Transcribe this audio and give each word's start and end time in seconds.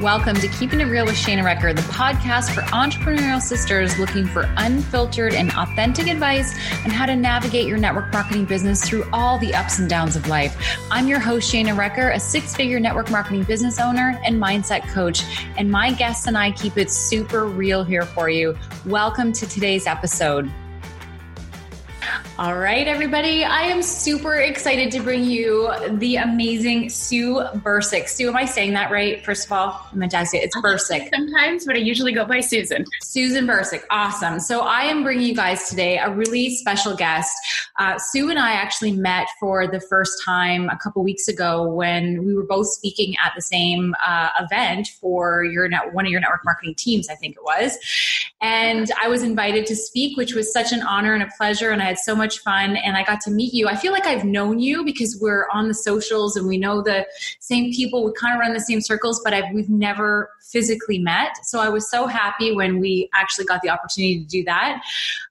Welcome 0.00 0.36
to 0.36 0.46
Keeping 0.46 0.80
It 0.80 0.84
Real 0.84 1.06
with 1.06 1.16
Shana 1.16 1.42
Recker, 1.42 1.74
the 1.74 1.82
podcast 1.82 2.54
for 2.54 2.60
entrepreneurial 2.70 3.40
sisters 3.40 3.98
looking 3.98 4.26
for 4.28 4.48
unfiltered 4.56 5.34
and 5.34 5.50
authentic 5.54 6.06
advice 6.06 6.52
on 6.84 6.92
how 6.92 7.04
to 7.04 7.16
navigate 7.16 7.66
your 7.66 7.78
network 7.78 8.12
marketing 8.12 8.44
business 8.44 8.88
through 8.88 9.04
all 9.12 9.40
the 9.40 9.52
ups 9.52 9.80
and 9.80 9.90
downs 9.90 10.14
of 10.14 10.28
life. 10.28 10.78
I'm 10.92 11.08
your 11.08 11.18
host, 11.18 11.52
Shana 11.52 11.76
Recker, 11.76 12.14
a 12.14 12.20
six 12.20 12.54
figure 12.54 12.78
network 12.78 13.10
marketing 13.10 13.42
business 13.42 13.80
owner 13.80 14.20
and 14.24 14.40
mindset 14.40 14.86
coach. 14.86 15.24
And 15.56 15.68
my 15.68 15.90
guests 15.92 16.28
and 16.28 16.38
I 16.38 16.52
keep 16.52 16.76
it 16.76 16.92
super 16.92 17.46
real 17.46 17.82
here 17.82 18.04
for 18.04 18.30
you. 18.30 18.56
Welcome 18.86 19.32
to 19.32 19.48
today's 19.48 19.88
episode. 19.88 20.48
All 22.38 22.56
right, 22.56 22.86
everybody. 22.86 23.42
I 23.42 23.62
am 23.62 23.82
super 23.82 24.36
excited 24.36 24.92
to 24.92 25.00
bring 25.00 25.24
you 25.24 25.72
the 25.94 26.18
amazing 26.18 26.88
Sue 26.88 27.42
Bursick. 27.56 28.08
Sue, 28.08 28.28
am 28.28 28.36
I 28.36 28.44
saying 28.44 28.74
that 28.74 28.92
right? 28.92 29.24
First 29.24 29.46
of 29.46 29.50
all, 29.50 29.84
I'm 29.90 29.98
going 29.98 30.08
to 30.08 30.16
you. 30.16 30.26
It's 30.34 30.56
Bursick. 30.58 31.10
Sometimes, 31.12 31.66
but 31.66 31.74
I 31.74 31.80
usually 31.80 32.12
go 32.12 32.24
by 32.24 32.38
Susan. 32.38 32.84
Susan 33.02 33.44
Bursick. 33.44 33.82
Awesome. 33.90 34.38
So 34.38 34.60
I 34.60 34.82
am 34.82 35.02
bringing 35.02 35.26
you 35.26 35.34
guys 35.34 35.68
today 35.68 35.98
a 35.98 36.14
really 36.14 36.54
special 36.54 36.94
guest. 36.94 37.36
Uh, 37.76 37.98
Sue 37.98 38.30
and 38.30 38.38
I 38.38 38.52
actually 38.52 38.92
met 38.92 39.26
for 39.40 39.66
the 39.66 39.80
first 39.80 40.22
time 40.24 40.68
a 40.68 40.76
couple 40.76 41.02
weeks 41.02 41.26
ago 41.26 41.68
when 41.68 42.24
we 42.24 42.34
were 42.34 42.46
both 42.46 42.68
speaking 42.68 43.16
at 43.24 43.32
the 43.34 43.42
same 43.42 43.96
uh, 44.06 44.28
event 44.38 44.86
for 45.00 45.42
your 45.42 45.66
net, 45.66 45.92
one 45.92 46.06
of 46.06 46.12
your 46.12 46.20
network 46.20 46.44
marketing 46.44 46.76
teams, 46.76 47.08
I 47.08 47.16
think 47.16 47.34
it 47.34 47.42
was. 47.42 47.76
And 48.40 48.92
I 49.02 49.08
was 49.08 49.24
invited 49.24 49.66
to 49.66 49.74
speak, 49.74 50.16
which 50.16 50.34
was 50.34 50.52
such 50.52 50.70
an 50.70 50.82
honor 50.82 51.14
and 51.14 51.24
a 51.24 51.28
pleasure. 51.36 51.70
And 51.70 51.82
I 51.82 51.86
had 51.86 51.98
so 51.98 52.14
much 52.14 52.27
much 52.28 52.40
fun 52.40 52.76
and 52.76 52.94
I 52.94 53.04
got 53.04 53.22
to 53.22 53.30
meet 53.30 53.54
you. 53.54 53.68
I 53.68 53.76
feel 53.76 53.90
like 53.90 54.06
I've 54.06 54.24
known 54.24 54.58
you 54.58 54.84
because 54.84 55.18
we're 55.18 55.48
on 55.50 55.66
the 55.68 55.74
socials 55.74 56.36
and 56.36 56.46
we 56.46 56.58
know 56.58 56.82
the 56.82 57.06
same 57.40 57.72
people. 57.72 58.04
We 58.04 58.12
kind 58.12 58.34
of 58.34 58.40
run 58.40 58.52
the 58.52 58.60
same 58.60 58.82
circles, 58.82 59.18
but 59.24 59.32
I've, 59.32 59.50
we've 59.54 59.70
never 59.70 60.28
physically 60.42 60.98
met. 60.98 61.30
So 61.44 61.60
I 61.60 61.70
was 61.70 61.90
so 61.90 62.06
happy 62.06 62.54
when 62.54 62.80
we 62.80 63.08
actually 63.14 63.46
got 63.46 63.62
the 63.62 63.70
opportunity 63.70 64.20
to 64.20 64.26
do 64.26 64.44
that 64.44 64.82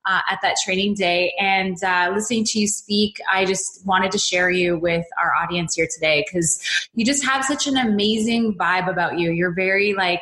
uh, 0.08 0.22
at 0.28 0.40
that 0.42 0.58
training 0.64 0.96
day. 0.96 1.36
And 1.40 1.78
uh, 1.84 2.12
listening 2.16 2.46
to 2.46 2.60
you 2.60 2.68
speak, 2.68 3.20
I 3.32 3.46
just 3.46 3.86
wanted 3.86 4.12
to 4.14 4.18
share 4.18 4.50
you 4.50 4.80
with 4.80 5.06
our 5.22 5.36
audience 5.36 5.76
here 5.76 5.88
today 5.94 6.26
because 6.26 6.60
you 6.96 7.06
just 7.06 7.24
have 7.24 7.46
such 7.46 7.68
an 7.68 7.78
amazing 7.78 8.56
vibe 8.56 8.90
about 8.90 9.20
you. 9.20 9.32
You're 9.32 9.54
very 9.54 9.94
like, 9.94 10.22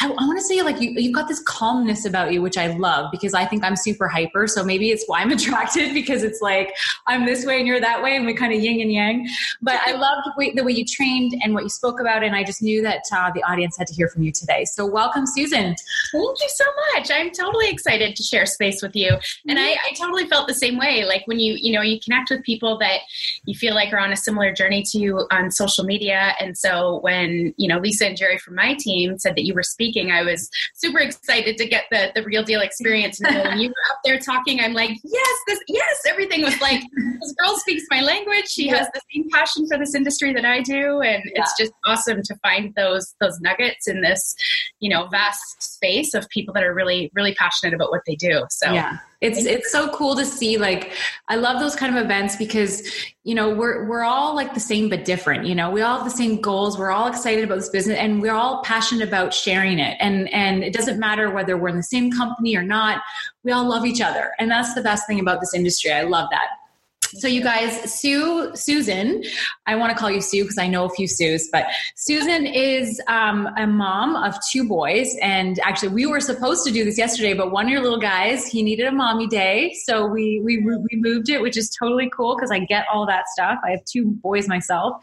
I, 0.00 0.06
I 0.06 0.26
want 0.26 0.38
to 0.38 0.44
say 0.44 0.60
like 0.62 0.80
you, 0.80 0.90
you've 0.90 1.14
got 1.14 1.28
this 1.28 1.40
calmness 1.40 2.04
about 2.04 2.32
you, 2.32 2.42
which 2.42 2.58
I 2.58 2.66
love 2.66 3.10
because 3.12 3.32
I 3.32 3.44
think 3.46 3.62
I'm 3.62 3.76
super 3.76 4.08
hyper. 4.08 4.48
So 4.48 4.64
maybe 4.64 4.90
it's 4.90 5.04
why 5.06 5.20
I'm 5.20 5.30
attracted 5.32 5.94
because 5.94 6.24
it's 6.24 6.40
like 6.40 6.74
I'm 7.06 7.24
this 7.24 7.46
way 7.46 7.58
and 7.58 7.66
you're 7.66 7.80
that 7.80 8.02
way 8.02 8.16
and 8.16 8.26
we 8.26 8.34
kind 8.34 8.52
of 8.52 8.60
yin 8.60 8.80
and 8.80 8.92
yang. 8.92 9.28
But 9.62 9.78
I 9.86 9.92
loved 9.92 10.22
the 10.26 10.64
way, 10.64 10.72
you 10.74 10.84
trained 10.84 11.40
and 11.42 11.54
what 11.54 11.62
you 11.62 11.68
spoke 11.68 12.00
about. 12.00 12.24
And 12.24 12.34
I 12.34 12.42
just 12.42 12.60
knew 12.60 12.82
that 12.82 13.02
uh, 13.12 13.30
the 13.32 13.42
audience 13.44 13.76
had 13.76 13.86
to 13.86 13.94
hear 13.94 14.08
from 14.08 14.24
you 14.24 14.32
today. 14.32 14.64
So 14.64 14.84
welcome, 14.84 15.24
Susan. 15.26 15.76
Thank 16.12 16.40
you 16.40 16.48
so 16.48 16.64
much. 16.92 17.10
I'm 17.12 17.30
totally 17.30 17.68
excited 17.68 18.16
to 18.16 18.22
share 18.22 18.46
space 18.46 18.82
with 18.82 18.96
you. 18.96 19.10
And 19.46 19.58
I, 19.58 19.72
I 19.72 19.92
totally 19.96 20.26
felt 20.26 20.48
the 20.48 20.54
same 20.54 20.76
way. 20.76 21.04
Like 21.04 21.22
when 21.26 21.38
you, 21.38 21.54
you 21.56 21.72
know, 21.72 21.82
you 21.82 22.00
connect 22.00 22.30
with 22.30 22.42
people 22.42 22.78
that 22.78 23.00
you 23.44 23.54
feel 23.54 23.74
like 23.74 23.92
are 23.92 24.00
on 24.00 24.12
a 24.12 24.16
similar 24.16 24.52
journey 24.52 24.82
to 24.90 24.98
you 24.98 25.26
on 25.30 25.52
social 25.52 25.84
media. 25.84 26.34
And 26.40 26.58
so 26.58 26.98
when, 27.02 27.54
you 27.56 27.68
know, 27.68 27.78
Lisa 27.78 28.08
and 28.08 28.16
Jerry 28.16 28.38
from 28.38 28.56
my 28.56 28.74
team 28.74 29.18
said 29.18 29.36
that 29.36 29.44
you 29.44 29.54
were 29.54 29.62
speaking 29.62 29.83
speaking, 29.84 30.10
I 30.10 30.22
was 30.22 30.48
super 30.74 30.98
excited 30.98 31.56
to 31.58 31.66
get 31.66 31.84
the 31.90 32.10
the 32.14 32.22
real 32.22 32.42
deal 32.42 32.60
experience. 32.60 33.20
And 33.20 33.36
when 33.36 33.58
you 33.58 33.68
were 33.68 33.92
up 33.92 33.98
there 34.04 34.18
talking, 34.18 34.60
I'm 34.60 34.72
like, 34.72 34.90
yes, 35.04 35.38
this, 35.46 35.60
yes, 35.68 36.02
everything 36.08 36.42
was 36.42 36.58
like, 36.60 36.80
this 37.20 37.34
girl 37.38 37.56
speaks 37.58 37.84
my 37.90 38.00
language. 38.00 38.46
She 38.48 38.66
yeah. 38.66 38.78
has 38.78 38.88
the 38.94 39.00
same 39.12 39.28
passion 39.30 39.66
for 39.68 39.78
this 39.78 39.94
industry 39.94 40.32
that 40.32 40.44
I 40.44 40.62
do, 40.62 41.00
and 41.00 41.22
yeah. 41.26 41.42
it's 41.42 41.54
just 41.58 41.72
awesome 41.84 42.22
to 42.22 42.34
find 42.36 42.74
those 42.76 43.14
those 43.20 43.38
nuggets 43.40 43.86
in 43.86 44.00
this, 44.00 44.34
you 44.80 44.88
know, 44.88 45.06
vast 45.08 45.62
space 45.62 46.14
of 46.14 46.28
people 46.30 46.54
that 46.54 46.64
are 46.64 46.74
really 46.74 47.10
really 47.14 47.34
passionate 47.34 47.74
about 47.74 47.90
what 47.90 48.02
they 48.06 48.14
do. 48.14 48.44
So 48.50 48.72
yeah 48.72 48.98
it's 49.20 49.44
it's 49.44 49.70
so 49.70 49.88
cool 49.90 50.14
to 50.14 50.24
see 50.24 50.58
like 50.58 50.92
i 51.28 51.36
love 51.36 51.60
those 51.60 51.76
kind 51.76 51.96
of 51.96 52.04
events 52.04 52.36
because 52.36 52.82
you 53.22 53.34
know 53.34 53.54
we're 53.54 53.86
we're 53.86 54.02
all 54.02 54.34
like 54.34 54.52
the 54.52 54.60
same 54.60 54.88
but 54.88 55.04
different 55.04 55.44
you 55.44 55.54
know? 55.54 55.70
We 55.70 55.82
all 55.82 55.98
have 55.98 56.04
the 56.04 56.16
same 56.16 56.40
goals. 56.40 56.78
We're 56.78 56.90
all 56.90 57.06
excited 57.06 57.44
about 57.44 57.56
this 57.56 57.68
business 57.68 57.98
and 57.98 58.20
we're 58.20 58.32
all 58.32 58.62
passionate 58.62 59.06
about 59.06 59.32
sharing 59.32 59.78
it. 59.78 59.96
And 60.00 60.32
and 60.32 60.64
it 60.64 60.72
doesn't 60.72 60.98
matter 60.98 61.30
whether 61.30 61.56
we're 61.56 61.68
in 61.68 61.76
the 61.76 61.82
same 61.82 62.10
company 62.10 62.56
or 62.56 62.62
not 62.62 63.02
we 63.42 63.52
all 63.52 63.68
love 63.68 63.84
each 63.84 64.00
other. 64.00 64.32
And 64.38 64.50
that's 64.50 64.74
the 64.74 64.80
best 64.80 65.06
thing 65.06 65.20
about 65.20 65.40
this 65.40 65.54
industry. 65.54 65.92
I 65.92 66.02
love 66.02 66.28
that 66.30 66.48
so 67.14 67.28
you 67.28 67.42
guys, 67.42 67.92
Sue, 67.92 68.54
Susan, 68.54 69.22
I 69.66 69.76
want 69.76 69.92
to 69.92 69.98
call 69.98 70.10
you 70.10 70.20
Sue 70.20 70.42
because 70.42 70.58
I 70.58 70.66
know 70.66 70.84
a 70.84 70.90
few 70.90 71.06
Sues, 71.06 71.48
but 71.50 71.66
Susan 71.94 72.46
is 72.46 73.00
um, 73.08 73.48
a 73.56 73.66
mom 73.66 74.16
of 74.16 74.36
two 74.50 74.66
boys. 74.66 75.14
And 75.22 75.58
actually, 75.60 75.88
we 75.88 76.06
were 76.06 76.20
supposed 76.20 76.66
to 76.66 76.72
do 76.72 76.84
this 76.84 76.98
yesterday, 76.98 77.34
but 77.34 77.52
one 77.52 77.66
of 77.66 77.70
your 77.70 77.82
little 77.82 78.00
guys, 78.00 78.46
he 78.46 78.62
needed 78.62 78.86
a 78.86 78.92
mommy 78.92 79.26
day. 79.26 79.74
So 79.84 80.06
we, 80.06 80.40
we, 80.42 80.58
we 80.58 80.88
moved 80.92 81.28
it, 81.28 81.40
which 81.40 81.56
is 81.56 81.70
totally 81.70 82.10
cool 82.10 82.36
because 82.36 82.50
I 82.50 82.60
get 82.60 82.86
all 82.92 83.06
that 83.06 83.28
stuff. 83.28 83.58
I 83.64 83.70
have 83.70 83.84
two 83.84 84.06
boys 84.22 84.48
myself. 84.48 85.02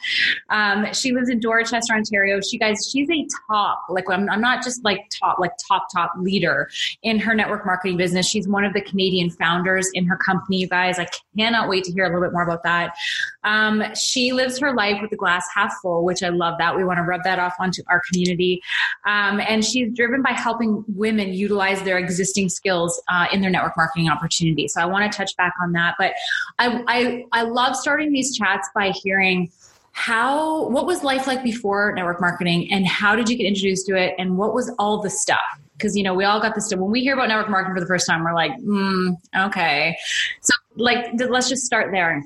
Um, 0.49 0.93
she 0.93 1.13
lives 1.13 1.29
in 1.29 1.39
Dorchester, 1.39 1.93
Ontario. 1.93 2.39
She 2.41 2.57
guys, 2.57 2.89
she's 2.91 3.09
a 3.09 3.27
top, 3.49 3.85
like 3.89 4.09
I'm, 4.09 4.29
I'm 4.29 4.41
not 4.41 4.63
just 4.63 4.83
like 4.83 5.09
top, 5.17 5.39
like 5.39 5.53
top, 5.67 5.87
top 5.93 6.11
leader 6.17 6.69
in 7.03 7.19
her 7.19 7.33
network 7.33 7.65
marketing 7.65 7.97
business. 7.97 8.27
She's 8.27 8.47
one 8.47 8.65
of 8.65 8.73
the 8.73 8.81
Canadian 8.81 9.29
founders 9.29 9.89
in 9.93 10.05
her 10.07 10.17
company, 10.17 10.57
you 10.57 10.67
guys. 10.67 10.99
I 10.99 11.07
cannot 11.37 11.69
wait 11.69 11.83
to 11.85 11.91
hear 11.91 12.00
hear 12.01 12.11
a 12.11 12.13
little 12.13 12.27
bit 12.27 12.33
more 12.33 12.43
about 12.43 12.63
that. 12.63 12.95
Um, 13.43 13.83
she 13.95 14.33
lives 14.33 14.59
her 14.59 14.73
life 14.73 14.97
with 15.01 15.11
the 15.11 15.17
glass 15.17 15.45
half 15.53 15.73
full, 15.81 16.03
which 16.03 16.23
I 16.23 16.29
love 16.29 16.57
that. 16.59 16.75
We 16.75 16.83
want 16.83 16.97
to 16.97 17.03
rub 17.03 17.23
that 17.23 17.39
off 17.39 17.55
onto 17.59 17.81
our 17.89 18.01
community. 18.09 18.61
Um, 19.05 19.39
and 19.39 19.63
she's 19.63 19.93
driven 19.93 20.21
by 20.21 20.31
helping 20.31 20.83
women 20.87 21.33
utilize 21.33 21.81
their 21.83 21.97
existing 21.97 22.49
skills 22.49 23.01
uh, 23.07 23.27
in 23.31 23.41
their 23.41 23.49
network 23.49 23.77
marketing 23.77 24.09
opportunity. 24.09 24.67
So 24.67 24.81
I 24.81 24.85
want 24.85 25.11
to 25.11 25.15
touch 25.15 25.35
back 25.37 25.53
on 25.61 25.71
that. 25.73 25.95
But 25.97 26.13
I, 26.59 26.83
I, 26.87 27.25
I 27.31 27.43
love 27.43 27.75
starting 27.75 28.11
these 28.11 28.35
chats 28.35 28.69
by 28.75 28.91
hearing 28.91 29.51
how 29.93 30.69
what 30.69 30.85
was 30.85 31.03
life 31.03 31.27
like 31.27 31.43
before 31.43 31.93
network 31.93 32.21
marketing 32.21 32.71
and 32.71 32.87
how 32.87 33.13
did 33.13 33.27
you 33.27 33.35
get 33.35 33.45
introduced 33.45 33.85
to 33.85 33.95
it 33.95 34.15
and 34.17 34.37
what 34.37 34.53
was 34.53 34.73
all 34.79 35.01
the 35.01 35.09
stuff 35.09 35.39
because 35.73 35.97
you 35.97 36.03
know 36.03 36.13
we 36.13 36.23
all 36.23 36.39
got 36.39 36.55
this 36.55 36.67
stuff 36.67 36.79
when 36.79 36.91
we 36.91 37.01
hear 37.01 37.13
about 37.13 37.27
network 37.27 37.49
marketing 37.49 37.75
for 37.75 37.81
the 37.81 37.87
first 37.87 38.07
time 38.07 38.23
we're 38.23 38.33
like 38.33 38.53
mm, 38.59 39.13
okay 39.35 39.97
so 40.41 40.53
like 40.75 41.11
let's 41.29 41.49
just 41.49 41.65
start 41.65 41.91
there. 41.91 42.23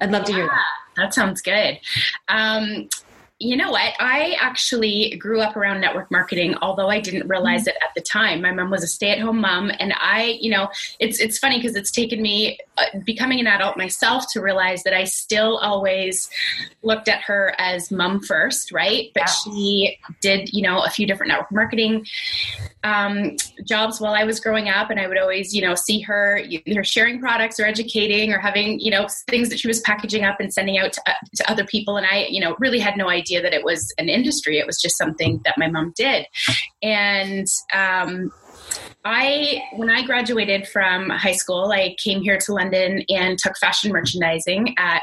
I'd 0.00 0.10
love 0.10 0.24
to 0.24 0.32
hear 0.32 0.46
that. 0.46 0.64
That 0.96 1.14
sounds 1.14 1.40
good. 1.40 1.78
Um, 2.28 2.88
you 3.40 3.56
know 3.56 3.72
what? 3.72 3.94
I 3.98 4.36
actually 4.38 5.16
grew 5.16 5.40
up 5.40 5.56
around 5.56 5.80
network 5.80 6.08
marketing, 6.10 6.54
although 6.62 6.88
I 6.88 7.00
didn't 7.00 7.28
realize 7.28 7.62
mm-hmm. 7.62 7.70
it 7.70 7.76
at 7.82 7.90
the 7.96 8.00
time. 8.00 8.40
My 8.40 8.52
mom 8.52 8.70
was 8.70 8.84
a 8.84 8.86
stay-at-home 8.86 9.40
mom, 9.40 9.72
and 9.80 9.92
I, 9.98 10.38
you 10.40 10.50
know, 10.50 10.68
it's 11.00 11.18
it's 11.18 11.38
funny 11.38 11.58
because 11.58 11.74
it's 11.74 11.90
taken 11.90 12.22
me 12.22 12.58
uh, 12.78 12.84
becoming 13.04 13.40
an 13.40 13.48
adult 13.48 13.76
myself 13.76 14.26
to 14.32 14.40
realize 14.40 14.84
that 14.84 14.94
I 14.94 15.02
still 15.04 15.58
always 15.58 16.30
looked 16.82 17.08
at 17.08 17.22
her 17.22 17.54
as 17.58 17.90
mom 17.90 18.22
first, 18.22 18.70
right? 18.70 19.10
But 19.14 19.28
she 19.28 19.98
did, 20.20 20.52
you 20.52 20.62
know, 20.62 20.82
a 20.82 20.90
few 20.90 21.04
different 21.04 21.30
network 21.30 21.50
marketing 21.50 22.06
um, 22.84 23.36
jobs 23.64 24.00
while 24.00 24.14
I 24.14 24.22
was 24.22 24.38
growing 24.38 24.68
up, 24.68 24.90
and 24.90 25.00
I 25.00 25.08
would 25.08 25.18
always, 25.18 25.52
you 25.52 25.60
know, 25.60 25.74
see 25.74 26.00
her 26.02 26.40
either 26.48 26.84
sharing 26.84 27.18
products 27.18 27.58
or 27.58 27.64
educating 27.64 28.32
or 28.32 28.38
having, 28.38 28.78
you 28.78 28.92
know, 28.92 29.08
things 29.28 29.48
that 29.48 29.58
she 29.58 29.66
was 29.66 29.80
packaging 29.80 30.22
up 30.22 30.38
and 30.38 30.54
sending 30.54 30.78
out 30.78 30.92
to, 30.92 31.02
uh, 31.06 31.14
to 31.34 31.50
other 31.50 31.64
people, 31.64 31.96
and 31.96 32.06
I, 32.06 32.26
you 32.30 32.40
know, 32.40 32.54
really 32.60 32.78
had 32.78 32.96
no 32.96 33.08
idea 33.08 33.23
idea 33.24 33.40
that 33.42 33.54
it 33.58 33.64
was 33.64 33.80
an 33.98 34.08
industry. 34.08 34.58
It 34.58 34.66
was 34.66 34.78
just 34.84 34.96
something 34.96 35.40
that 35.44 35.54
my 35.56 35.68
mom 35.68 35.92
did. 35.96 36.26
And 36.82 37.46
um, 37.72 38.30
I, 39.04 39.62
when 39.76 39.90
I 39.90 40.00
graduated 40.10 40.66
from 40.68 41.10
high 41.10 41.38
school, 41.42 41.72
I 41.72 41.96
came 42.02 42.20
here 42.22 42.38
to 42.38 42.52
London 42.52 43.04
and 43.08 43.38
took 43.38 43.56
fashion 43.58 43.92
merchandising 43.92 44.74
at 44.78 45.02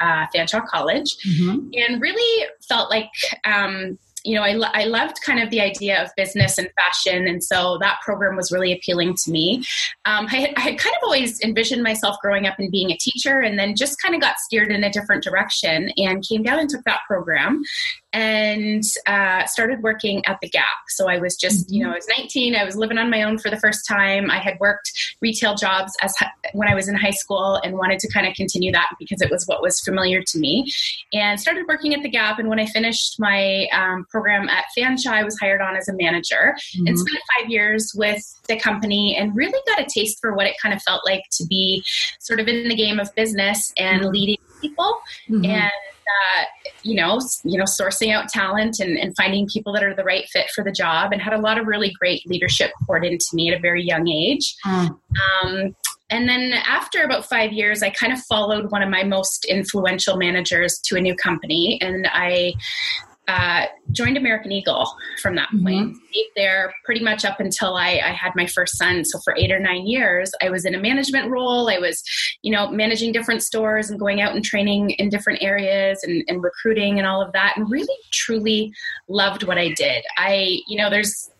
uh, 0.00 0.26
Fanshawe 0.34 0.66
College, 0.66 1.10
mm-hmm. 1.26 1.68
and 1.74 2.00
really 2.00 2.46
felt 2.68 2.90
like. 2.90 3.10
Um, 3.44 3.98
you 4.24 4.34
know, 4.34 4.42
I, 4.42 4.82
I 4.82 4.84
loved 4.84 5.20
kind 5.24 5.40
of 5.40 5.50
the 5.50 5.60
idea 5.60 6.02
of 6.02 6.10
business 6.16 6.58
and 6.58 6.68
fashion. 6.76 7.26
And 7.26 7.42
so 7.42 7.78
that 7.80 8.00
program 8.04 8.36
was 8.36 8.52
really 8.52 8.72
appealing 8.72 9.14
to 9.24 9.30
me. 9.30 9.64
Um, 10.04 10.26
I, 10.30 10.52
I, 10.56 10.60
had, 10.60 10.78
kind 10.78 10.94
of 10.96 11.02
always 11.02 11.40
envisioned 11.40 11.82
myself 11.82 12.16
growing 12.22 12.46
up 12.46 12.58
and 12.58 12.70
being 12.70 12.90
a 12.90 12.96
teacher 12.96 13.40
and 13.40 13.58
then 13.58 13.76
just 13.76 14.00
kind 14.00 14.14
of 14.14 14.20
got 14.20 14.38
steered 14.38 14.70
in 14.70 14.84
a 14.84 14.90
different 14.90 15.22
direction 15.22 15.90
and 15.96 16.26
came 16.26 16.42
down 16.42 16.58
and 16.58 16.68
took 16.68 16.84
that 16.84 17.00
program 17.06 17.62
and 18.12 18.82
uh, 19.06 19.46
started 19.46 19.82
working 19.82 20.24
at 20.26 20.38
the 20.40 20.48
Gap. 20.48 20.64
So 20.88 21.08
I 21.08 21.18
was 21.18 21.36
just, 21.36 21.66
mm-hmm. 21.66 21.74
you 21.74 21.84
know, 21.84 21.92
I 21.92 21.94
was 21.94 22.08
19. 22.16 22.56
I 22.56 22.64
was 22.64 22.76
living 22.76 22.98
on 22.98 23.10
my 23.10 23.22
own 23.22 23.38
for 23.38 23.50
the 23.50 23.56
first 23.58 23.86
time. 23.86 24.30
I 24.30 24.38
had 24.38 24.58
worked 24.58 24.92
retail 25.20 25.54
jobs 25.54 25.92
as 26.02 26.14
when 26.52 26.68
I 26.68 26.74
was 26.74 26.88
in 26.88 26.96
high 26.96 27.10
school 27.10 27.60
and 27.62 27.74
wanted 27.74 28.00
to 28.00 28.12
kind 28.12 28.26
of 28.26 28.34
continue 28.34 28.72
that 28.72 28.88
because 28.98 29.22
it 29.22 29.30
was 29.30 29.44
what 29.46 29.62
was 29.62 29.80
familiar 29.80 30.22
to 30.22 30.38
me. 30.38 30.70
And 31.12 31.40
started 31.40 31.66
working 31.68 31.94
at 31.94 32.02
the 32.02 32.08
Gap. 32.08 32.38
And 32.38 32.48
when 32.48 32.58
I 32.58 32.66
finished 32.66 33.20
my 33.20 33.66
um, 33.72 34.06
program 34.10 34.48
at 34.48 34.64
Fanshawe, 34.76 35.12
I 35.12 35.24
was 35.24 35.38
hired 35.38 35.60
on 35.60 35.76
as 35.76 35.88
a 35.88 35.94
manager 35.94 36.56
mm-hmm. 36.76 36.86
and 36.88 36.98
spent 36.98 37.18
five 37.38 37.50
years 37.50 37.92
with 37.94 38.22
the 38.48 38.58
company 38.58 39.16
and 39.16 39.34
really 39.36 39.60
got 39.68 39.80
a 39.80 39.86
taste 39.86 40.18
for 40.20 40.34
what 40.34 40.46
it 40.46 40.56
kind 40.60 40.74
of 40.74 40.82
felt 40.82 41.02
like 41.04 41.22
to 41.32 41.46
be 41.46 41.84
sort 42.18 42.40
of 42.40 42.48
in 42.48 42.68
the 42.68 42.74
game 42.74 42.98
of 42.98 43.14
business 43.14 43.72
and 43.76 44.02
mm-hmm. 44.02 44.10
leading 44.10 44.38
people. 44.60 44.98
Mm-hmm. 45.28 45.44
And 45.44 45.72
uh, 46.10 46.44
you 46.82 46.94
know, 46.94 47.20
you 47.44 47.58
know, 47.58 47.64
sourcing 47.64 48.12
out 48.14 48.28
talent 48.28 48.80
and, 48.80 48.98
and 48.98 49.14
finding 49.16 49.46
people 49.48 49.72
that 49.72 49.84
are 49.84 49.94
the 49.94 50.04
right 50.04 50.26
fit 50.28 50.50
for 50.54 50.64
the 50.64 50.72
job, 50.72 51.12
and 51.12 51.20
had 51.20 51.32
a 51.32 51.38
lot 51.38 51.58
of 51.58 51.66
really 51.66 51.92
great 51.98 52.26
leadership 52.26 52.70
poured 52.86 53.04
into 53.04 53.26
me 53.32 53.50
at 53.50 53.58
a 53.58 53.60
very 53.60 53.84
young 53.84 54.08
age. 54.08 54.54
Mm. 54.66 54.98
Um, 55.42 55.76
and 56.10 56.28
then 56.28 56.52
after 56.66 57.04
about 57.04 57.24
five 57.24 57.52
years, 57.52 57.82
I 57.82 57.90
kind 57.90 58.12
of 58.12 58.20
followed 58.22 58.70
one 58.72 58.82
of 58.82 58.88
my 58.88 59.04
most 59.04 59.44
influential 59.44 60.16
managers 60.16 60.80
to 60.84 60.96
a 60.96 61.00
new 61.00 61.14
company, 61.14 61.78
and 61.80 62.08
I 62.12 62.54
uh, 63.30 63.66
joined 63.92 64.16
American 64.16 64.50
Eagle 64.50 64.92
from 65.22 65.36
that 65.36 65.48
point. 65.50 65.90
Mm-hmm. 65.90 66.06
Stayed 66.10 66.30
there 66.34 66.74
pretty 66.84 67.00
much 67.00 67.24
up 67.24 67.38
until 67.38 67.76
I, 67.76 68.00
I, 68.04 68.10
had 68.10 68.32
my 68.34 68.44
first 68.44 68.76
son. 68.76 69.04
So 69.04 69.20
for 69.20 69.36
eight 69.36 69.52
or 69.52 69.60
nine 69.60 69.86
years, 69.86 70.32
I 70.42 70.50
was 70.50 70.64
in 70.64 70.74
a 70.74 70.80
management 70.80 71.30
role. 71.30 71.70
I 71.70 71.78
was, 71.78 72.02
you 72.42 72.50
know, 72.50 72.68
managing 72.68 73.12
different 73.12 73.44
stores 73.44 73.88
and 73.88 74.00
going 74.00 74.20
out 74.20 74.34
and 74.34 74.44
training 74.44 74.90
in 74.90 75.10
different 75.10 75.42
areas 75.42 76.00
and, 76.02 76.24
and 76.26 76.42
recruiting 76.42 76.98
and 76.98 77.06
all 77.06 77.22
of 77.22 77.32
that, 77.32 77.54
and 77.56 77.70
really 77.70 77.96
truly 78.10 78.72
loved 79.08 79.44
what 79.44 79.58
I 79.58 79.68
did. 79.74 80.02
I, 80.16 80.58
you 80.66 80.76
know, 80.76 80.90
there's 80.90 81.30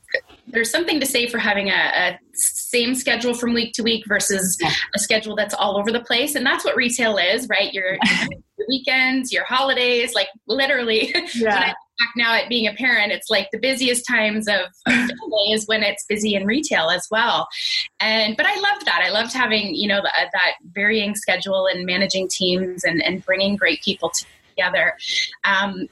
there's 0.49 0.71
something 0.71 0.99
to 0.99 1.07
say 1.07 1.29
for 1.29 1.39
having 1.39 1.69
a, 1.69 1.73
a, 1.73 2.19
same 2.33 2.97
schedule 2.97 3.33
from 3.33 3.55
week 3.55 3.73
to 3.75 3.83
week 3.83 4.05
versus 4.09 4.59
a 4.95 4.99
schedule 4.99 5.37
that's 5.37 5.55
all 5.55 5.79
over 5.79 5.93
the 5.93 6.01
place 6.01 6.35
and 6.35 6.45
that's 6.45 6.65
what 6.65 6.75
retail 6.75 7.17
is 7.17 7.49
right 7.49 7.73
your, 7.73 7.93
your 7.93 8.29
weekends 8.71 9.33
your 9.33 9.45
holidays 9.45 10.15
like 10.15 10.29
literally 10.47 11.13
yeah. 11.35 11.55
when 11.55 11.63
i 11.63 11.75
back 11.99 12.13
now 12.17 12.35
at 12.35 12.49
being 12.49 12.67
a 12.67 12.73
parent 12.73 13.13
it's 13.13 13.29
like 13.29 13.49
the 13.53 13.59
busiest 13.59 14.07
times 14.07 14.49
of, 14.49 14.61
of 14.87 15.11
is 15.51 15.67
when 15.67 15.83
it's 15.83 16.07
busy 16.09 16.35
in 16.35 16.47
retail 16.47 16.89
as 16.89 17.07
well 17.11 17.47
and 18.01 18.37
but 18.37 18.47
i 18.47 18.55
loved 18.61 18.87
that 18.87 19.03
i 19.05 19.11
loved 19.11 19.33
having 19.33 19.75
you 19.75 19.87
know 19.87 20.01
the, 20.01 20.11
that 20.33 20.53
varying 20.73 21.15
schedule 21.15 21.67
and 21.67 21.85
managing 21.85 22.27
teams 22.29 22.85
and, 22.85 23.03
and 23.03 23.25
bringing 23.27 23.57
great 23.57 23.83
people 23.83 24.11
together 24.57 24.95
um, 25.45 25.89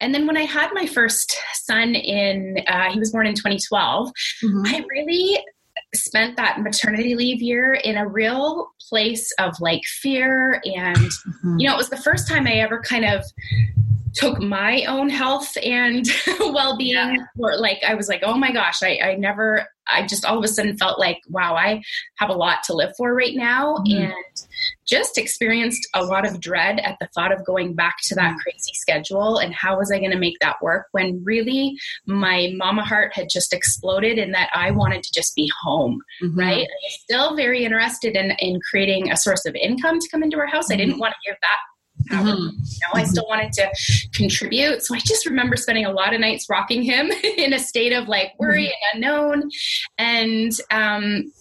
and 0.00 0.14
then 0.14 0.26
when 0.26 0.36
I 0.36 0.42
had 0.42 0.70
my 0.72 0.86
first 0.86 1.36
son 1.54 1.94
in, 1.96 2.62
uh, 2.68 2.90
he 2.92 3.00
was 3.00 3.10
born 3.10 3.26
in 3.26 3.34
2012, 3.34 4.08
mm-hmm. 4.08 4.62
I 4.66 4.84
really 4.88 5.42
spent 5.94 6.36
that 6.36 6.60
maternity 6.60 7.14
leave 7.14 7.40
year 7.40 7.74
in 7.74 7.96
a 7.96 8.06
real 8.06 8.70
place 8.88 9.32
of 9.38 9.54
like 9.60 9.82
fear. 9.84 10.60
And, 10.64 10.96
mm-hmm. 10.96 11.58
you 11.58 11.66
know, 11.66 11.74
it 11.74 11.78
was 11.78 11.90
the 11.90 11.96
first 11.96 12.28
time 12.28 12.46
I 12.46 12.54
ever 12.54 12.80
kind 12.80 13.04
of 13.04 13.24
took 14.14 14.40
my 14.40 14.84
own 14.84 15.08
health 15.08 15.56
and 15.62 16.06
well-being 16.40 16.94
yeah. 16.94 17.16
or 17.38 17.56
like 17.58 17.78
i 17.86 17.94
was 17.94 18.08
like 18.08 18.22
oh 18.24 18.36
my 18.36 18.50
gosh 18.50 18.82
I, 18.82 18.98
I 19.02 19.14
never 19.16 19.66
i 19.86 20.06
just 20.06 20.24
all 20.24 20.38
of 20.38 20.44
a 20.44 20.48
sudden 20.48 20.76
felt 20.78 20.98
like 20.98 21.18
wow 21.28 21.54
i 21.54 21.82
have 22.16 22.30
a 22.30 22.34
lot 22.34 22.62
to 22.64 22.74
live 22.74 22.92
for 22.96 23.14
right 23.14 23.34
now 23.34 23.76
mm-hmm. 23.76 24.04
and 24.04 24.47
just 24.86 25.18
experienced 25.18 25.86
a 25.94 26.02
lot 26.02 26.26
of 26.26 26.40
dread 26.40 26.80
at 26.80 26.96
the 27.00 27.08
thought 27.14 27.32
of 27.32 27.44
going 27.44 27.74
back 27.74 27.96
to 28.02 28.14
that 28.14 28.30
mm-hmm. 28.30 28.38
crazy 28.38 28.72
schedule 28.74 29.38
and 29.38 29.54
how 29.54 29.78
was 29.78 29.92
i 29.92 29.98
going 29.98 30.10
to 30.10 30.18
make 30.18 30.36
that 30.40 30.56
work 30.62 30.86
when 30.92 31.22
really 31.24 31.76
my 32.06 32.52
mama 32.56 32.84
heart 32.84 33.12
had 33.14 33.28
just 33.30 33.52
exploded 33.52 34.18
in 34.18 34.32
that 34.32 34.48
i 34.54 34.70
wanted 34.70 35.02
to 35.02 35.10
just 35.12 35.34
be 35.34 35.50
home 35.62 36.00
mm-hmm. 36.22 36.38
right 36.38 36.66
i'm 36.66 36.90
still 36.90 37.36
very 37.36 37.64
interested 37.64 38.16
in 38.16 38.32
in 38.38 38.58
creating 38.70 39.10
a 39.10 39.16
source 39.16 39.44
of 39.46 39.54
income 39.54 39.98
to 39.98 40.08
come 40.10 40.22
into 40.22 40.38
our 40.38 40.46
house 40.46 40.64
mm-hmm. 40.64 40.74
i 40.74 40.76
didn't 40.76 40.98
want 40.98 41.12
to 41.12 41.30
give 41.30 41.36
that 41.42 41.58
Mm-hmm. 42.10 42.26
You 42.26 42.78
know, 42.82 43.00
I 43.00 43.04
still 43.04 43.26
wanted 43.28 43.52
to 43.54 43.70
contribute. 44.14 44.82
So 44.82 44.94
I 44.94 44.98
just 44.98 45.26
remember 45.26 45.56
spending 45.56 45.84
a 45.84 45.92
lot 45.92 46.14
of 46.14 46.20
nights 46.20 46.46
rocking 46.48 46.82
him 46.82 47.10
in 47.36 47.52
a 47.52 47.58
state 47.58 47.92
of 47.92 48.08
like 48.08 48.32
worry 48.38 48.66
mm-hmm. 48.66 48.96
and 48.96 49.04
unknown. 49.04 49.50
And 49.98 50.52
um, 50.70 51.32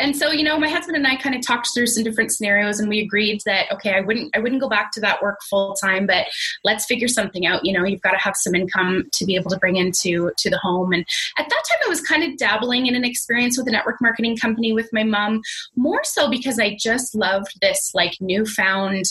and 0.00 0.16
so 0.16 0.30
you 0.30 0.42
know 0.42 0.58
my 0.58 0.68
husband 0.68 0.96
and 0.96 1.06
i 1.06 1.14
kind 1.16 1.34
of 1.34 1.42
talked 1.42 1.68
through 1.72 1.86
some 1.86 2.02
different 2.02 2.32
scenarios 2.32 2.80
and 2.80 2.88
we 2.88 3.00
agreed 3.00 3.40
that 3.46 3.70
okay 3.70 3.94
i 3.94 4.00
wouldn't 4.00 4.34
i 4.34 4.40
wouldn't 4.40 4.60
go 4.60 4.68
back 4.68 4.90
to 4.92 5.00
that 5.00 5.22
work 5.22 5.38
full 5.48 5.74
time 5.74 6.06
but 6.06 6.26
let's 6.64 6.86
figure 6.86 7.08
something 7.08 7.46
out. 7.46 7.64
You 7.64 7.72
know 7.72 7.84
you've 7.84 8.00
got 8.00 8.12
to 8.12 8.18
have 8.18 8.36
some 8.36 8.54
income 8.54 9.08
to 9.12 9.24
be 9.24 9.36
able 9.36 9.50
to 9.50 9.58
bring 9.58 9.76
into 9.76 10.32
to 10.36 10.50
the 10.50 10.58
home. 10.58 10.92
And 10.92 11.04
at 11.38 11.48
that 11.48 11.62
time 11.68 11.78
i 11.84 11.88
was 11.88 12.00
kind 12.00 12.24
of 12.24 12.36
dabbling 12.38 12.86
in 12.86 12.94
an 12.94 13.04
experience 13.04 13.58
with 13.58 13.68
a 13.68 13.70
network 13.70 14.00
marketing 14.00 14.36
company 14.36 14.72
with 14.72 14.88
my 14.92 15.04
mom 15.04 15.42
more 15.76 16.02
so 16.04 16.30
because 16.30 16.58
i 16.58 16.76
just 16.80 17.14
loved 17.14 17.52
this 17.60 17.92
like 17.94 18.14
newfound 18.20 19.04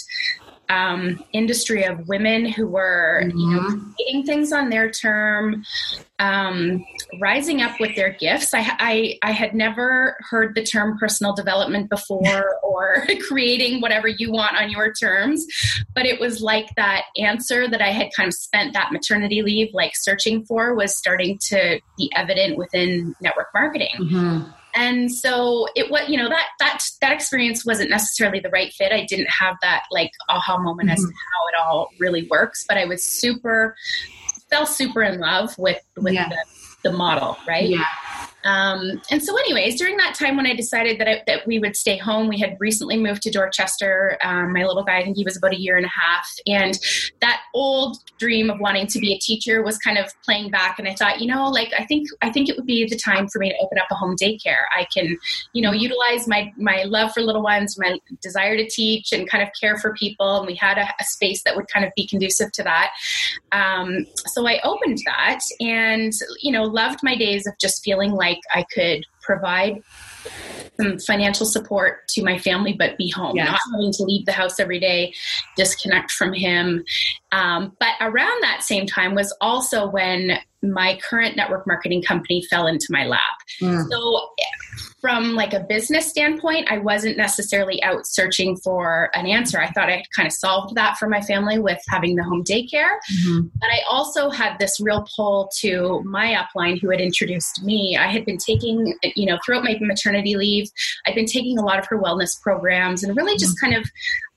um, 0.70 1.24
industry 1.34 1.84
of 1.84 2.08
women 2.08 2.46
who 2.46 2.68
were, 2.68 3.22
mm-hmm. 3.24 3.38
you 3.38 3.50
know, 3.50 3.62
mm-hmm. 3.62 3.92
creating 3.94 4.26
things 4.26 4.54
on 4.54 4.70
their 4.70 4.90
term, 4.90 5.64
um, 6.20 6.86
rising 7.20 7.62
up 7.62 7.80
with 7.80 7.96
their 7.96 8.12
gifts. 8.12 8.54
I, 8.54 8.60
I, 8.80 9.20
I 9.24 9.32
had 9.32 9.56
never 9.56 10.16
heard 10.30 10.54
the 10.54 10.64
term 10.64 10.98
personal 11.00 11.34
development 11.34 11.90
before 11.90 12.60
or 12.64 13.08
creating 13.28 13.82
whatever 13.82 14.08
you 14.08 14.32
want 14.32 14.58
on 14.58 14.70
your 14.70 14.94
terms, 14.94 15.46
but 15.96 16.06
it 16.06 16.20
was 16.20 16.42
like 16.42 16.68
that 16.76 17.06
answer 17.18 17.68
that 17.68 17.82
I 17.82 17.90
had 17.90 18.10
kind 18.16 18.28
of 18.28 18.34
spent 18.34 18.74
that 18.74 18.92
maternity 18.92 19.42
leave 19.42 19.70
like 19.74 19.94
searching 19.96 20.46
for 20.46 20.76
was 20.76 20.96
starting 20.96 21.40
to 21.50 21.80
be 21.98 22.12
evident 22.16 22.58
within 22.58 23.16
network 23.22 23.48
marketing. 23.54 23.96
Mm-hmm 23.98 24.52
and 24.80 25.12
so 25.12 25.68
it 25.76 25.92
was 25.92 26.08
you 26.08 26.18
know 26.18 26.30
that 26.30 26.48
that 26.60 26.80
that 27.02 27.12
experience 27.12 27.66
wasn't 27.66 27.90
necessarily 27.90 28.40
the 28.40 28.50
right 28.50 28.72
fit 28.74 28.92
i 28.92 29.06
didn't 29.06 29.30
have 29.30 29.56
that 29.62 29.84
like 29.92 30.12
aha 30.30 30.58
moment 30.58 30.90
mm-hmm. 30.90 30.94
as 30.94 31.00
to 31.00 31.08
how 31.08 31.48
it 31.48 31.62
all 31.62 31.90
really 32.00 32.28
works 32.32 32.66
but 32.68 32.78
i 32.78 32.86
was 32.86 33.04
super 33.04 33.76
fell 34.50 34.66
super 34.66 35.04
in 35.04 35.20
love 35.20 35.56
with 35.58 35.82
with 35.98 36.14
yeah. 36.14 36.30
the, 36.30 36.90
the 36.90 36.98
model 36.98 37.38
right 37.48 37.70
yeah 37.70 37.86
um, 38.44 39.02
and 39.12 39.22
so, 39.22 39.38
anyways, 39.38 39.78
during 39.78 39.98
that 39.98 40.16
time 40.16 40.38
when 40.38 40.46
I 40.46 40.56
decided 40.56 41.00
that 41.00 41.08
I, 41.08 41.24
that 41.28 41.46
we 41.46 41.60
would 41.60 41.76
stay 41.76 41.98
home, 41.98 42.30
we 42.30 42.40
had 42.40 42.56
recently 42.60 42.98
moved 42.98 43.22
to 43.24 43.32
Dorchester. 43.32 44.18
Um, 44.24 44.54
my 44.54 44.64
little 44.64 44.84
guy, 44.84 45.00
I 45.00 45.04
think 45.04 45.18
he 45.18 45.26
was 45.26 45.36
about 45.36 45.54
a 45.54 45.60
year 45.60 45.76
and 45.76 45.86
a 45.86 45.90
half, 45.90 46.28
and 46.48 46.80
that 47.20 47.42
old 47.54 47.98
dream 48.18 48.50
of 48.50 48.60
wanting 48.60 48.88
to 48.88 49.00
be 49.00 49.14
a 49.14 49.18
teacher 49.18 49.62
was 49.62 49.78
kind 49.78 49.98
of 49.98 50.06
playing 50.24 50.52
back. 50.52 50.80
And 50.80 50.88
I 50.88 50.96
thought, 50.96 51.20
you 51.20 51.28
know, 51.28 51.50
like 51.50 51.74
I 51.78 51.86
think 51.86 52.08
I 52.22 52.32
think 52.32 52.48
it 52.48 52.56
would 52.56 52.66
be 52.66 52.88
the 52.88 52.98
time 52.98 53.28
for 53.28 53.40
me 53.40 53.50
to 53.50 53.56
open 53.60 53.78
up 53.78 53.88
a 53.92 53.96
home 53.96 54.16
daycare. 54.22 54.64
I 54.76 54.88
can, 54.94 55.18
you 55.54 55.62
know, 55.62 55.74
utilize 55.74 56.28
my 56.28 56.52
my 56.58 56.84
love 56.84 57.12
for 57.12 57.22
little 57.22 57.44
ones, 57.44 57.78
my 57.78 58.00
desire 58.22 58.56
to 58.56 58.68
teach, 58.70 59.12
and 59.12 59.30
kind 59.30 59.44
of 59.44 59.50
care 59.60 59.78
for 59.78 59.94
people. 59.96 60.38
And 60.38 60.48
we 60.48 60.56
had 60.56 60.78
a, 60.78 60.86
a 61.00 61.04
space 61.04 61.44
that 61.44 61.58
would 61.58 61.68
kind 61.68 61.86
of 61.86 61.92
be 61.96 62.08
conducive 62.08 62.54
to 62.54 62.64
that. 62.64 62.92
Um, 63.52 64.06
so 64.28 64.48
I 64.48 64.62
opened 64.64 65.00
that, 65.06 65.40
and 65.60 66.14
you 66.42 66.54
know, 66.54 66.64
loved 66.64 67.00
my 67.04 67.18
days 67.18 67.46
of 67.46 67.54
just 67.60 67.84
feeling 67.84 68.12
like 68.12 68.29
like 68.30 68.40
I 68.54 68.66
could 68.74 69.06
provide 69.22 69.82
some 70.80 70.98
financial 71.00 71.46
support 71.46 72.08
to 72.10 72.24
my 72.24 72.38
family, 72.38 72.74
but 72.74 72.98
be 72.98 73.10
home, 73.10 73.36
yes. 73.36 73.48
not 73.48 73.60
having 73.74 73.92
to 73.94 74.04
leave 74.04 74.26
the 74.26 74.32
house 74.32 74.60
every 74.60 74.80
day, 74.80 75.14
disconnect 75.58 76.12
from 76.12 76.34
him. 76.34 76.84
Um, 77.32 77.76
but 77.80 77.94
around 78.00 78.42
that 78.44 78.64
same 78.64 78.86
time 78.86 79.16
was 79.16 79.36
also 79.42 79.90
when 79.90 80.40
my 80.62 81.00
current 81.08 81.36
network 81.36 81.66
marketing 81.68 82.02
company 82.02 82.44
fell 82.50 82.68
into 82.68 82.88
my 82.90 83.06
lap. 83.06 83.22
Mm. 83.62 83.88
So 83.90 84.30
from 85.02 85.36
like 85.36 85.54
a 85.54 85.62
business 85.62 86.08
standpoint, 86.08 86.72
I 86.72 86.78
wasn't 86.80 87.18
necessarily 87.18 87.82
out 87.84 88.06
searching 88.06 88.58
for 88.58 89.10
an 89.14 89.26
answer. 89.26 89.60
I 89.60 89.72
thought 89.72 89.90
I 89.90 89.98
had 89.98 90.06
kind 90.16 90.28
of 90.28 90.34
solved 90.34 90.76
that 90.76 90.98
for 90.98 91.08
my 91.08 91.22
family 91.22 91.60
with 91.60 91.80
having 91.88 92.16
the 92.16 92.24
home 92.24 92.44
daycare. 92.44 92.98
Mm-hmm. 93.14 93.48
But 93.60 93.70
I 93.70 93.82
also 93.90 94.30
had 94.30 94.58
this 94.60 94.80
real 94.80 95.06
pull 95.16 95.50
to 95.60 96.02
my 96.04 96.36
upline 96.36 96.80
who 96.80 96.90
had 96.90 97.02
introduced 97.02 97.64
me. 97.64 97.98
I 97.98 98.08
had 98.08 98.26
been 98.26 98.38
taking, 98.38 98.96
you 99.16 99.26
know, 99.26 99.38
throughout 99.46 99.64
my 99.64 99.78
maternity 99.80 100.36
leave, 100.36 100.70
I'd 101.06 101.16
been 101.16 101.26
taking 101.26 101.58
a 101.58 101.64
lot 101.64 101.80
of 101.80 101.88
her 101.88 101.98
wellness 101.98 102.40
programs 102.42 103.04
and 103.04 103.16
really 103.16 103.38
just 103.38 103.58
mm-hmm. 103.58 103.74
kind 103.74 103.84
of 103.84 103.90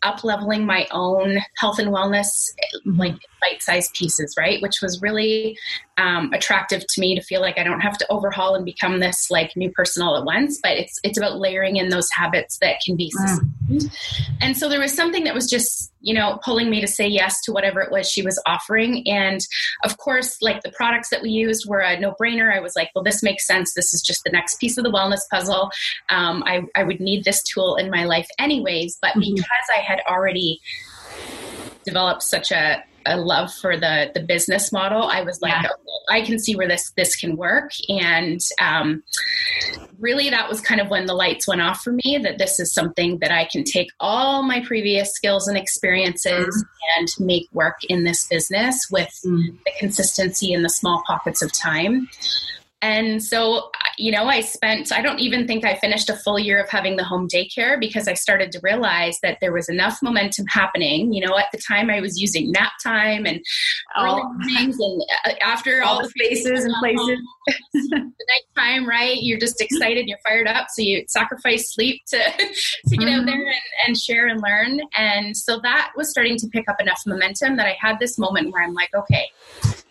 up 0.03 0.25
leveling 0.25 0.65
my 0.67 0.87
own 0.91 1.39
health 1.57 1.79
and 1.79 1.91
wellness 1.91 2.51
mm-hmm. 2.87 2.99
like 2.99 3.17
bite-sized 3.41 3.93
pieces 3.95 4.35
right 4.37 4.61
which 4.63 4.81
was 4.83 5.01
really 5.03 5.57
um, 5.99 6.33
attractive 6.33 6.85
to 6.89 7.01
me 7.01 7.15
to 7.15 7.23
feel 7.23 7.41
like 7.41 7.59
i 7.59 7.65
don't 7.65 7.81
have 7.81 7.99
to 7.99 8.07
overhaul 8.11 8.55
and 8.55 8.65
become 8.65 9.01
this 9.01 9.31
like 9.31 9.57
new 9.57 9.71
person 9.73 10.03
all 10.03 10.17
at 10.17 10.25
once 10.25 10.59
but 10.63 10.73
it's 10.73 10.99
it's 11.03 11.19
about 11.19 11.39
layering 11.39 11.77
in 11.77 11.89
those 11.89 12.11
habits 12.11 12.59
that 12.59 12.77
can 12.85 12.97
be 12.97 13.13
mm. 13.17 13.29
sustained 13.29 13.97
and 14.41 14.57
so 14.57 14.69
there 14.69 14.81
was 14.81 14.95
something 14.95 15.25
that 15.25 15.35
was 15.35 15.49
just 15.49 15.92
you 16.03 16.15
know 16.15 16.39
pulling 16.45 16.71
me 16.71 16.81
to 16.81 16.87
say 16.87 17.07
yes 17.07 17.41
to 17.43 17.53
whatever 17.53 17.81
it 17.81 17.91
was 17.91 18.09
she 18.09 18.23
was 18.23 18.41
offering. 18.47 19.07
And 19.09 19.41
of 19.85 19.97
course 19.99 20.41
like 20.41 20.63
the 20.63 20.73
products 20.73 21.11
that 21.11 21.23
we 21.23 21.31
used 21.31 21.69
were 21.69 21.81
a 21.81 21.99
no-brainer. 21.99 22.55
I 22.55 22.61
was 22.61 22.75
like 22.77 22.91
well 22.95 23.05
this 23.05 23.23
makes 23.23 23.47
sense. 23.47 23.75
This 23.75 23.95
is 23.95 24.03
just 24.03 24.23
the 24.25 24.31
next 24.31 24.59
piece 24.59 24.79
of 24.79 24.85
the 24.85 24.91
wellness 24.91 25.21
puzzle. 25.31 25.71
Um, 26.09 26.43
I, 26.47 26.63
I 26.77 26.83
would 26.85 27.01
need 27.01 27.25
this 27.25 27.43
tool 27.43 27.77
in 27.77 27.91
my 27.91 28.05
life 28.05 28.29
anyways. 28.39 28.99
But 29.01 29.13
mm-hmm. 29.13 29.35
because 29.35 29.67
i 29.73 29.79
had 29.79 30.01
already 30.09 30.61
developed 31.85 32.23
such 32.23 32.53
a 32.53 32.83
a 33.07 33.17
love 33.17 33.53
for 33.53 33.77
the 33.77 34.11
the 34.15 34.21
business 34.21 34.73
model, 34.73 35.03
I 35.03 35.23
was 35.23 35.41
like, 35.41 35.55
yeah. 35.63 35.71
I 36.09 36.23
can 36.23 36.39
see 36.39 36.57
where 36.57 36.69
this 36.69 36.93
this 36.97 37.17
can 37.17 37.37
work, 37.37 37.71
and 37.89 38.41
um, 38.61 39.03
really 39.99 40.31
that 40.31 40.49
was 40.49 40.61
kind 40.61 40.81
of 40.81 40.91
when 40.91 41.07
the 41.07 41.15
lights 41.15 41.47
went 41.47 41.63
off 41.63 41.83
for 41.83 41.93
me 41.93 42.19
that 42.23 42.39
this 42.39 42.59
is 42.59 42.75
something 42.75 43.19
that 43.19 43.31
I 43.31 43.45
can 43.45 43.65
take 43.65 43.89
all 44.01 44.43
my 44.43 44.61
previous 44.65 45.15
skills 45.15 45.49
and 45.49 45.57
experiences 45.57 46.65
mm-hmm. 46.65 47.01
and 47.01 47.09
make 47.19 47.49
work 47.53 47.79
in 47.89 48.05
this 48.05 48.27
business 48.29 48.89
with 48.91 49.11
mm-hmm. 49.25 49.57
the 49.65 49.73
consistency 49.79 50.53
and 50.53 50.65
the 50.65 50.71
small 50.71 51.03
pockets 51.07 51.43
of 51.43 51.53
time. 51.53 52.09
And 52.83 53.23
so 53.23 53.71
you 53.99 54.11
know, 54.11 54.25
I 54.25 54.41
spent, 54.41 54.93
I 54.93 55.03
don't 55.03 55.21
even 55.21 55.47
think 55.47 55.65
I 55.65 55.77
finished 55.77 56.09
a 56.09 56.17
full 56.17 56.39
year 56.39 56.61
of 56.63 56.69
having 56.69 56.97
the 56.97 57.05
home 57.05 57.29
daycare 57.29 57.79
because 57.79 58.09
I 58.09 58.15
started 58.15 58.51
to 58.53 58.61
realize 58.63 59.19
that 59.23 59.39
there 59.41 59.53
was 59.53 59.69
enough 59.69 59.99
momentum 60.03 60.47
happening. 60.47 61.13
You 61.13 61.27
know, 61.27 61.37
at 61.39 61.47
the 61.53 61.59
time 61.59 61.91
I 61.91 62.01
was 62.01 62.21
using 62.21 62.51
nap 62.53 62.73
time 62.83 63.27
and 63.27 63.41
Oh. 63.95 64.23
mornings 64.35 64.79
and 64.81 65.03
uh, 65.27 65.33
after 65.43 65.83
all 65.83 65.93
all, 65.93 66.03
the 66.03 66.09
spaces 66.09 66.65
and 66.65 66.75
places. 66.81 67.19
the 67.75 68.13
nighttime, 68.57 68.89
right? 68.89 69.19
You're 69.21 69.39
just 69.39 69.61
excited, 69.61 70.07
you're 70.07 70.19
fired 70.27 70.47
up, 70.47 70.69
so 70.71 70.83
you 70.83 71.05
sacrifice 71.09 71.73
sleep 71.73 72.01
to 72.09 72.19
to 72.89 72.97
get 72.97 73.09
out 73.09 73.27
there 73.27 73.47
and, 73.47 73.55
and 73.87 73.99
share 73.99 74.29
and 74.29 74.41
learn. 74.41 74.81
And 74.97 75.37
so 75.37 75.61
that 75.63 75.93
was 75.97 76.11
starting 76.11 76.37
to 76.39 76.49
pick 76.49 76.69
up 76.69 76.81
enough 76.81 77.03
momentum 77.07 77.57
that 77.57 77.67
I 77.67 77.77
had 77.79 77.99
this 77.99 78.19
moment 78.19 78.53
where 78.53 78.63
I'm 78.63 78.75
like, 78.75 78.91
okay, 78.95 79.29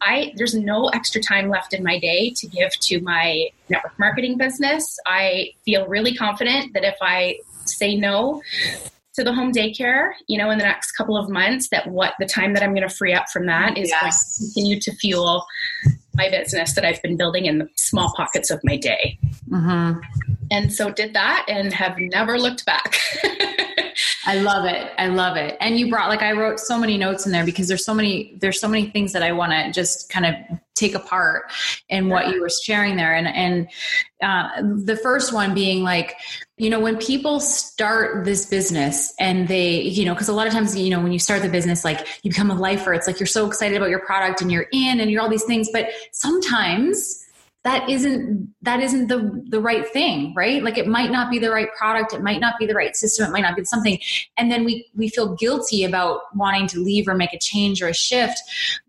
I 0.02 0.34
there's 0.36 0.56
no 0.56 0.88
extra 0.90 1.22
time 1.22 1.50
left 1.50 1.74
in 1.74 1.84
my 1.84 2.00
day 2.00 2.34
to 2.38 2.48
give 2.48 2.72
to 2.82 3.02
my 3.02 3.50
network 3.70 3.98
marketing 4.00 4.38
business. 4.38 4.98
I 5.06 5.52
feel 5.66 5.88
really 5.88 6.16
confident 6.16 6.74
that 6.74 6.84
if 6.84 6.96
I 7.02 7.40
say 7.66 7.96
no 7.96 8.42
to 9.14 9.24
the 9.24 9.34
home 9.34 9.52
daycare, 9.52 10.12
you 10.28 10.38
know, 10.38 10.50
in 10.52 10.58
the 10.58 10.64
next 10.64 10.94
couple 10.94 11.18
of 11.18 11.30
months, 11.30 11.70
that 11.70 11.88
what 11.88 12.14
the 12.20 12.26
time 12.26 12.54
that 12.54 12.64
I'm 12.64 12.74
going 12.74 12.88
to 12.88 12.94
free 12.94 13.14
up 13.14 13.30
from 13.30 13.46
that 13.48 13.78
is 13.78 13.92
going 13.92 14.12
to 14.12 14.18
continue 14.38 14.80
to 14.80 14.96
fuel 14.96 15.46
my 16.14 16.30
business 16.30 16.74
that 16.76 16.86
I've 16.86 17.02
been 17.02 17.18
building 17.18 17.46
in 17.46 17.58
the 17.58 17.70
small 17.76 18.14
pockets 18.16 18.50
of 18.50 18.62
my 18.64 18.78
day. 18.78 19.18
hmm 19.50 19.94
And 20.50 20.72
so 20.72 20.92
did 20.92 21.14
that 21.14 21.46
and 21.48 21.74
have 21.74 21.98
never 21.98 22.40
looked 22.40 22.66
back. 22.66 23.00
I 24.26 24.36
love 24.36 24.66
it. 24.66 24.92
I 24.98 25.08
love 25.08 25.36
it. 25.38 25.58
And 25.60 25.80
you 25.80 25.90
brought 25.90 26.10
like 26.10 26.22
I 26.22 26.34
wrote 26.34 26.60
so 26.60 26.78
many 26.78 26.98
notes 26.98 27.26
in 27.26 27.32
there 27.32 27.46
because 27.46 27.68
there's 27.68 27.84
so 27.84 27.94
many 27.94 28.38
there's 28.40 28.60
so 28.60 28.68
many 28.68 28.90
things 28.90 29.14
that 29.14 29.24
I 29.24 29.32
want 29.32 29.52
to 29.52 29.72
just 29.72 30.10
kind 30.10 30.26
of 30.26 30.60
take 30.76 30.96
apart 30.96 31.52
in 31.90 32.10
what 32.10 32.30
you 32.30 32.42
were 32.42 32.50
sharing 32.50 32.96
there. 32.98 33.16
And 33.16 33.28
and 33.28 33.68
uh, 34.22 34.62
the 34.86 34.96
first 34.96 35.34
one 35.34 35.54
being 35.54 35.84
like, 35.84 36.16
you 36.58 36.70
know, 36.70 36.80
when 36.80 36.98
people 36.98 37.40
start 37.40 38.24
this 38.26 38.46
business 38.46 39.14
and 39.20 39.48
they, 39.48 39.82
you 39.82 40.06
know, 40.06 40.14
because 40.14 40.30
a 40.30 40.34
lot 40.34 40.46
of 40.46 40.54
times, 40.54 40.78
you 40.78 40.90
know, 40.92 41.02
when 41.02 41.12
you 41.12 41.20
start 41.20 41.42
the 41.42 41.50
business, 41.50 41.84
like 41.84 42.08
you 42.24 42.30
become 42.30 42.52
a 42.52 42.56
lifer. 42.56 42.94
It's 42.94 43.08
like 43.08 43.20
you're 43.20 43.28
so 43.28 43.48
excited 43.48 43.78
about 43.78 43.90
your 43.90 44.06
product 44.06 44.42
and 44.42 44.52
you're 44.52 44.68
in 44.72 45.00
and 45.00 45.10
you're 45.10 45.22
all 45.22 45.30
these 45.30 45.46
things, 45.46 45.70
but 45.74 45.88
sometimes 46.12 47.21
that 47.64 47.88
isn't 47.90 48.54
that 48.64 48.80
isn't 48.80 49.08
the 49.08 49.44
the 49.50 49.60
right 49.60 49.88
thing 49.88 50.34
right? 50.36 50.64
Like 50.64 50.78
it 50.78 50.88
might 50.88 51.12
not 51.12 51.30
be 51.30 51.40
the 51.40 51.52
right 51.52 51.70
product 51.78 52.14
it 52.14 52.22
might 52.22 52.40
not 52.40 52.58
be 52.58 52.66
the 52.66 52.74
right 52.74 52.96
system 52.96 53.28
it 53.28 53.32
might 53.32 53.42
not 53.42 53.56
be 53.56 53.64
something. 53.66 54.00
And 54.38 54.52
then 54.52 54.66
we 54.66 54.90
we 54.96 55.10
feel 55.10 55.36
guilty 55.36 55.84
about 55.84 56.22
wanting 56.36 56.68
to 56.68 56.80
leave 56.80 57.08
or 57.08 57.16
make 57.16 57.34
a 57.34 57.40
change 57.40 57.82
or 57.82 57.88
a 57.88 57.94
shift. 57.94 58.42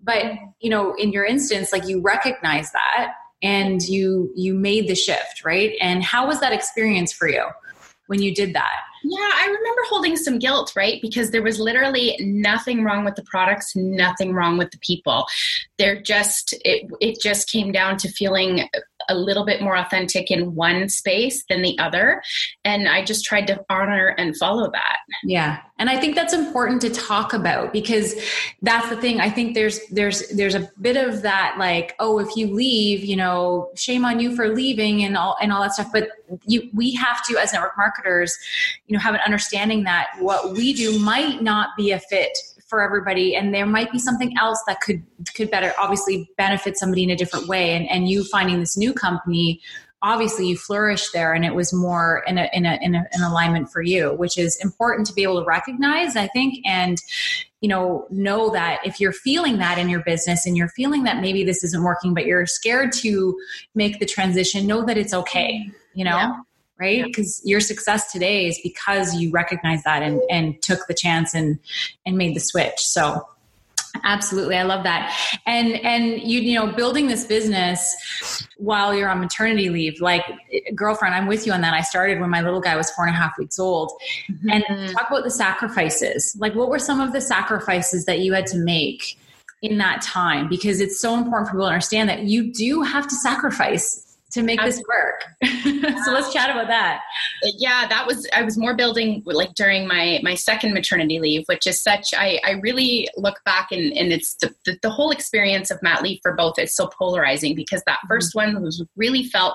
But 0.02 0.34
you 0.60 0.70
know 0.70 0.94
in 0.94 1.12
your 1.12 1.24
instance 1.24 1.72
like 1.72 1.86
you 1.86 2.00
recognize 2.00 2.72
that 2.72 3.14
and 3.42 3.82
you 3.82 4.32
you 4.34 4.54
made 4.54 4.88
the 4.88 4.94
shift 4.94 5.44
right? 5.44 5.74
And 5.80 6.02
how 6.02 6.26
was 6.26 6.40
that 6.40 6.52
experience 6.52 7.12
for 7.12 7.28
you 7.28 7.44
when 8.06 8.22
you 8.22 8.34
did 8.34 8.54
that 8.54 8.80
Yeah, 9.04 9.18
I 9.20 9.46
remember 9.46 9.82
holding 9.88 10.16
some 10.16 10.38
guilt, 10.38 10.72
right? 10.76 11.00
Because 11.02 11.30
there 11.30 11.42
was 11.42 11.58
literally 11.58 12.16
nothing 12.20 12.84
wrong 12.84 13.04
with 13.04 13.16
the 13.16 13.24
products, 13.24 13.74
nothing 13.74 14.32
wrong 14.32 14.58
with 14.58 14.70
the 14.70 14.78
people. 14.78 15.26
They're 15.78 16.00
just 16.00 16.54
it 16.64 16.90
it 17.00 17.20
just 17.20 17.50
came 17.50 17.72
down 17.72 17.96
to 17.98 18.08
feeling 18.08 18.68
a 19.12 19.14
little 19.14 19.44
bit 19.44 19.62
more 19.62 19.76
authentic 19.76 20.30
in 20.30 20.54
one 20.54 20.88
space 20.88 21.44
than 21.48 21.62
the 21.62 21.78
other, 21.78 22.22
and 22.64 22.88
I 22.88 23.04
just 23.04 23.24
tried 23.24 23.46
to 23.48 23.64
honor 23.70 24.14
and 24.18 24.36
follow 24.36 24.70
that. 24.72 24.98
Yeah. 25.24 25.60
And 25.78 25.90
I 25.90 25.98
think 26.00 26.14
that's 26.14 26.32
important 26.32 26.80
to 26.82 26.90
talk 26.90 27.32
about 27.32 27.72
because 27.72 28.14
that's 28.62 28.88
the 28.88 28.96
thing. 28.96 29.20
I 29.20 29.30
think 29.30 29.54
there's 29.54 29.80
there's 29.88 30.28
there's 30.28 30.54
a 30.54 30.70
bit 30.80 30.96
of 30.96 31.22
that 31.22 31.56
like, 31.58 31.94
oh, 31.98 32.18
if 32.18 32.36
you 32.36 32.52
leave, 32.52 33.04
you 33.04 33.16
know, 33.16 33.70
shame 33.74 34.04
on 34.04 34.20
you 34.20 34.34
for 34.34 34.48
leaving 34.48 35.04
and 35.04 35.16
all 35.16 35.36
and 35.42 35.52
all 35.52 35.60
that 35.62 35.72
stuff. 35.72 35.90
But 35.92 36.08
you 36.46 36.70
we 36.72 36.94
have 36.94 37.24
to 37.26 37.36
as 37.38 37.52
network 37.52 37.76
marketers, 37.76 38.38
you 38.86 38.94
know, 38.94 39.00
have 39.00 39.14
an 39.14 39.20
understanding 39.26 39.84
that 39.84 40.10
what 40.20 40.52
we 40.52 40.72
do 40.72 40.98
might 41.00 41.42
not 41.42 41.70
be 41.76 41.90
a 41.90 41.98
fit 41.98 42.38
for 42.72 42.80
everybody 42.80 43.36
and 43.36 43.52
there 43.52 43.66
might 43.66 43.92
be 43.92 43.98
something 43.98 44.34
else 44.38 44.58
that 44.66 44.80
could 44.80 45.02
could 45.36 45.50
better 45.50 45.74
obviously 45.78 46.26
benefit 46.38 46.78
somebody 46.78 47.02
in 47.02 47.10
a 47.10 47.16
different 47.16 47.46
way 47.46 47.76
and 47.76 47.86
and 47.90 48.08
you 48.08 48.24
finding 48.24 48.60
this 48.60 48.78
new 48.78 48.94
company 48.94 49.60
obviously 50.00 50.48
you 50.48 50.56
flourished 50.56 51.12
there 51.12 51.34
and 51.34 51.44
it 51.44 51.54
was 51.54 51.70
more 51.70 52.24
in 52.26 52.38
a, 52.38 52.48
in 52.54 52.64
a, 52.64 52.78
in 52.80 52.94
a, 52.94 53.06
an 53.12 53.22
alignment 53.22 53.70
for 53.70 53.82
you 53.82 54.14
which 54.14 54.38
is 54.38 54.58
important 54.64 55.06
to 55.06 55.12
be 55.12 55.22
able 55.22 55.38
to 55.38 55.46
recognize 55.46 56.16
i 56.16 56.26
think 56.28 56.64
and 56.64 57.02
you 57.60 57.68
know 57.68 58.06
know 58.08 58.48
that 58.48 58.80
if 58.86 58.98
you're 58.98 59.12
feeling 59.12 59.58
that 59.58 59.76
in 59.76 59.90
your 59.90 60.02
business 60.04 60.46
and 60.46 60.56
you're 60.56 60.70
feeling 60.70 61.04
that 61.04 61.20
maybe 61.20 61.44
this 61.44 61.62
isn't 61.62 61.82
working 61.82 62.14
but 62.14 62.24
you're 62.24 62.46
scared 62.46 62.90
to 62.90 63.38
make 63.74 63.98
the 63.98 64.06
transition 64.06 64.66
know 64.66 64.82
that 64.82 64.96
it's 64.96 65.12
okay 65.12 65.62
mm-hmm. 65.62 65.98
you 65.98 66.06
know 66.06 66.16
Yeah. 66.16 66.36
Right? 66.82 67.04
Because 67.04 67.40
your 67.44 67.60
success 67.60 68.12
today 68.12 68.46
is 68.48 68.58
because 68.62 69.14
you 69.14 69.30
recognize 69.30 69.82
that 69.84 70.02
and 70.02 70.20
and 70.30 70.60
took 70.62 70.80
the 70.88 70.94
chance 70.94 71.34
and 71.34 71.58
and 72.04 72.16
made 72.16 72.34
the 72.34 72.40
switch. 72.40 72.78
So 72.78 73.26
absolutely. 74.04 74.56
I 74.56 74.62
love 74.62 74.82
that. 74.84 75.02
And 75.46 75.68
and 75.92 76.04
you 76.30 76.40
you 76.40 76.54
know 76.58 76.72
building 76.72 77.06
this 77.08 77.24
business 77.24 77.80
while 78.56 78.94
you're 78.96 79.08
on 79.08 79.20
maternity 79.20 79.68
leave 79.68 80.00
like 80.00 80.24
girlfriend 80.74 81.14
i'm 81.14 81.26
with 81.26 81.46
you 81.46 81.52
on 81.52 81.60
that. 81.60 81.74
I 81.74 81.82
started 81.82 82.20
when 82.20 82.30
my 82.30 82.42
little 82.46 82.60
guy 82.68 82.74
was 82.76 82.90
four 82.92 83.06
and 83.06 83.14
a 83.14 83.18
half 83.18 83.32
weeks 83.38 83.58
old. 83.58 83.92
And 84.54 84.64
Mhm. 84.64 84.92
talk 84.94 85.06
about 85.10 85.24
the 85.24 85.30
sacrifices. 85.44 86.36
Like 86.38 86.54
what 86.54 86.68
were 86.68 86.78
some 86.90 87.00
of 87.00 87.12
the 87.12 87.20
sacrifices 87.20 88.04
that 88.06 88.18
you 88.20 88.32
had 88.32 88.46
to 88.54 88.58
make 88.58 89.18
in 89.60 89.78
that 89.78 90.02
time? 90.02 90.48
Because 90.48 90.80
it's 90.80 90.98
so 91.00 91.14
important 91.20 91.48
for 91.48 91.52
people 91.54 91.66
to 91.66 91.72
understand 91.72 92.08
that 92.08 92.22
you 92.24 92.52
do 92.52 92.82
have 92.82 93.06
to 93.06 93.16
sacrifice 93.28 94.11
to 94.32 94.42
make 94.42 94.60
this 94.62 94.82
work. 94.88 95.24
So 96.04 96.12
let's 96.12 96.32
chat 96.32 96.50
about 96.50 96.68
that. 96.68 97.02
Yeah 97.58 97.86
that 97.88 98.06
was 98.06 98.26
i 98.32 98.42
was 98.42 98.56
more 98.56 98.74
building 98.74 99.22
like 99.26 99.54
during 99.54 99.86
my 99.86 100.20
my 100.22 100.34
second 100.34 100.72
maternity 100.72 101.18
leave 101.20 101.44
which 101.46 101.66
is 101.66 101.82
such 101.82 102.08
i 102.16 102.40
i 102.44 102.52
really 102.62 103.08
look 103.16 103.40
back 103.44 103.68
and 103.70 103.92
and 103.92 104.12
it's 104.12 104.34
the, 104.36 104.54
the, 104.64 104.78
the 104.82 104.90
whole 104.90 105.10
experience 105.10 105.70
of 105.70 105.82
mat 105.82 106.02
leave 106.02 106.18
for 106.22 106.34
both 106.34 106.58
is 106.58 106.74
so 106.74 106.88
polarizing 106.98 107.54
because 107.54 107.82
that 107.86 107.98
1st 108.10 108.34
one 108.34 108.62
was 108.62 108.84
really 108.96 109.24
felt 109.24 109.54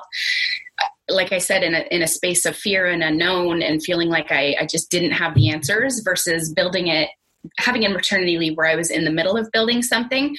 uh, 0.79 0.85
like 1.09 1.31
I 1.31 1.37
said, 1.37 1.63
in 1.63 1.73
a, 1.73 1.85
in 1.89 2.01
a 2.01 2.07
space 2.07 2.45
of 2.45 2.53
fear 2.53 2.85
and 2.85 3.01
unknown 3.01 3.61
and 3.61 3.81
feeling 3.81 4.09
like 4.09 4.29
I, 4.29 4.55
I 4.59 4.65
just 4.65 4.91
didn't 4.91 5.11
have 5.11 5.33
the 5.35 5.49
answers 5.49 6.01
versus 6.01 6.53
building 6.53 6.87
it 6.87 7.09
having 7.57 7.85
a 7.85 7.89
maternity 7.89 8.37
leave 8.37 8.57
where 8.57 8.67
I 8.67 8.75
was 8.75 8.89
in 8.89 9.05
the 9.05 9.11
middle 9.11 9.37
of 9.37 9.49
building 9.51 9.81
something, 9.81 10.35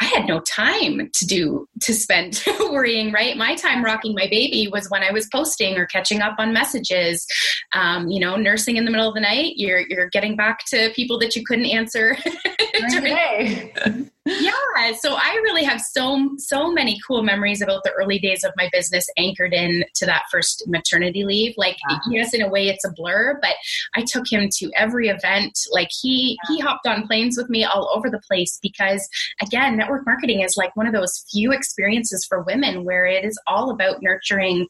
I 0.00 0.04
had 0.04 0.26
no 0.26 0.40
time 0.40 1.10
to 1.12 1.26
do 1.26 1.66
to 1.82 1.94
spend 1.94 2.42
worrying. 2.60 3.12
Right, 3.12 3.36
my 3.36 3.54
time 3.54 3.84
rocking 3.84 4.14
my 4.14 4.26
baby 4.28 4.68
was 4.72 4.88
when 4.90 5.02
I 5.02 5.12
was 5.12 5.28
posting 5.32 5.76
or 5.76 5.86
catching 5.86 6.20
up 6.20 6.36
on 6.38 6.52
messages. 6.52 7.26
Um, 7.74 8.08
you 8.08 8.20
know, 8.20 8.36
nursing 8.36 8.76
in 8.76 8.84
the 8.84 8.90
middle 8.90 9.08
of 9.08 9.14
the 9.14 9.20
night. 9.20 9.54
You're 9.56 9.82
you're 9.88 10.08
getting 10.08 10.36
back 10.36 10.64
to 10.66 10.90
people 10.94 11.18
that 11.20 11.36
you 11.36 11.44
couldn't 11.44 11.66
answer. 11.66 12.16
during-. 12.90 14.09
yeah, 14.38 14.92
so 15.00 15.14
I 15.14 15.40
really 15.42 15.64
have 15.64 15.80
so 15.80 16.30
so 16.38 16.72
many 16.72 16.98
cool 17.06 17.22
memories 17.22 17.60
about 17.62 17.82
the 17.84 17.92
early 17.92 18.18
days 18.18 18.44
of 18.44 18.52
my 18.56 18.68
business 18.72 19.06
anchored 19.16 19.52
in 19.52 19.84
to 19.96 20.06
that 20.06 20.24
first 20.30 20.64
maternity 20.66 21.24
leave. 21.24 21.54
Like 21.56 21.76
yes, 22.08 22.34
in 22.34 22.42
a 22.42 22.48
way 22.48 22.68
it's 22.68 22.84
a 22.84 22.92
blur, 22.92 23.38
but 23.40 23.54
I 23.94 24.02
took 24.02 24.30
him 24.30 24.48
to 24.58 24.70
every 24.76 25.08
event. 25.08 25.58
Like 25.72 25.88
he 25.90 26.38
he 26.48 26.60
hopped 26.60 26.86
on 26.86 27.06
planes 27.06 27.36
with 27.36 27.50
me 27.50 27.64
all 27.64 27.90
over 27.94 28.08
the 28.08 28.20
place 28.20 28.58
because 28.62 29.08
again, 29.42 29.76
network 29.76 30.06
marketing 30.06 30.40
is 30.40 30.56
like 30.56 30.74
one 30.76 30.86
of 30.86 30.92
those 30.92 31.24
few 31.30 31.52
experiences 31.52 32.24
for 32.28 32.42
women 32.42 32.84
where 32.84 33.06
it 33.06 33.24
is 33.24 33.38
all 33.46 33.70
about 33.70 34.02
nurturing 34.02 34.66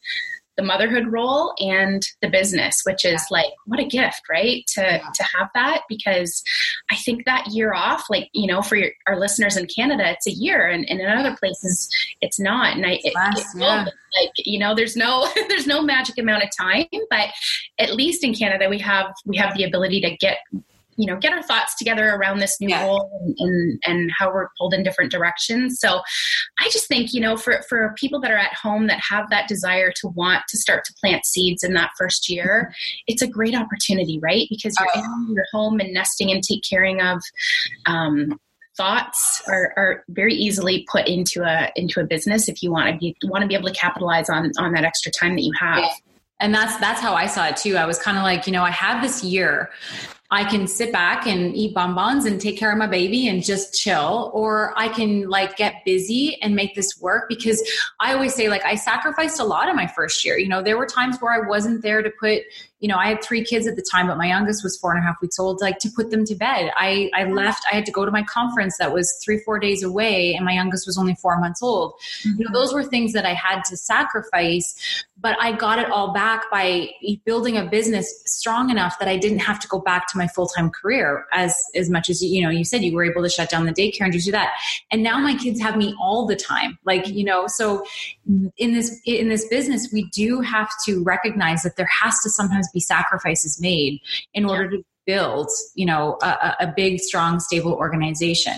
the 0.61 0.67
motherhood 0.67 1.07
role 1.11 1.53
and 1.59 2.03
the 2.21 2.29
business 2.29 2.81
which 2.85 3.03
is 3.03 3.25
like 3.31 3.51
what 3.65 3.79
a 3.79 3.83
gift 3.85 4.21
right 4.29 4.63
to 4.67 4.81
Yeah. 4.81 5.09
to 5.15 5.23
have 5.23 5.49
that 5.55 5.81
because 5.89 6.43
i 6.91 6.95
think 6.95 7.25
that 7.25 7.47
year 7.47 7.73
off 7.73 8.05
like 8.09 8.29
you 8.33 8.45
know 8.47 8.61
for 8.61 8.75
your, 8.75 8.91
our 9.07 9.19
listeners 9.19 9.57
in 9.57 9.65
canada 9.67 10.03
it's 10.11 10.27
a 10.27 10.31
year 10.31 10.67
and, 10.67 10.87
and 10.89 10.99
in 10.99 11.07
other 11.07 11.35
places 11.35 11.89
it's 12.21 12.39
not 12.39 12.75
and 12.75 12.85
i 12.85 12.99
it, 13.03 13.13
Less, 13.15 13.55
it 13.55 13.59
yeah. 13.59 13.85
like 14.21 14.31
you 14.37 14.59
know 14.59 14.75
there's 14.75 14.95
no 14.95 15.27
there's 15.49 15.67
no 15.67 15.81
magic 15.81 16.17
amount 16.17 16.43
of 16.43 16.49
time 16.55 16.85
but 17.09 17.29
at 17.79 17.95
least 17.95 18.23
in 18.23 18.33
canada 18.33 18.69
we 18.69 18.77
have 18.79 19.07
we 19.25 19.37
have 19.37 19.55
the 19.57 19.63
ability 19.63 19.99
to 20.01 20.15
get 20.17 20.37
you 20.97 21.05
know 21.05 21.17
get 21.17 21.33
our 21.33 21.41
thoughts 21.43 21.75
together 21.77 22.09
around 22.09 22.39
this 22.39 22.59
new 22.59 22.69
Yeah. 22.69 22.85
role 22.85 23.09
and, 23.23 23.35
and 23.39 23.79
and 23.87 24.11
how 24.17 24.31
we're 24.31 24.49
pulled 24.57 24.73
in 24.73 24.83
different 24.83 25.11
directions 25.11 25.79
so 25.79 26.01
I 26.59 26.69
just 26.69 26.87
think, 26.87 27.11
you 27.13 27.21
know, 27.21 27.37
for, 27.37 27.63
for 27.67 27.95
people 27.97 28.21
that 28.21 28.29
are 28.29 28.37
at 28.37 28.53
home 28.53 28.85
that 28.87 28.99
have 29.09 29.29
that 29.31 29.47
desire 29.47 29.91
to 29.95 30.07
want 30.09 30.43
to 30.49 30.57
start 30.59 30.83
to 30.85 30.93
plant 31.01 31.25
seeds 31.25 31.63
in 31.63 31.73
that 31.73 31.89
first 31.97 32.29
year, 32.29 32.71
it's 33.07 33.23
a 33.23 33.27
great 33.27 33.55
opportunity, 33.55 34.19
right? 34.21 34.45
Because 34.49 34.75
you're 34.79 34.87
Oh. 34.95 35.25
in 35.27 35.33
your 35.33 35.45
home 35.51 35.79
and 35.79 35.91
nesting 35.91 36.31
and 36.31 36.43
take 36.43 36.61
caring 36.69 37.01
of 37.01 37.19
um, 37.87 38.39
thoughts 38.77 39.41
are, 39.47 39.73
are 39.75 40.03
very 40.09 40.35
easily 40.35 40.85
put 40.91 41.07
into 41.07 41.41
a 41.43 41.71
into 41.75 41.99
a 41.99 42.03
business 42.05 42.47
if 42.47 42.61
you 42.61 42.71
want 42.71 42.91
to 42.93 42.97
be 42.97 43.15
want 43.23 43.41
to 43.41 43.47
be 43.47 43.55
able 43.55 43.67
to 43.67 43.73
capitalize 43.73 44.29
on 44.29 44.51
on 44.59 44.71
that 44.73 44.83
extra 44.83 45.11
time 45.11 45.35
that 45.35 45.41
you 45.43 45.53
have. 45.59 45.83
And 46.39 46.53
that's 46.53 46.77
that's 46.77 47.01
how 47.01 47.13
i 47.13 47.27
saw 47.27 47.45
it 47.47 47.55
too 47.57 47.75
i 47.77 47.85
was 47.85 47.99
kind 47.99 48.17
of 48.17 48.23
like 48.23 48.47
you 48.47 48.53
know 48.53 48.63
i 48.63 48.71
have 48.71 49.03
this 49.03 49.23
year 49.23 49.69
I 50.33 50.45
can 50.45 50.65
sit 50.65 50.93
back 50.93 51.27
and 51.27 51.53
eat 51.55 51.75
bonbons 51.75 52.23
and 52.23 52.39
take 52.39 52.57
care 52.57 52.71
of 52.71 52.77
my 52.77 52.87
baby 52.87 53.27
and 53.27 53.43
just 53.43 53.73
chill, 53.73 54.31
or 54.33 54.73
I 54.77 54.87
can 54.87 55.29
like 55.29 55.57
get 55.57 55.83
busy 55.83 56.41
and 56.41 56.55
make 56.55 56.73
this 56.73 56.99
work 57.01 57.27
because 57.27 57.61
I 57.99 58.13
always 58.13 58.33
say, 58.33 58.47
like, 58.47 58.63
I 58.63 58.75
sacrificed 58.75 59.41
a 59.41 59.43
lot 59.43 59.67
in 59.67 59.75
my 59.75 59.87
first 59.87 60.23
year. 60.23 60.37
You 60.37 60.47
know, 60.47 60.63
there 60.63 60.77
were 60.77 60.85
times 60.85 61.17
where 61.19 61.33
I 61.33 61.45
wasn't 61.47 61.81
there 61.81 62.01
to 62.01 62.09
put, 62.17 62.43
you 62.81 62.87
know, 62.87 62.97
I 62.97 63.07
had 63.09 63.23
three 63.23 63.43
kids 63.43 63.67
at 63.67 63.75
the 63.75 63.85
time, 63.89 64.07
but 64.07 64.17
my 64.17 64.27
youngest 64.27 64.63
was 64.63 64.75
four 64.77 64.91
and 64.91 64.99
a 64.99 65.05
half 65.05 65.21
weeks 65.21 65.37
old, 65.39 65.61
like 65.61 65.77
to 65.79 65.89
put 65.95 66.09
them 66.09 66.25
to 66.25 66.35
bed. 66.35 66.71
I, 66.75 67.11
I 67.13 67.25
left, 67.25 67.63
I 67.71 67.75
had 67.75 67.85
to 67.85 67.91
go 67.91 68.05
to 68.05 68.11
my 68.11 68.23
conference 68.23 68.77
that 68.79 68.91
was 68.91 69.17
three, 69.23 69.39
four 69.39 69.59
days 69.59 69.83
away, 69.83 70.33
and 70.33 70.43
my 70.43 70.53
youngest 70.53 70.87
was 70.87 70.97
only 70.97 71.15
four 71.15 71.39
months 71.39 71.61
old. 71.61 71.93
Mm-hmm. 71.93 72.39
You 72.39 72.45
know, 72.45 72.51
those 72.59 72.73
were 72.73 72.83
things 72.83 73.13
that 73.13 73.25
I 73.25 73.33
had 73.33 73.63
to 73.65 73.77
sacrifice, 73.77 75.05
but 75.19 75.37
I 75.39 75.51
got 75.51 75.77
it 75.77 75.91
all 75.91 76.11
back 76.11 76.49
by 76.49 76.89
building 77.23 77.55
a 77.55 77.65
business 77.65 78.23
strong 78.25 78.71
enough 78.71 78.97
that 78.97 79.07
I 79.07 79.17
didn't 79.17 79.39
have 79.39 79.59
to 79.59 79.67
go 79.67 79.79
back 79.79 80.07
to 80.07 80.17
my 80.17 80.27
full-time 80.27 80.71
career 80.71 81.27
as, 81.31 81.55
as 81.75 81.91
much 81.91 82.09
as, 82.09 82.23
you 82.23 82.41
know, 82.41 82.49
you 82.49 82.63
said 82.65 82.81
you 82.81 82.95
were 82.95 83.03
able 83.03 83.21
to 83.21 83.29
shut 83.29 83.51
down 83.51 83.67
the 83.67 83.71
daycare 83.71 84.05
and 84.05 84.13
do 84.13 84.31
that. 84.31 84.53
And 84.89 85.03
now 85.03 85.19
my 85.19 85.35
kids 85.35 85.61
have 85.61 85.77
me 85.77 85.93
all 86.01 86.25
the 86.25 86.35
time. 86.35 86.79
Like, 86.85 87.07
you 87.07 87.23
know, 87.23 87.45
so 87.45 87.85
in 88.57 88.73
this, 88.73 88.99
in 89.05 89.29
this 89.29 89.47
business, 89.47 89.89
we 89.93 90.05
do 90.05 90.41
have 90.41 90.71
to 90.85 91.03
recognize 91.03 91.61
that 91.61 91.75
there 91.75 91.89
has 92.01 92.19
to 92.21 92.29
sometimes 92.31 92.67
be 92.73 92.79
sacrifices 92.79 93.59
made 93.61 93.99
in 94.33 94.45
order 94.45 94.63
yeah. 94.65 94.77
to 94.77 94.83
build 95.07 95.49
you 95.75 95.85
know 95.85 96.17
a, 96.21 96.55
a, 96.61 96.73
big 96.75 96.99
strong 96.99 97.39
stable 97.39 97.73
organization. 97.73 98.53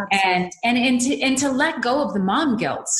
Absolutely. 0.00 0.20
and 0.24 0.52
and 0.64 0.78
and 0.78 1.00
to, 1.00 1.20
and 1.20 1.38
to 1.38 1.50
let 1.50 1.80
go 1.80 2.02
of 2.02 2.12
the 2.12 2.20
mom 2.20 2.56
guilt 2.56 2.90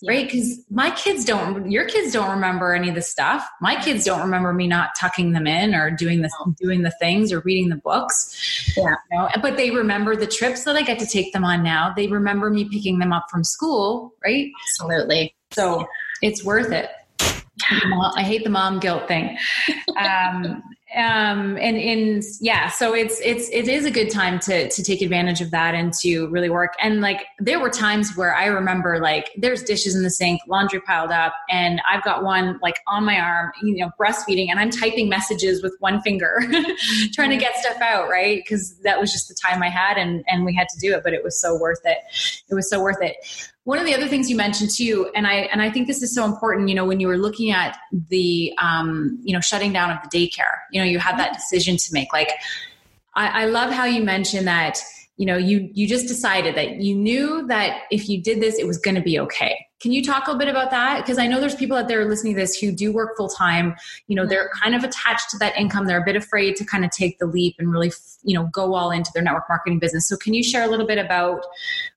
yeah. 0.00 0.12
right? 0.12 0.30
Because 0.30 0.60
my 0.70 0.90
kids 0.90 1.24
don't 1.24 1.70
your 1.70 1.86
kids 1.86 2.12
don't 2.12 2.30
remember 2.30 2.74
any 2.74 2.88
of 2.88 2.94
the 2.94 3.02
stuff. 3.02 3.46
My 3.60 3.76
kids 3.76 4.04
don't 4.04 4.20
remember 4.20 4.52
me 4.52 4.66
not 4.66 4.90
tucking 4.98 5.32
them 5.32 5.46
in 5.46 5.74
or 5.74 5.90
doing 5.90 6.22
the 6.22 6.30
doing 6.60 6.82
the 6.82 6.90
things 6.92 7.32
or 7.32 7.40
reading 7.40 7.68
the 7.68 7.76
books. 7.76 8.74
Yeah. 8.76 8.94
You 9.10 9.18
know? 9.18 9.28
but 9.42 9.56
they 9.56 9.70
remember 9.70 10.16
the 10.16 10.26
trips 10.26 10.64
that 10.64 10.76
i 10.76 10.82
get 10.82 10.98
to 11.00 11.06
take 11.06 11.32
them 11.32 11.44
on 11.44 11.62
now. 11.62 11.92
They 11.94 12.06
remember 12.06 12.50
me 12.50 12.68
picking 12.68 12.98
them 12.98 13.12
up 13.12 13.26
from 13.30 13.44
school 13.44 14.14
right? 14.24 14.50
Absolutely. 14.68 15.34
So 15.52 15.86
it's 16.22 16.44
worth 16.44 16.72
it 16.72 16.90
I 17.70 18.22
hate 18.22 18.44
the 18.44 18.50
mom 18.50 18.80
guilt 18.80 19.08
thing. 19.08 19.36
Um, 19.96 20.62
um, 20.96 21.56
and 21.58 21.76
in 21.76 22.20
yeah, 22.40 22.68
so 22.68 22.94
it's 22.94 23.20
it's 23.20 23.48
it 23.50 23.68
is 23.68 23.84
a 23.84 23.92
good 23.92 24.10
time 24.10 24.40
to 24.40 24.68
to 24.68 24.82
take 24.82 25.02
advantage 25.02 25.40
of 25.40 25.52
that 25.52 25.72
and 25.72 25.92
to 26.00 26.26
really 26.28 26.50
work. 26.50 26.74
And 26.82 27.00
like 27.00 27.26
there 27.38 27.60
were 27.60 27.70
times 27.70 28.16
where 28.16 28.34
I 28.34 28.46
remember 28.46 28.98
like 28.98 29.30
there's 29.36 29.62
dishes 29.62 29.94
in 29.94 30.02
the 30.02 30.10
sink, 30.10 30.40
laundry 30.48 30.80
piled 30.80 31.12
up, 31.12 31.32
and 31.48 31.80
I've 31.88 32.02
got 32.02 32.24
one 32.24 32.58
like 32.60 32.74
on 32.88 33.04
my 33.04 33.20
arm, 33.20 33.52
you 33.62 33.76
know, 33.76 33.90
breastfeeding, 34.00 34.48
and 34.50 34.58
I'm 34.58 34.70
typing 34.70 35.08
messages 35.08 35.62
with 35.62 35.76
one 35.78 36.00
finger, 36.02 36.42
trying 37.12 37.30
to 37.30 37.36
get 37.36 37.56
stuff 37.56 37.80
out, 37.80 38.08
right? 38.08 38.42
Because 38.42 38.76
that 38.78 38.98
was 38.98 39.12
just 39.12 39.28
the 39.28 39.34
time 39.34 39.62
I 39.62 39.68
had, 39.68 39.96
and 39.96 40.24
and 40.26 40.44
we 40.44 40.56
had 40.56 40.68
to 40.70 40.78
do 40.80 40.92
it, 40.96 41.04
but 41.04 41.12
it 41.12 41.22
was 41.22 41.40
so 41.40 41.56
worth 41.56 41.82
it. 41.84 41.98
It 42.48 42.54
was 42.54 42.68
so 42.68 42.82
worth 42.82 43.00
it 43.00 43.14
one 43.70 43.78
of 43.78 43.86
the 43.86 43.94
other 43.94 44.08
things 44.08 44.28
you 44.28 44.36
mentioned 44.36 44.70
too 44.70 45.08
and 45.14 45.26
i 45.26 45.34
and 45.52 45.62
i 45.62 45.70
think 45.70 45.86
this 45.86 46.02
is 46.02 46.12
so 46.12 46.24
important 46.24 46.68
you 46.68 46.74
know 46.74 46.84
when 46.84 46.98
you 46.98 47.06
were 47.06 47.18
looking 47.18 47.52
at 47.52 47.78
the 48.08 48.52
um, 48.58 49.18
you 49.22 49.32
know 49.32 49.40
shutting 49.40 49.72
down 49.72 49.90
of 49.90 49.98
the 50.02 50.08
daycare 50.08 50.56
you 50.72 50.80
know 50.80 50.86
you 50.86 50.98
had 50.98 51.18
that 51.18 51.32
decision 51.32 51.76
to 51.76 51.92
make. 51.92 52.12
Like 52.12 52.32
I, 53.14 53.42
I 53.42 53.44
love 53.46 53.72
how 53.72 53.84
you 53.84 54.02
mentioned 54.02 54.46
that 54.46 54.80
you 55.20 55.26
know 55.26 55.36
you 55.36 55.68
you 55.74 55.86
just 55.86 56.08
decided 56.08 56.54
that 56.54 56.76
you 56.76 56.94
knew 56.94 57.46
that 57.46 57.82
if 57.90 58.08
you 58.08 58.22
did 58.22 58.40
this 58.40 58.58
it 58.58 58.66
was 58.66 58.78
going 58.78 58.94
to 58.94 59.02
be 59.02 59.20
okay. 59.20 59.66
Can 59.78 59.92
you 59.92 60.02
talk 60.02 60.26
a 60.26 60.30
little 60.30 60.38
bit 60.38 60.48
about 60.48 60.70
that? 60.70 61.02
Because 61.02 61.18
i 61.18 61.26
know 61.26 61.38
there's 61.38 61.54
people 61.54 61.76
out 61.76 61.88
there 61.88 62.06
listening 62.06 62.34
to 62.34 62.40
this 62.40 62.56
who 62.56 62.72
do 62.72 62.90
work 62.90 63.18
full 63.18 63.28
time 63.28 63.74
you 64.06 64.16
know 64.16 64.24
they're 64.24 64.48
kind 64.62 64.74
of 64.74 64.82
attached 64.82 65.28
to 65.30 65.38
that 65.38 65.54
income. 65.58 65.84
They're 65.84 66.00
a 66.00 66.04
bit 66.04 66.16
afraid 66.16 66.56
to 66.56 66.64
kind 66.64 66.86
of 66.86 66.90
take 66.90 67.18
the 67.18 67.26
leap 67.26 67.56
and 67.58 67.70
really 67.70 67.92
you 68.22 68.34
know 68.34 68.46
go 68.46 68.74
all 68.74 68.90
into 68.90 69.10
their 69.12 69.22
network 69.22 69.44
marketing 69.46 69.78
business. 69.78 70.08
So 70.08 70.16
can 70.16 70.32
you 70.32 70.42
share 70.42 70.64
a 70.64 70.68
little 70.68 70.86
bit 70.86 70.96
about 70.96 71.44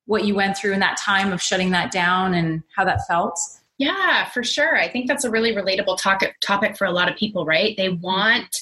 what 0.05 0.25
you 0.25 0.35
went 0.35 0.57
through 0.57 0.73
in 0.73 0.81
that 0.81 0.97
time 0.97 1.31
of 1.31 1.41
shutting 1.41 1.71
that 1.71 1.93
down 1.93 2.33
and 2.33 2.61
how 2.75 2.83
that 2.83 3.07
felt? 3.07 3.39
Yeah, 3.77 4.25
for 4.29 4.43
sure. 4.43 4.77
I 4.77 4.87
think 4.87 5.07
that's 5.07 5.23
a 5.23 5.31
really 5.31 5.53
relatable 5.53 5.97
topic 5.97 6.35
topic 6.41 6.77
for 6.77 6.85
a 6.85 6.91
lot 6.91 7.09
of 7.09 7.15
people, 7.15 7.45
right? 7.45 7.75
They 7.77 7.87
mm-hmm. 7.87 8.01
want 8.01 8.55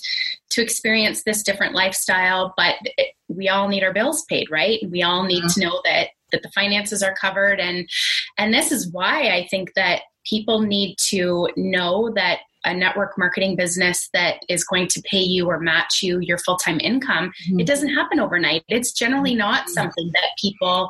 to 0.52 0.62
experience 0.62 1.24
this 1.24 1.44
different 1.44 1.74
lifestyle, 1.74 2.54
but 2.56 2.76
we 3.36 3.50
all 3.50 3.68
need 3.68 3.84
our 3.84 3.94
bills 3.94 4.26
paid, 4.26 4.50
right? 4.52 4.80
We 4.90 5.04
all 5.04 5.24
need 5.24 5.48
to 5.50 5.60
know 5.60 5.82
that 5.86 6.10
that 6.32 6.44
the 6.44 6.52
finances 6.52 7.04
are 7.04 7.14
covered 7.14 7.60
and 7.60 7.90
and 8.38 8.54
this 8.54 8.72
is 8.72 8.90
why 8.92 9.30
I 9.30 9.48
think 9.50 9.74
that 9.76 10.04
people 10.26 10.62
need 10.62 10.96
to 11.10 11.50
know 11.58 12.12
that 12.16 12.40
a 12.64 12.74
network 12.74 13.18
marketing 13.18 13.56
business 13.56 14.10
that 14.14 14.44
is 14.48 14.64
going 14.64 14.88
to 14.88 15.02
pay 15.02 15.22
you 15.22 15.48
or 15.48 15.60
match 15.60 16.04
you 16.04 16.20
your 16.20 16.38
full-time 16.38 16.80
income, 16.80 17.34
mm-hmm. 17.48 17.60
it 17.60 17.66
doesn't 17.66 17.90
happen 17.90 18.20
overnight. 18.20 18.64
It's 18.68 18.92
generally 18.92 19.34
not 19.34 19.62
mm-hmm. 19.62 19.72
something 19.72 20.12
that 20.14 20.30
people 20.40 20.90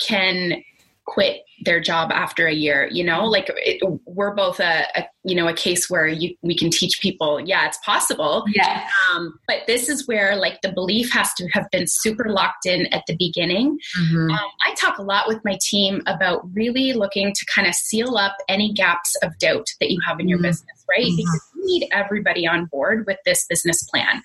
can 0.00 0.62
quit 1.04 1.42
their 1.64 1.80
job 1.80 2.10
after 2.12 2.46
a 2.46 2.52
year 2.52 2.88
you 2.90 3.04
know 3.04 3.24
like 3.24 3.50
it, 3.56 3.82
we're 4.06 4.34
both 4.34 4.60
a, 4.60 4.84
a, 4.96 5.04
you 5.24 5.34
know 5.34 5.48
a 5.48 5.52
case 5.52 5.90
where 5.90 6.06
you, 6.06 6.34
we 6.42 6.56
can 6.56 6.70
teach 6.70 7.00
people. 7.00 7.40
Yeah 7.40 7.66
it's 7.66 7.78
possible. 7.84 8.44
Yeah 8.54 8.88
um, 9.12 9.38
but 9.46 9.66
this 9.66 9.88
is 9.88 10.06
where 10.06 10.36
like 10.36 10.60
the 10.62 10.72
belief 10.72 11.12
has 11.12 11.32
to 11.34 11.48
have 11.48 11.66
been 11.70 11.86
super 11.86 12.30
locked 12.30 12.66
in 12.66 12.86
at 12.92 13.04
the 13.06 13.16
beginning. 13.16 13.78
Mm-hmm. 13.98 14.30
um, 14.30 14.50
i 14.66 14.74
talk 14.74 14.98
a 14.98 15.02
lot 15.02 15.28
with 15.28 15.40
my 15.44 15.58
team 15.60 16.02
about 16.06 16.42
really 16.52 16.92
looking 16.92 17.32
to 17.32 17.46
kind 17.54 17.66
of 17.66 17.74
seal 17.74 18.16
up 18.16 18.36
any 18.48 18.72
gaps 18.72 19.14
of 19.22 19.36
doubt 19.38 19.66
that 19.80 19.90
you 19.90 20.00
have 20.06 20.20
in 20.20 20.28
your 20.28 20.38
mm-hmm. 20.38 20.46
business 20.46 20.78
right? 20.88 21.04
Mm-hmm. 21.04 21.16
because 21.16 21.50
you 21.54 21.66
need 21.66 21.88
everybody 21.92 22.46
on 22.46 22.66
board 22.66 23.04
with 23.06 23.18
this 23.24 23.46
business 23.48 23.82
plan. 23.84 24.22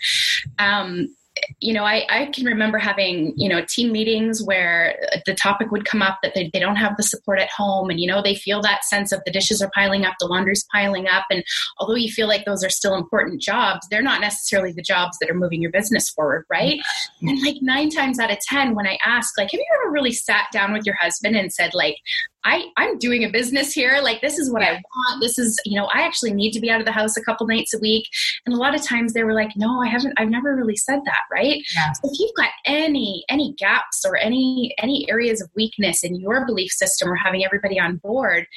Um, 0.60 1.16
you 1.60 1.74
know, 1.74 1.84
I, 1.84 2.06
I 2.10 2.26
can 2.28 2.46
remember 2.46 2.78
having, 2.78 3.34
you 3.36 3.50
know, 3.50 3.64
team 3.68 3.92
meetings 3.92 4.44
where 4.44 4.96
the 5.26 5.34
topic 5.34 5.72
would 5.72 5.86
come 5.86 6.02
up 6.02 6.20
that 6.22 6.36
they, 6.36 6.50
they 6.54 6.60
don't 6.60 6.76
have 6.76 6.96
the 6.96 7.04
support 7.04 7.40
at 7.40 7.50
home 7.50 7.90
and, 7.90 8.00
you 8.00 8.08
know, 8.08 8.22
they 8.22 8.36
feel 8.36 8.62
that 8.62 8.84
sense 8.84 9.12
of 9.12 9.22
the 9.26 9.32
dishes 9.32 9.62
are 9.62 9.72
piling 9.74 10.06
up, 10.06 10.14
the 10.20 10.28
laundry's 10.28 10.66
piling 10.72 11.08
up. 11.08 11.26
And 11.32 11.44
although 11.80 11.96
you 11.96 12.12
feel 12.12 12.28
like 12.28 12.46
those 12.46 12.64
are 12.64 12.70
still 12.70 12.96
important 12.96 13.42
jobs, 13.42 13.88
they're 13.90 14.02
not 14.02 14.22
necessarily 14.22 14.74
the 14.74 14.84
jobs 14.84 15.18
that 15.20 15.30
are 15.30 15.36
moving 15.36 15.62
your 15.62 15.72
business 15.72 16.10
forward, 16.10 16.46
right? 16.50 16.80
Mm-hmm. 16.80 17.28
And 17.30 17.42
like 17.42 17.58
nine 17.62 17.90
times 17.90 18.20
out 18.20 18.32
of 18.32 18.38
10, 18.48 18.76
when 18.76 18.88
I 18.88 19.00
ask, 19.06 19.36
like, 19.38 19.52
have 19.52 19.60
you 19.60 19.66
ever 19.82 19.92
really 19.92 20.14
sat 20.14 20.48
down 20.52 20.72
with 20.72 20.86
your 20.86 20.96
husband 20.96 21.36
and 21.36 21.52
said, 21.52 21.74
like, 21.74 21.96
I, 22.44 22.66
I'm 22.78 22.98
doing 22.98 23.24
a 23.24 23.30
business 23.30 23.74
here. 23.74 24.00
Like, 24.02 24.22
this 24.22 24.38
is 24.38 24.52
what 24.52 24.62
I 24.62 24.74
want. 24.74 25.22
This 25.22 25.40
is, 25.40 25.60
you 25.66 25.80
know, 25.80 25.86
I 25.94 26.02
actually 26.02 26.34
need 26.34 26.52
to 26.52 26.60
be 26.60 26.70
out 26.70 26.80
of 26.80 26.86
the 26.86 26.92
house 26.92 27.16
a 27.18 27.24
couple 27.24 27.48
nights 27.48 27.74
a 27.74 27.80
week. 27.80 28.06
And 28.46 28.54
a 28.54 28.58
lot 28.58 28.76
of 28.76 28.84
times 28.84 29.14
they 29.14 29.24
were 29.24 29.34
like, 29.34 29.52
no, 29.56 29.82
I 29.82 29.88
haven't, 29.88 30.14
I've 30.18 30.30
never 30.30 30.56
really 30.56 30.76
said 30.76 31.00
that. 31.06 31.22
Right. 31.32 31.64
Yeah. 31.76 31.92
So 31.94 32.12
if 32.12 32.20
you've 32.20 32.36
got 32.36 32.50
any, 32.66 33.24
any 33.30 33.54
gaps 33.58 34.04
or 34.06 34.18
any, 34.18 34.76
any 34.78 35.10
areas 35.10 35.42
of 35.42 35.50
weakness 35.56 36.04
in 36.04 36.16
your 36.16 36.46
belief 36.46 36.72
system 36.72 37.10
or 37.10 37.16
having 37.16 37.46
everybody 37.46 37.80
on 37.80 37.98
board, 37.98 38.48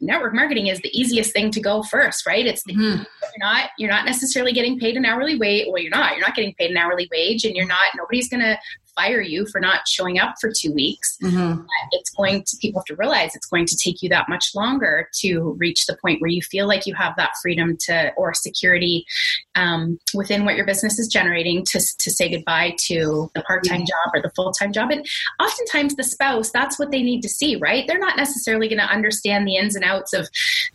network 0.00 0.34
marketing 0.34 0.68
is 0.68 0.80
the 0.80 0.98
easiest 0.98 1.32
thing 1.32 1.50
to 1.50 1.60
go 1.60 1.82
first, 1.82 2.26
right? 2.26 2.46
It's 2.46 2.62
the, 2.64 2.72
mm-hmm. 2.72 3.02
you're 3.02 3.40
not 3.40 3.70
you're 3.78 3.90
not 3.90 4.04
necessarily 4.04 4.52
getting 4.52 4.78
paid 4.78 4.96
an 4.96 5.04
hourly 5.04 5.36
wage. 5.36 5.66
Well, 5.68 5.82
you're 5.82 5.90
not. 5.90 6.12
You're 6.12 6.26
not 6.26 6.36
getting 6.36 6.54
paid 6.54 6.70
an 6.70 6.76
hourly 6.76 7.08
wage, 7.10 7.44
and 7.44 7.56
you're 7.56 7.66
not. 7.66 7.86
Nobody's 7.96 8.28
going 8.28 8.42
to 8.42 8.58
fire 8.98 9.20
you 9.20 9.46
for 9.46 9.60
not 9.60 9.86
showing 9.86 10.18
up 10.18 10.34
for 10.40 10.50
two 10.50 10.72
weeks. 10.72 11.16
Mm-hmm. 11.22 11.62
It's 11.92 12.10
going 12.10 12.42
to, 12.44 12.56
people 12.60 12.80
have 12.80 12.86
to 12.86 12.96
realize 12.96 13.34
it's 13.34 13.46
going 13.46 13.66
to 13.66 13.76
take 13.76 14.02
you 14.02 14.08
that 14.08 14.28
much 14.28 14.54
longer 14.54 15.08
to 15.20 15.54
reach 15.58 15.86
the 15.86 15.96
point 16.02 16.20
where 16.20 16.30
you 16.30 16.42
feel 16.42 16.66
like 16.66 16.86
you 16.86 16.94
have 16.94 17.14
that 17.16 17.32
freedom 17.40 17.76
to, 17.86 18.12
or 18.16 18.34
security 18.34 19.06
um, 19.54 19.98
within 20.14 20.44
what 20.44 20.56
your 20.56 20.66
business 20.66 20.98
is 20.98 21.08
generating 21.08 21.64
to, 21.66 21.80
to 21.98 22.10
say 22.10 22.28
goodbye 22.28 22.74
to 22.78 23.30
the 23.34 23.42
part 23.42 23.64
time 23.64 23.80
job 23.80 24.14
or 24.14 24.20
the 24.20 24.32
full 24.34 24.52
time 24.52 24.72
job. 24.72 24.90
And 24.90 25.06
oftentimes 25.40 25.94
the 25.94 26.04
spouse, 26.04 26.50
that's 26.50 26.78
what 26.78 26.90
they 26.90 27.02
need 27.02 27.22
to 27.22 27.28
see, 27.28 27.56
right? 27.56 27.86
They're 27.86 27.98
not 27.98 28.16
necessarily 28.16 28.68
going 28.68 28.80
to 28.80 28.84
understand 28.84 29.46
the 29.46 29.56
ins 29.56 29.76
and 29.76 29.84
outs 29.84 30.12
of 30.12 30.28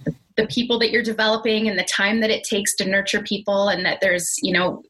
the 0.06 0.14
the 0.36 0.48
people 0.48 0.80
that 0.80 0.90
you're 0.90 1.04
developing 1.04 1.70
and 1.70 1.78
the 1.78 1.84
time 1.84 2.22
that 2.22 2.32
it 2.32 2.44
takes 2.44 2.76
to 2.76 2.86
nurture 2.86 3.22
people 3.22 3.70
and 3.70 3.86
that 3.86 4.00
there's 4.02 4.36
you 4.42 4.52
know 4.52 4.82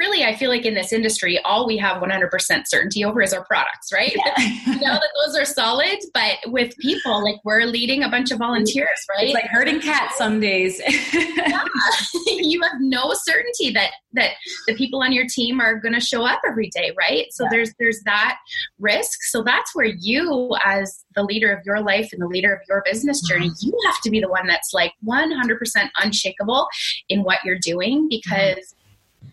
really 0.00 0.24
i 0.24 0.34
feel 0.34 0.48
like 0.48 0.64
in 0.64 0.74
this 0.74 0.92
industry 0.92 1.38
all 1.44 1.66
we 1.66 1.76
have 1.76 2.02
100% 2.02 2.62
certainty 2.66 3.04
over 3.04 3.20
is 3.20 3.32
our 3.32 3.44
products 3.44 3.92
right 3.92 4.16
yeah. 4.16 4.34
you 4.66 4.80
know 4.80 4.94
that 4.94 5.10
those 5.24 5.36
are 5.36 5.44
solid 5.44 5.98
but 6.14 6.38
with 6.46 6.76
people 6.78 7.22
like 7.22 7.36
we're 7.44 7.64
leading 7.64 8.02
a 8.02 8.08
bunch 8.08 8.32
of 8.32 8.38
volunteers 8.38 8.88
right 9.10 9.26
it's 9.26 9.34
like 9.34 9.44
herding 9.44 9.78
cats 9.78 10.16
some 10.16 10.40
days 10.40 10.80
yeah. 11.12 11.62
you 12.26 12.60
have 12.62 12.80
no 12.80 13.12
certainty 13.14 13.70
that 13.70 13.90
that 14.12 14.30
the 14.66 14.74
people 14.74 15.02
on 15.02 15.12
your 15.12 15.26
team 15.28 15.60
are 15.60 15.78
going 15.78 15.94
to 15.94 16.00
show 16.00 16.24
up 16.24 16.40
every 16.48 16.70
day 16.70 16.92
right 16.98 17.26
so 17.30 17.44
yeah. 17.44 17.50
there's 17.52 17.74
there's 17.78 18.00
that 18.04 18.38
risk 18.78 19.22
so 19.24 19.42
that's 19.42 19.74
where 19.74 19.92
you 20.00 20.56
as 20.64 21.04
the 21.14 21.22
leader 21.22 21.52
of 21.52 21.64
your 21.66 21.80
life 21.80 22.08
and 22.12 22.22
the 22.22 22.26
leader 22.26 22.54
of 22.54 22.60
your 22.68 22.82
business 22.90 23.20
journey 23.28 23.50
mm-hmm. 23.50 23.66
you 23.66 23.78
have 23.86 24.00
to 24.00 24.10
be 24.10 24.18
the 24.18 24.28
one 24.28 24.46
that's 24.46 24.72
like 24.72 24.92
100% 25.04 25.58
unshakable 26.02 26.66
in 27.10 27.22
what 27.22 27.38
you're 27.44 27.58
doing 27.58 28.08
because 28.08 28.56
mm-hmm 28.56 28.79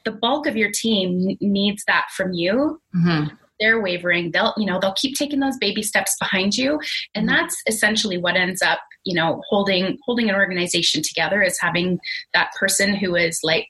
the 0.06 0.12
bulk 0.12 0.47
of 0.47 0.56
your 0.56 0.71
team 0.71 1.38
needs 1.41 1.84
that 1.88 2.06
from 2.15 2.34
you. 2.34 2.82
Mm-hmm. 2.95 3.36
They're 3.60 3.82
wavering. 3.82 4.32
They'll, 4.32 4.54
you 4.56 4.65
know, 4.65 4.80
they'll 4.80 4.93
keep 4.93 5.15
taking 5.15 5.39
those 5.39 5.58
baby 5.58 5.82
steps 5.82 6.15
behind 6.19 6.56
you, 6.56 6.80
and 7.15 7.28
mm-hmm. 7.28 7.36
that's 7.36 7.62
essentially 7.67 8.17
what 8.17 8.36
ends 8.36 8.62
up, 8.62 8.80
you 9.04 9.15
know, 9.15 9.41
holding 9.50 9.97
holding 10.06 10.30
an 10.30 10.36
organization 10.36 11.02
together 11.02 11.41
is 11.41 11.58
having 11.60 12.00
that 12.34 12.52
person 12.60 12.95
who 12.95 13.15
is 13.15 13.39
like 13.43 13.67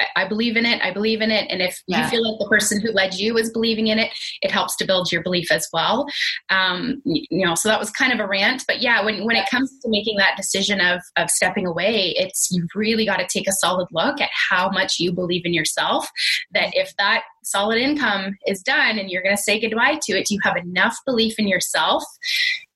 I, 0.00 0.24
I 0.24 0.28
believe 0.28 0.56
in 0.56 0.66
it. 0.66 0.82
I 0.82 0.92
believe 0.92 1.20
in 1.20 1.30
it. 1.30 1.46
And 1.50 1.62
if 1.62 1.82
yeah. 1.86 2.04
you 2.04 2.10
feel 2.10 2.30
like 2.30 2.38
the 2.38 2.48
person 2.48 2.80
who 2.80 2.90
led 2.90 3.14
you 3.14 3.36
is 3.36 3.50
believing 3.50 3.88
in 3.88 3.98
it, 3.98 4.10
it 4.42 4.50
helps 4.50 4.76
to 4.76 4.86
build 4.86 5.10
your 5.12 5.22
belief 5.22 5.50
as 5.50 5.68
well. 5.72 6.06
Um, 6.50 7.02
you 7.04 7.46
know, 7.46 7.54
so 7.54 7.68
that 7.68 7.78
was 7.78 7.90
kind 7.90 8.12
of 8.12 8.20
a 8.20 8.26
rant. 8.26 8.64
But 8.66 8.80
yeah, 8.80 9.04
when, 9.04 9.24
when 9.24 9.36
it 9.36 9.48
comes 9.50 9.70
to 9.80 9.88
making 9.88 10.16
that 10.18 10.36
decision 10.36 10.80
of, 10.80 11.00
of 11.16 11.30
stepping 11.30 11.66
away, 11.66 12.14
it's 12.16 12.48
you've 12.50 12.70
really 12.74 13.06
got 13.06 13.18
to 13.18 13.26
take 13.26 13.48
a 13.48 13.52
solid 13.52 13.88
look 13.92 14.20
at 14.20 14.30
how 14.50 14.70
much 14.70 14.98
you 14.98 15.12
believe 15.12 15.44
in 15.44 15.54
yourself. 15.54 16.08
That 16.52 16.70
if 16.72 16.94
that 16.98 17.24
solid 17.44 17.78
income 17.78 18.36
is 18.46 18.62
done 18.62 18.98
and 18.98 19.10
you're 19.10 19.22
going 19.22 19.36
to 19.36 19.42
say 19.42 19.60
goodbye 19.60 19.98
to 20.02 20.18
it, 20.18 20.30
you 20.30 20.38
have 20.42 20.56
enough 20.56 20.96
belief 21.06 21.38
in 21.38 21.48
yourself 21.48 22.04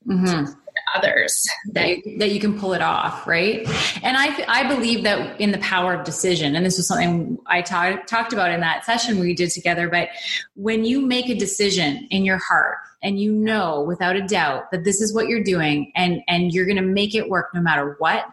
mm-hmm 0.07 0.53
others 0.94 1.46
that 1.72 1.88
you, 1.88 2.18
that 2.18 2.31
you 2.31 2.40
can 2.40 2.59
pull 2.59 2.72
it 2.72 2.83
off 2.83 3.27
right? 3.27 3.66
And 4.03 4.16
i 4.16 4.44
i 4.48 4.68
believe 4.68 5.05
that 5.05 5.40
in 5.40 5.53
the 5.53 5.59
power 5.59 5.94
of 5.94 6.05
decision 6.05 6.55
and 6.57 6.64
this 6.64 6.77
was 6.77 6.87
something 6.87 7.38
i 7.46 7.62
ta- 7.62 8.01
talked 8.07 8.33
about 8.33 8.51
in 8.51 8.61
that 8.61 8.85
session 8.85 9.18
we 9.18 9.35
did 9.35 9.51
together 9.51 9.88
but 9.88 10.09
when 10.55 10.85
you 10.85 11.01
make 11.01 11.29
a 11.29 11.35
decision 11.35 12.07
in 12.11 12.24
your 12.24 12.38
heart 12.38 12.79
and 13.03 13.21
you 13.21 13.33
know 13.33 13.83
without 13.83 14.17
a 14.17 14.27
doubt 14.27 14.71
that 14.71 14.85
this 14.85 15.01
is 15.01 15.15
what 15.15 15.29
you're 15.29 15.43
doing 15.43 15.93
and 15.95 16.21
and 16.29 16.53
you're 16.53 16.67
going 16.67 16.77
to 16.77 16.83
make 16.83 17.15
it 17.15 17.29
work 17.29 17.49
no 17.55 17.61
matter 17.61 17.97
what. 17.99 18.27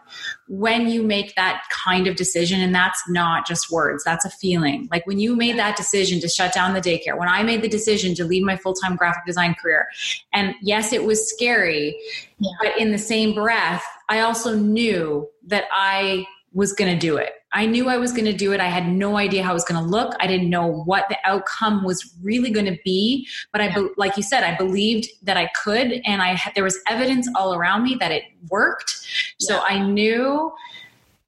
When 0.48 0.88
you 0.88 1.02
make 1.02 1.34
that 1.34 1.64
kind 1.70 2.06
of 2.06 2.16
decision 2.16 2.60
and 2.60 2.74
that's 2.74 3.02
not 3.08 3.46
just 3.46 3.70
words 3.70 4.04
that's 4.04 4.24
a 4.24 4.30
feeling. 4.30 4.88
Like 4.90 5.06
when 5.06 5.18
you 5.18 5.36
made 5.36 5.58
that 5.58 5.76
decision 5.76 6.20
to 6.20 6.28
shut 6.28 6.52
down 6.52 6.74
the 6.74 6.80
daycare 6.80 7.16
when 7.16 7.28
i 7.28 7.42
made 7.42 7.62
the 7.62 7.68
decision 7.68 8.14
to 8.14 8.24
leave 8.24 8.42
my 8.42 8.56
full-time 8.56 8.96
graphic 8.96 9.24
design 9.26 9.54
career 9.54 9.86
and 10.32 10.54
yes 10.62 10.92
it 10.92 11.04
was 11.04 11.28
scary 11.28 11.98
yeah. 12.38 12.50
but 12.62 12.78
in 12.78 12.92
the 12.92 12.98
same 12.98 13.34
breath 13.34 13.84
i 14.08 14.20
also 14.20 14.54
knew 14.54 15.28
that 15.46 15.64
i 15.72 16.24
was 16.52 16.72
going 16.72 16.92
to 16.92 16.98
do 16.98 17.16
it 17.16 17.32
I 17.56 17.64
knew 17.64 17.88
I 17.88 17.96
was 17.96 18.12
going 18.12 18.26
to 18.26 18.34
do 18.34 18.52
it. 18.52 18.60
I 18.60 18.66
had 18.66 18.86
no 18.86 19.16
idea 19.16 19.42
how 19.42 19.52
it 19.52 19.54
was 19.54 19.64
going 19.64 19.82
to 19.82 19.90
look. 19.90 20.14
I 20.20 20.26
didn't 20.26 20.50
know 20.50 20.66
what 20.66 21.06
the 21.08 21.16
outcome 21.24 21.84
was 21.84 22.14
really 22.22 22.50
going 22.50 22.66
to 22.66 22.76
be, 22.84 23.26
but 23.50 23.62
I, 23.62 23.74
be- 23.74 23.88
like 23.96 24.18
you 24.18 24.22
said, 24.22 24.44
I 24.44 24.54
believed 24.54 25.08
that 25.22 25.38
I 25.38 25.48
could, 25.62 26.02
and 26.04 26.20
I 26.20 26.34
had, 26.34 26.54
there 26.54 26.64
was 26.64 26.78
evidence 26.86 27.26
all 27.34 27.54
around 27.54 27.84
me 27.84 27.96
that 27.98 28.12
it 28.12 28.24
worked. 28.50 29.08
Yeah. 29.40 29.46
So 29.56 29.60
I 29.60 29.78
knew 29.78 30.52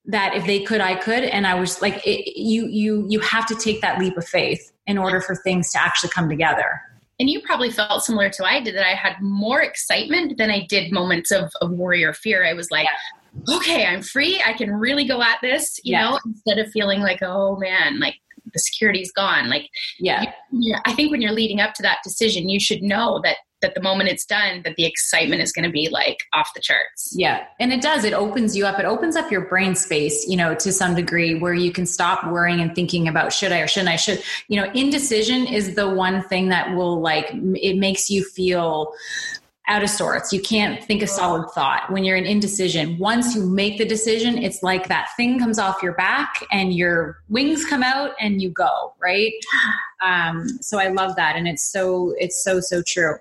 that 0.05 0.35
if 0.35 0.45
they 0.45 0.61
could, 0.61 0.83
I 0.83 0.97
could, 0.97 1.25
and 1.25 1.47
I 1.47 1.59
was 1.59 1.81
like, 1.81 2.07
it, 2.07 2.39
you, 2.39 2.67
you, 2.67 3.07
you 3.09 3.21
have 3.21 3.47
to 3.47 3.55
take 3.55 3.81
that 3.81 3.99
leap 3.99 4.19
of 4.19 4.29
faith 4.29 4.71
in 4.87 4.99
order 4.99 5.23
for 5.23 5.35
things 5.35 5.73
to 5.73 5.83
actually 5.83 6.11
come 6.11 6.29
together 6.29 6.83
and 7.21 7.29
you 7.29 7.41
probably 7.43 7.69
felt 7.69 8.05
similar 8.05 8.31
to 8.31 8.45
I 8.45 8.61
did 8.61 8.77
that 8.77 8.87
I 8.87 8.95
had 8.95 9.21
more 9.21 9.61
excitement 9.61 10.39
than 10.39 10.53
I 10.53 10.65
did 10.67 10.93
moments 10.93 11.33
of, 11.33 11.51
of 11.61 11.73
worry 11.73 12.05
or 12.05 12.13
fear. 12.13 12.47
I 12.47 12.53
was 12.53 12.71
like, 12.71 12.85
yeah 12.85 13.18
okay, 13.49 13.87
I'm 13.87 14.03
free. 14.03 14.43
I 14.45 14.53
can 14.53 14.71
really 14.71 15.07
go 15.07 15.23
at 15.23 15.39
this, 15.43 15.79
you 15.85 15.93
yeah. 15.93 16.11
know, 16.11 16.19
instead 16.25 16.59
of 16.59 16.71
feeling 16.71 17.01
like, 17.01 17.21
oh 17.23 17.57
man, 17.57 18.01
like 18.01 18.15
the 18.53 18.59
security's 18.59 19.13
gone. 19.13 19.49
Like, 19.49 19.69
yeah, 19.99 20.33
you, 20.53 20.77
I 20.87 20.93
think 20.93 21.11
when 21.11 21.21
you're 21.21 21.33
leading 21.33 21.61
up 21.61 21.75
to 21.75 21.83
that 21.83 21.99
decision, 22.03 22.49
you 22.49 22.61
should 22.61 22.83
know 22.83 23.21
that 23.25 23.37
that 23.61 23.75
the 23.75 23.83
moment 23.83 24.09
it's 24.09 24.25
done 24.25 24.63
that 24.63 24.77
the 24.77 24.85
excitement 24.85 25.43
is 25.43 25.53
going 25.53 25.65
to 25.65 25.71
be 25.71 25.89
like 25.91 26.19
off 26.33 26.51
the 26.55 26.61
charts 26.61 27.13
yeah 27.17 27.45
and 27.59 27.73
it 27.73 27.81
does 27.81 28.05
it 28.05 28.13
opens 28.13 28.57
you 28.57 28.65
up 28.65 28.79
it 28.79 28.85
opens 28.85 29.17
up 29.17 29.31
your 29.31 29.43
brain 29.43 29.75
space 29.75 30.27
you 30.29 30.37
know 30.37 30.55
to 30.55 30.73
some 30.73 30.95
degree 30.95 31.39
where 31.39 31.55
you 31.55 31.73
can 31.73 31.87
stop 31.87 32.25
worrying 32.31 32.61
and 32.61 32.75
thinking 32.75 33.09
about 33.09 33.33
should 33.33 33.53
i 33.53 33.59
or 33.59 33.67
shouldn't 33.67 33.89
i 33.89 33.97
should 33.97 34.23
you 34.49 34.61
know 34.61 34.71
indecision 34.73 35.47
is 35.47 35.75
the 35.75 35.89
one 35.89 36.23
thing 36.25 36.49
that 36.49 36.75
will 36.77 37.01
like 37.01 37.29
it 37.33 37.77
makes 37.77 38.11
you 38.11 38.23
feel 38.23 38.93
out 39.69 39.83
of 39.83 39.91
sorts. 39.91 40.33
You 40.33 40.41
can't 40.41 40.83
think 40.83 41.03
a 41.03 41.07
solid 41.07 41.51
thought 41.51 41.91
when 41.93 42.03
you're 42.03 42.17
in 42.17 42.25
indecision. 42.25 42.99
Once 42.99 43.35
you 43.35 43.45
make 43.45 43.79
the 43.79 43.85
decision, 43.85 44.39
it's 44.39 44.63
like 44.63 44.89
that 44.89 45.09
thing 45.17 45.39
comes 45.39 45.59
off 45.59 45.83
your 45.83 45.93
back 45.93 46.43
and 46.51 46.75
your 46.75 47.19
wings 47.29 47.65
come 47.67 47.83
out 47.83 48.13
and 48.19 48.41
you 48.43 48.51
go, 48.51 48.95
right? 49.01 49.33
Um, 50.03 50.49
so 50.61 50.79
I 50.79 50.89
love 50.89 51.17
that. 51.17 51.37
And 51.37 51.47
it's 51.47 51.63
so, 51.63 52.15
it's 52.19 52.43
so, 52.43 52.61
so 52.61 52.83
true. 52.83 53.17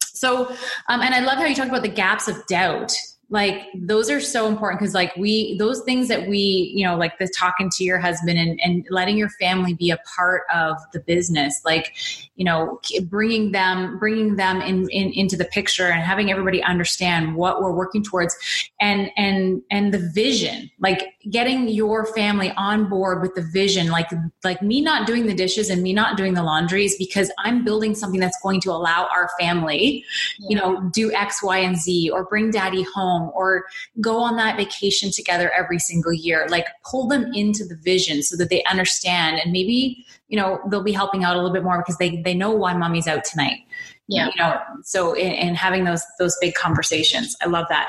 So, 0.00 0.48
um, 0.88 1.00
and 1.00 1.14
I 1.14 1.20
love 1.20 1.38
how 1.38 1.44
you 1.44 1.54
talk 1.54 1.68
about 1.68 1.82
the 1.82 1.88
gaps 1.88 2.26
of 2.26 2.44
doubt 2.46 2.92
like 3.30 3.66
those 3.74 4.08
are 4.10 4.20
so 4.20 4.48
important 4.48 4.80
because 4.80 4.94
like 4.94 5.14
we 5.16 5.56
those 5.58 5.82
things 5.82 6.08
that 6.08 6.26
we 6.26 6.72
you 6.74 6.86
know 6.86 6.96
like 6.96 7.18
the 7.18 7.28
talking 7.36 7.68
to 7.70 7.84
your 7.84 7.98
husband 7.98 8.38
and, 8.38 8.58
and 8.62 8.86
letting 8.90 9.18
your 9.18 9.28
family 9.30 9.74
be 9.74 9.90
a 9.90 9.98
part 10.16 10.42
of 10.54 10.76
the 10.92 11.00
business 11.00 11.60
like 11.64 11.94
you 12.36 12.44
know 12.44 12.80
bringing 13.02 13.52
them 13.52 13.98
bringing 13.98 14.36
them 14.36 14.62
in, 14.62 14.88
in 14.90 15.12
into 15.12 15.36
the 15.36 15.44
picture 15.44 15.88
and 15.88 16.02
having 16.02 16.30
everybody 16.30 16.62
understand 16.62 17.34
what 17.36 17.60
we're 17.60 17.74
working 17.74 18.02
towards 18.02 18.34
and 18.80 19.10
and 19.16 19.62
and 19.70 19.92
the 19.92 20.10
vision. 20.14 20.70
Like 20.78 21.14
getting 21.30 21.68
your 21.68 22.06
family 22.06 22.52
on 22.56 22.88
board 22.88 23.20
with 23.20 23.34
the 23.34 23.42
vision 23.52 23.88
like 23.88 24.10
like 24.44 24.62
me 24.62 24.80
not 24.80 25.06
doing 25.06 25.26
the 25.26 25.34
dishes 25.34 25.70
and 25.70 25.82
me 25.82 25.92
not 25.92 26.16
doing 26.16 26.34
the 26.34 26.42
laundries 26.42 26.96
because 26.96 27.30
i'm 27.38 27.64
building 27.64 27.94
something 27.94 28.20
that's 28.20 28.38
going 28.42 28.60
to 28.60 28.70
allow 28.70 29.08
our 29.14 29.28
family 29.38 30.04
yeah. 30.38 30.48
you 30.48 30.56
know 30.56 30.90
do 30.92 31.12
x 31.12 31.42
y 31.42 31.58
and 31.58 31.76
z 31.76 32.10
or 32.10 32.24
bring 32.24 32.50
daddy 32.50 32.84
home 32.94 33.30
or 33.34 33.64
go 34.00 34.18
on 34.18 34.36
that 34.36 34.56
vacation 34.56 35.10
together 35.10 35.50
every 35.56 35.78
single 35.78 36.12
year. 36.12 36.46
Like 36.48 36.66
pull 36.84 37.08
them 37.08 37.32
into 37.34 37.64
the 37.64 37.76
vision 37.76 38.22
so 38.22 38.36
that 38.36 38.50
they 38.50 38.62
understand 38.64 39.40
and 39.42 39.52
maybe, 39.52 40.04
you 40.28 40.38
know, 40.38 40.60
they'll 40.70 40.82
be 40.82 40.92
helping 40.92 41.24
out 41.24 41.34
a 41.34 41.38
little 41.38 41.52
bit 41.52 41.64
more 41.64 41.78
because 41.78 41.96
they, 41.98 42.20
they 42.22 42.34
know 42.34 42.50
why 42.50 42.74
mommy's 42.74 43.06
out 43.06 43.24
tonight. 43.24 43.60
Yeah. 44.08 44.28
You 44.28 44.32
know, 44.38 44.58
so 44.82 45.12
in, 45.12 45.32
in 45.32 45.54
having 45.54 45.84
those 45.84 46.02
those 46.18 46.36
big 46.40 46.54
conversations. 46.54 47.36
I 47.42 47.46
love 47.46 47.66
that. 47.68 47.88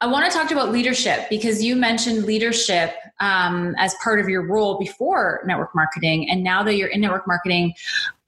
I 0.00 0.06
want 0.06 0.30
to 0.30 0.36
talk 0.36 0.50
about 0.50 0.72
leadership 0.72 1.28
because 1.28 1.62
you 1.62 1.76
mentioned 1.76 2.24
leadership 2.24 2.94
um, 3.20 3.74
as 3.78 3.94
part 4.02 4.18
of 4.18 4.28
your 4.28 4.46
role 4.46 4.78
before 4.78 5.42
network 5.44 5.74
marketing, 5.74 6.30
and 6.30 6.42
now 6.42 6.62
that 6.62 6.76
you're 6.76 6.88
in 6.88 7.02
network 7.02 7.26
marketing, 7.26 7.74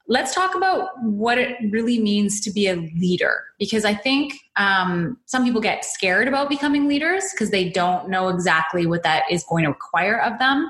let's 0.07 0.35
talk 0.35 0.53
about 0.53 0.89
what 1.01 1.37
it 1.37 1.57
really 1.71 1.99
means 1.99 2.41
to 2.41 2.51
be 2.51 2.67
a 2.67 2.75
leader 2.75 3.43
because 3.57 3.85
i 3.85 3.93
think 3.93 4.33
um, 4.55 5.17
some 5.25 5.43
people 5.43 5.61
get 5.61 5.83
scared 5.85 6.27
about 6.27 6.49
becoming 6.49 6.87
leaders 6.87 7.23
because 7.31 7.49
they 7.49 7.69
don't 7.69 8.09
know 8.09 8.27
exactly 8.27 8.85
what 8.85 9.01
that 9.01 9.23
is 9.31 9.43
going 9.45 9.63
to 9.63 9.69
require 9.69 10.21
of 10.21 10.37
them. 10.39 10.69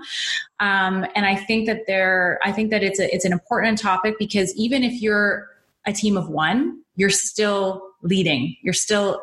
Um, 0.60 1.06
and 1.16 1.26
i 1.26 1.36
think 1.36 1.66
that 1.66 1.82
there 1.88 2.40
i 2.44 2.52
think 2.52 2.70
that 2.70 2.84
it's 2.84 3.00
a, 3.00 3.14
it's 3.14 3.26
an 3.26 3.34
important 3.34 3.80
topic 3.80 4.16
because 4.20 4.56
even 4.56 4.84
if 4.84 5.02
you're 5.02 5.50
a 5.86 5.94
team 5.94 6.16
of 6.16 6.30
one 6.30 6.80
you're 6.96 7.10
still 7.10 7.90
leading 8.04 8.56
you're 8.62 8.74
still 8.74 9.22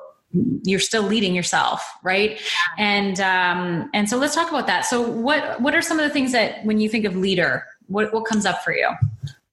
you're 0.62 0.78
still 0.78 1.02
leading 1.02 1.34
yourself 1.34 1.82
right 2.04 2.40
and 2.78 3.18
um, 3.20 3.90
and 3.92 4.08
so 4.08 4.16
let's 4.16 4.34
talk 4.34 4.48
about 4.48 4.66
that 4.66 4.84
so 4.84 5.00
what 5.00 5.60
what 5.60 5.74
are 5.74 5.82
some 5.82 5.98
of 5.98 6.04
the 6.04 6.10
things 6.10 6.32
that 6.32 6.64
when 6.64 6.80
you 6.80 6.88
think 6.88 7.04
of 7.04 7.16
leader 7.16 7.64
what, 7.86 8.12
what 8.12 8.24
comes 8.24 8.46
up 8.46 8.62
for 8.62 8.72
you 8.72 8.88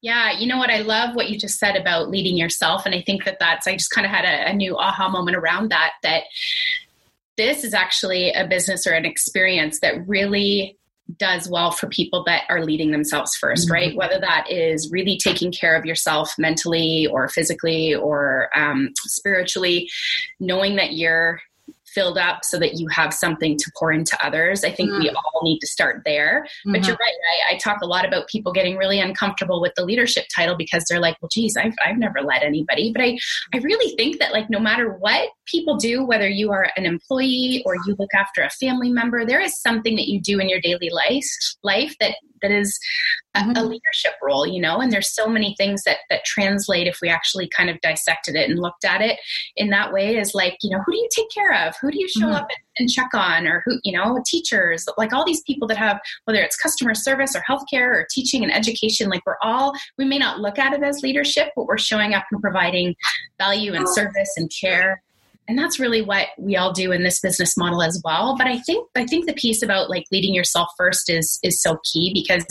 yeah, 0.01 0.31
you 0.37 0.45
know 0.47 0.57
what? 0.57 0.69
I 0.69 0.79
love 0.79 1.15
what 1.15 1.29
you 1.29 1.37
just 1.37 1.59
said 1.59 1.75
about 1.75 2.09
leading 2.09 2.37
yourself. 2.37 2.85
And 2.85 2.93
I 2.93 3.01
think 3.01 3.25
that 3.25 3.39
that's, 3.39 3.67
I 3.67 3.73
just 3.73 3.89
kind 3.89 4.05
of 4.05 4.11
had 4.11 4.25
a, 4.25 4.51
a 4.51 4.53
new 4.53 4.77
aha 4.77 5.09
moment 5.09 5.35
around 5.35 5.69
that, 5.71 5.93
that 6.03 6.23
this 7.35 7.63
is 7.63 7.73
actually 7.73 8.31
a 8.31 8.47
business 8.47 8.85
or 8.85 8.91
an 8.91 9.05
experience 9.05 9.79
that 9.79 10.07
really 10.07 10.76
does 11.17 11.49
well 11.49 11.71
for 11.71 11.87
people 11.87 12.23
that 12.25 12.43
are 12.49 12.63
leading 12.63 12.91
themselves 12.91 13.37
1st 13.41 13.53
mm-hmm. 13.53 13.73
right? 13.73 13.95
Whether 13.95 14.19
that 14.19 14.51
is 14.51 14.91
really 14.91 15.17
taking 15.17 15.51
care 15.51 15.75
of 15.75 15.85
yourself 15.85 16.33
mentally 16.37 17.07
or 17.07 17.29
physically 17.29 17.95
or 17.95 18.49
um, 18.55 18.91
spiritually, 19.05 19.89
knowing 20.39 20.75
that 20.75 20.93
you're 20.93 21.39
filled 21.97 22.17
up 22.17 22.43
so 22.43 22.59
that 22.59 22.75
you 22.75 22.87
have 22.89 23.11
something 23.11 23.57
to 23.57 23.71
pour 23.75 23.91
into 23.91 24.15
others. 24.23 24.63
I 24.63 24.71
think 24.71 24.91
mm. 24.91 24.99
we 24.99 25.09
all 25.09 25.41
need 25.41 25.59
to 25.59 25.67
start 25.67 26.03
there. 26.05 26.43
Mm-hmm. 26.43 26.73
But 26.73 26.85
you're 26.85 26.97
right. 26.97 27.13
I, 27.49 27.55
I, 27.55 27.57
talk 27.57 27.81
a 27.81 27.87
lot 27.87 28.05
about 28.05 28.27
people 28.27 28.51
getting 28.51 28.77
really 28.77 28.99
uncomfortable 28.99 29.61
with 29.61 29.73
the 29.75 29.83
leadership 29.83 30.25
title 30.35 30.55
because 30.55 30.85
they're 30.87 30.99
like, 30.99 31.17
well, 31.21 31.29
geez, 31.31 31.57
I've, 31.57 31.73
I've 31.83 31.97
never 31.97 32.21
led 32.21 32.43
anybody. 32.43 32.91
But 32.91 33.01
I, 33.01 33.17
I 33.53 33.57
really 33.59 33.95
think 33.95 34.19
that 34.19 34.31
like 34.31 34.47
no 34.47 34.59
matter 34.59 34.91
what 34.91 35.29
people 35.47 35.77
do, 35.77 36.05
whether 36.05 36.27
you 36.27 36.51
are 36.51 36.69
an 36.77 36.85
employee 36.85 37.63
or 37.65 37.75
you 37.85 37.95
look 37.97 38.13
after 38.13 38.41
a 38.41 38.49
family 38.49 38.91
member, 38.91 39.25
there 39.25 39.41
is 39.41 39.59
something 39.59 39.95
that 39.95 40.07
you 40.07 40.21
do 40.21 40.39
in 40.39 40.49
your 40.49 40.61
daily 40.61 40.89
life, 40.89 41.25
life 41.63 41.95
that 41.99 42.15
that 42.41 42.51
is 42.51 42.79
a, 43.35 43.39
mm-hmm. 43.39 43.51
a, 43.55 43.63
leadership 43.63 44.13
role 44.21 44.47
you 44.47 44.61
know 44.61 44.79
and 44.79 44.91
there's 44.91 45.13
so 45.13 45.27
many 45.27 45.55
things 45.57 45.83
that 45.83 45.97
that 46.09 46.23
translate 46.25 46.87
if 46.87 46.99
we 47.01 47.09
actually 47.09 47.49
kind 47.55 47.69
of 47.69 47.79
dissected 47.81 48.35
it 48.35 48.49
and 48.49 48.59
looked 48.59 48.85
at 48.85 49.01
it 49.01 49.19
in 49.55 49.69
that 49.69 49.91
way 49.91 50.17
is 50.17 50.33
like 50.33 50.57
you 50.61 50.69
know 50.69 50.81
who 50.85 50.91
do 50.91 50.97
you 50.97 51.09
take 51.13 51.29
care 51.29 51.67
of 51.67 51.75
who 51.81 51.91
do 51.91 51.99
you 51.99 52.07
show 52.07 52.21
mm-hmm. 52.21 52.33
up 52.33 52.47
and, 52.49 52.57
and, 52.79 52.89
check 52.89 53.09
on 53.13 53.45
or 53.47 53.63
who 53.65 53.77
you 53.83 53.91
know 53.91 54.21
teachers 54.25 54.85
like 54.97 55.13
all 55.13 55.25
these 55.25 55.41
people 55.43 55.67
that 55.67 55.77
have 55.77 55.99
whether 56.25 56.39
it's 56.39 56.55
customer 56.55 56.95
service 56.95 57.35
or 57.35 57.41
healthcare 57.47 57.89
or 57.89 58.07
teaching 58.09 58.43
and 58.43 58.53
education 58.53 59.09
like 59.09 59.25
we're 59.25 59.37
all 59.41 59.73
we 59.97 60.05
may 60.05 60.17
not 60.17 60.39
look 60.39 60.57
at 60.57 60.73
it 60.73 60.83
as 60.83 61.01
leadership 61.01 61.49
but 61.55 61.65
we're 61.65 61.77
showing 61.77 62.13
up 62.13 62.25
and 62.31 62.41
providing 62.41 62.95
value 63.37 63.73
and 63.73 63.87
service 63.89 64.33
and 64.37 64.49
care 64.61 65.01
and 65.47 65.57
that's 65.57 65.79
really 65.79 66.01
what 66.01 66.27
we 66.37 66.55
all 66.55 66.71
do 66.71 66.91
in 66.91 67.03
this 67.03 67.19
business 67.19 67.57
model 67.57 67.81
as 67.81 68.01
well. 68.03 68.35
But 68.37 68.47
i 68.47 68.59
think 68.59 68.87
i 68.95 69.05
think 69.05 69.25
the 69.25 69.33
piece 69.33 69.61
about 69.61 69.89
like 69.89 70.05
leading 70.11 70.33
yourself 70.33 70.69
first 70.77 71.09
is 71.09 71.39
is 71.43 71.61
so 71.61 71.77
key 71.91 72.11
because 72.13 72.45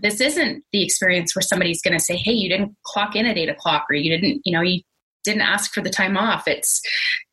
this 0.00 0.20
isn't 0.20 0.64
the 0.72 0.82
experience 0.82 1.34
where 1.34 1.42
somebody's 1.42 1.82
going 1.82 1.96
to 1.96 2.04
say 2.04 2.16
hey 2.16 2.32
you 2.32 2.48
didn't 2.48 2.74
clock 2.84 3.16
in 3.16 3.26
at 3.26 3.38
eight 3.38 3.48
o'clock 3.48 3.86
or 3.90 3.96
you 3.96 4.10
didn't 4.10 4.42
you 4.44 4.52
know 4.52 4.62
you 4.62 4.80
didn't 5.24 5.42
ask 5.42 5.72
for 5.72 5.82
the 5.82 5.90
time 5.90 6.16
off. 6.16 6.48
It's 6.48 6.80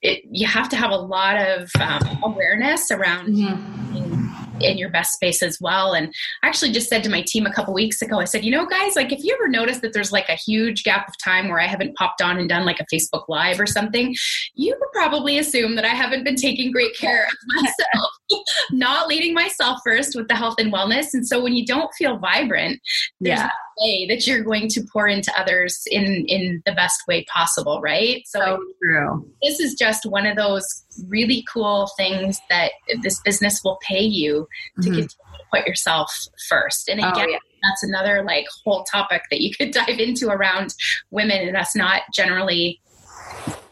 it 0.02 0.22
you 0.32 0.48
have 0.48 0.70
to 0.70 0.76
have 0.76 0.92
a 0.92 0.98
lot 0.98 1.38
of 1.38 1.70
um, 1.80 2.20
awareness 2.24 2.92
around 2.92 3.30
mm-hmm 3.30 4.19
in 4.62 4.78
your 4.78 4.90
best 4.90 5.14
space 5.14 5.42
as 5.42 5.58
well. 5.62 5.94
And 5.94 6.14
I 6.44 6.48
actually 6.48 6.72
just 6.72 6.90
said 6.90 7.04
to 7.04 7.10
my 7.10 7.24
team 7.26 7.46
a 7.46 7.54
couple 7.54 7.74
weeks 7.74 8.02
ago, 8.02 8.20
I 8.20 8.26
said, 8.26 8.44
you 8.44 8.52
know, 8.52 8.66
guys, 8.66 8.96
like 8.96 9.12
if 9.12 9.24
you 9.24 9.34
ever 9.34 9.48
notice 9.48 9.80
that 9.80 9.94
there's 9.94 10.12
like 10.12 10.30
a 10.30 10.36
huge 10.36 10.84
gap 10.84 11.08
of 11.08 11.16
time 11.24 11.50
where 11.50 11.60
I 11.60 11.68
haven't 11.68 11.96
popped 11.96 12.22
on 12.22 12.38
and 12.38 12.50
done 12.50 12.66
like 12.66 12.80
a 12.80 12.86
Facebook 12.94 13.24
Live 13.28 13.60
or 13.60 13.68
something, 13.68 14.16
you 14.56 14.76
would 14.80 14.92
probably 14.94 15.38
assume 15.38 15.76
that 15.76 15.86
I 15.86 15.90
haven't 15.90 16.24
been 16.24 16.36
taking 16.36 16.72
great 16.72 16.96
care 16.98 17.26
of 17.26 17.64
myself, 17.64 18.44
not 18.72 19.08
leading 19.08 19.34
myself 19.34 19.80
first 19.86 20.16
with 20.16 20.28
the 20.28 20.36
health 20.36 20.56
and 20.60 20.74
wellness. 20.74 21.08
And 21.14 21.28
so 21.28 21.42
when 21.42 21.56
you 21.56 21.66
don't 21.66 21.94
feel 21.98 22.18
vibrant, 22.18 22.80
yeah. 23.20 23.50
Way 23.80 24.06
that 24.08 24.28
you're 24.28 24.44
going 24.44 24.68
to 24.70 24.82
pour 24.92 25.08
into 25.08 25.32
others 25.40 25.84
in 25.90 26.26
in 26.28 26.62
the 26.66 26.72
best 26.74 27.02
way 27.08 27.26
possible, 27.26 27.82
right? 27.82 28.24
So, 28.28 28.40
so 28.40 28.64
true. 28.82 29.32
This 29.44 29.60
is 29.60 29.76
just 29.76 30.06
one 30.06 30.26
of 30.26 30.38
those 30.38 30.66
really 31.08 31.46
cool 31.52 31.90
things 31.98 32.40
that 32.50 32.72
this 33.02 33.20
business 33.22 33.62
will 33.64 33.78
pay 33.82 34.02
you 34.02 34.48
to 34.82 34.90
mm-hmm. 34.90 34.96
continue 34.96 35.08
to 35.08 35.46
put 35.54 35.68
yourself 35.68 36.14
first. 36.48 36.90
And 36.90 37.02
oh, 37.02 37.10
again, 37.10 37.28
oh, 37.28 37.32
yeah. 37.32 37.40
that's 37.64 37.84
another 37.84 38.24
like 38.24 38.46
whole 38.66 38.84
topic 38.84 39.24
that 39.32 39.42
you 39.42 39.52
could 39.54 39.72
dive 39.74 40.00
into 40.00 40.30
around 40.30 40.74
women 41.12 41.48
and 41.48 41.58
us 41.58 41.76
not 41.76 42.04
generally 42.14 42.82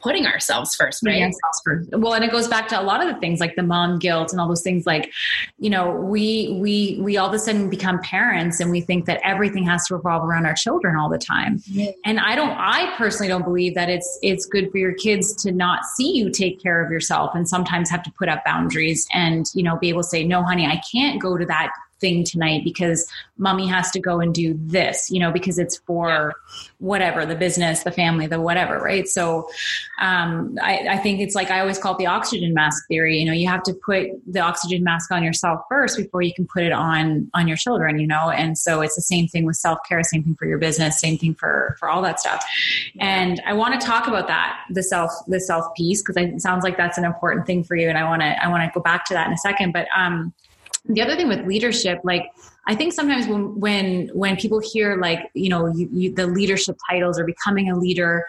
putting 0.02 0.26
ourselves 0.26 0.76
first, 0.76 1.06
right? 1.06 1.22
Ourselves 1.22 1.62
first. 1.64 1.90
Well, 1.92 2.14
and 2.14 2.24
it 2.24 2.32
goes 2.32 2.48
back 2.48 2.68
to 2.70 2.80
a 2.80 2.84
lot 2.84 3.06
of 3.06 3.14
the 3.14 3.20
things 3.20 3.40
like 3.40 3.56
the 3.56 3.64
mom 3.64 4.00
guilt 4.00 4.32
and 4.32 4.40
all 4.40 4.48
those 4.48 4.62
things. 4.62 4.86
Like, 4.86 5.12
you 5.58 5.70
know, 5.70 5.92
we 5.92 6.58
we 6.60 7.00
we 7.02 7.18
all 7.18 7.28
of 7.28 7.34
a 7.34 7.40
sudden 7.40 7.70
become 7.70 8.00
parents 8.00 8.60
and 8.60 8.72
we 8.72 8.82
think 8.82 9.06
that 9.06 9.20
everything 9.24 9.66
has 9.66 9.86
to 9.88 9.96
revolve 9.96 10.24
around 10.24 10.46
our 10.46 10.54
children 10.54 10.96
all 10.96 11.10
the 11.10 11.18
time. 11.18 11.62
Yeah. 11.66 11.92
And 12.06 12.20
I 12.20 12.36
don't. 12.36 12.56
I 12.58 12.94
personally 12.98 13.28
don't 13.28 13.44
believe 13.44 13.76
that 13.76 13.90
it's 13.90 14.20
it's 14.22 14.46
good 14.46 14.72
for 14.72 14.78
your 14.78 14.94
kids 14.94 15.36
to 15.44 15.52
not 15.52 15.86
see 15.86 16.12
you 16.12 16.30
take 16.30 16.62
care 16.62 16.84
of 16.84 16.92
yourself 16.92 17.32
and 17.36 17.48
sometimes 17.48 17.90
have 17.90 18.04
to 18.04 18.12
put 18.18 18.30
up 18.30 18.44
boundaries 18.46 19.08
and 19.14 19.48
you 19.54 19.64
know 19.64 19.78
be 19.78 19.90
able 19.90 20.04
to 20.04 20.08
say, 20.08 20.24
no, 20.24 20.44
honey, 20.44 20.66
I 20.66 20.82
can't 20.92 21.22
go 21.22 21.38
to 21.38 21.46
that 21.46 21.72
thing 22.00 22.24
tonight 22.24 22.64
because 22.64 23.10
mommy 23.38 23.68
has 23.68 23.92
to 23.92 24.00
go 24.00 24.20
and 24.20 24.34
do 24.34 24.56
this, 24.60 25.10
you 25.12 25.20
know, 25.20 25.32
because 25.32 25.60
it's 25.60 25.78
for 25.78 26.36
whatever 26.80 27.26
the 27.26 27.36
business, 27.36 27.84
the 27.84 27.92
family, 27.92 28.28
the 28.28 28.40
whatever, 28.40 28.80
right? 28.80 29.08
So 29.08 29.50
um, 30.00 30.58
I, 30.62 30.88
I, 30.90 30.98
think 30.98 31.22
it's 31.22 31.36
like 31.36 31.50
I 31.50 31.60
always 31.60 31.78
call 31.78 31.94
it 31.94 31.98
the 31.98 32.06
oxygen 32.06 32.54
mask 32.54 32.88
theory. 32.88 33.18
You 33.18 33.26
know, 33.26 33.34
you 33.34 33.48
have 33.48 33.64
to 33.64 33.74
put 33.74 34.08
the 34.28 34.40
oxygen 34.40 34.84
mask 34.84 35.12
on 35.12 35.24
yourself 35.24 35.62
first 35.70 35.98
before 35.98 36.22
you 36.22 36.34
can 36.34 36.48
put 36.48 36.64
it 36.64 36.72
on 36.72 37.30
on 37.34 37.48
your 37.48 37.58
children. 37.58 38.00
You 38.00 38.08
know, 38.08 38.30
and 38.30 38.58
so 38.58 38.82
it's 38.82 38.96
the 38.96 39.02
same 39.02 39.28
thing 39.28 39.46
with 39.46 39.56
self 39.56 39.80
care, 39.88 40.04
same 40.04 40.24
thing 40.24 40.36
for 40.36 40.46
your 40.46 40.58
business, 40.58 41.00
same 41.00 41.18
thing 41.18 41.34
for 41.34 41.76
for 41.80 41.90
all 41.90 42.02
that 42.04 42.20
stuff. 42.20 42.46
And 43.00 43.42
I 43.46 43.54
want 43.54 43.80
to 43.80 43.86
talk 43.86 44.08
about 44.08 44.28
that 44.28 44.60
the 44.70 44.84
self 44.84 45.12
the 45.28 45.40
self 45.40 45.74
piece 45.76 46.02
because 46.02 46.18
it 46.18 46.42
sounds 46.42 46.64
like 46.64 46.78
that's 46.78 46.98
an 46.98 47.06
important 47.06 47.46
thing 47.46 47.64
for 47.64 47.76
you, 47.76 47.90
and 47.90 47.98
I 47.98 48.04
want 48.04 48.22
to 48.22 48.44
I 48.44 48.48
want 48.50 48.64
to 48.64 48.72
go 48.74 48.82
back 48.82 49.06
to 49.06 49.14
that 49.14 49.28
in 49.28 49.34
a 49.34 49.38
second, 49.38 49.74
but 49.74 49.88
um 49.96 50.34
the 50.90 51.02
other 51.02 51.16
thing 51.16 51.28
with 51.28 51.46
leadership 51.46 52.00
like 52.04 52.32
i 52.68 52.76
think 52.76 52.94
sometimes 52.94 53.28
when 53.28 53.60
when 53.60 54.10
when 54.14 54.36
people 54.36 54.60
hear 54.60 54.98
like 54.98 55.30
you 55.34 55.50
know 55.50 55.68
you, 55.68 55.90
you, 55.92 56.14
the 56.14 56.28
leadership 56.28 56.78
titles 56.90 57.20
or 57.20 57.26
becoming 57.26 57.70
a 57.70 57.78
leader 57.78 58.26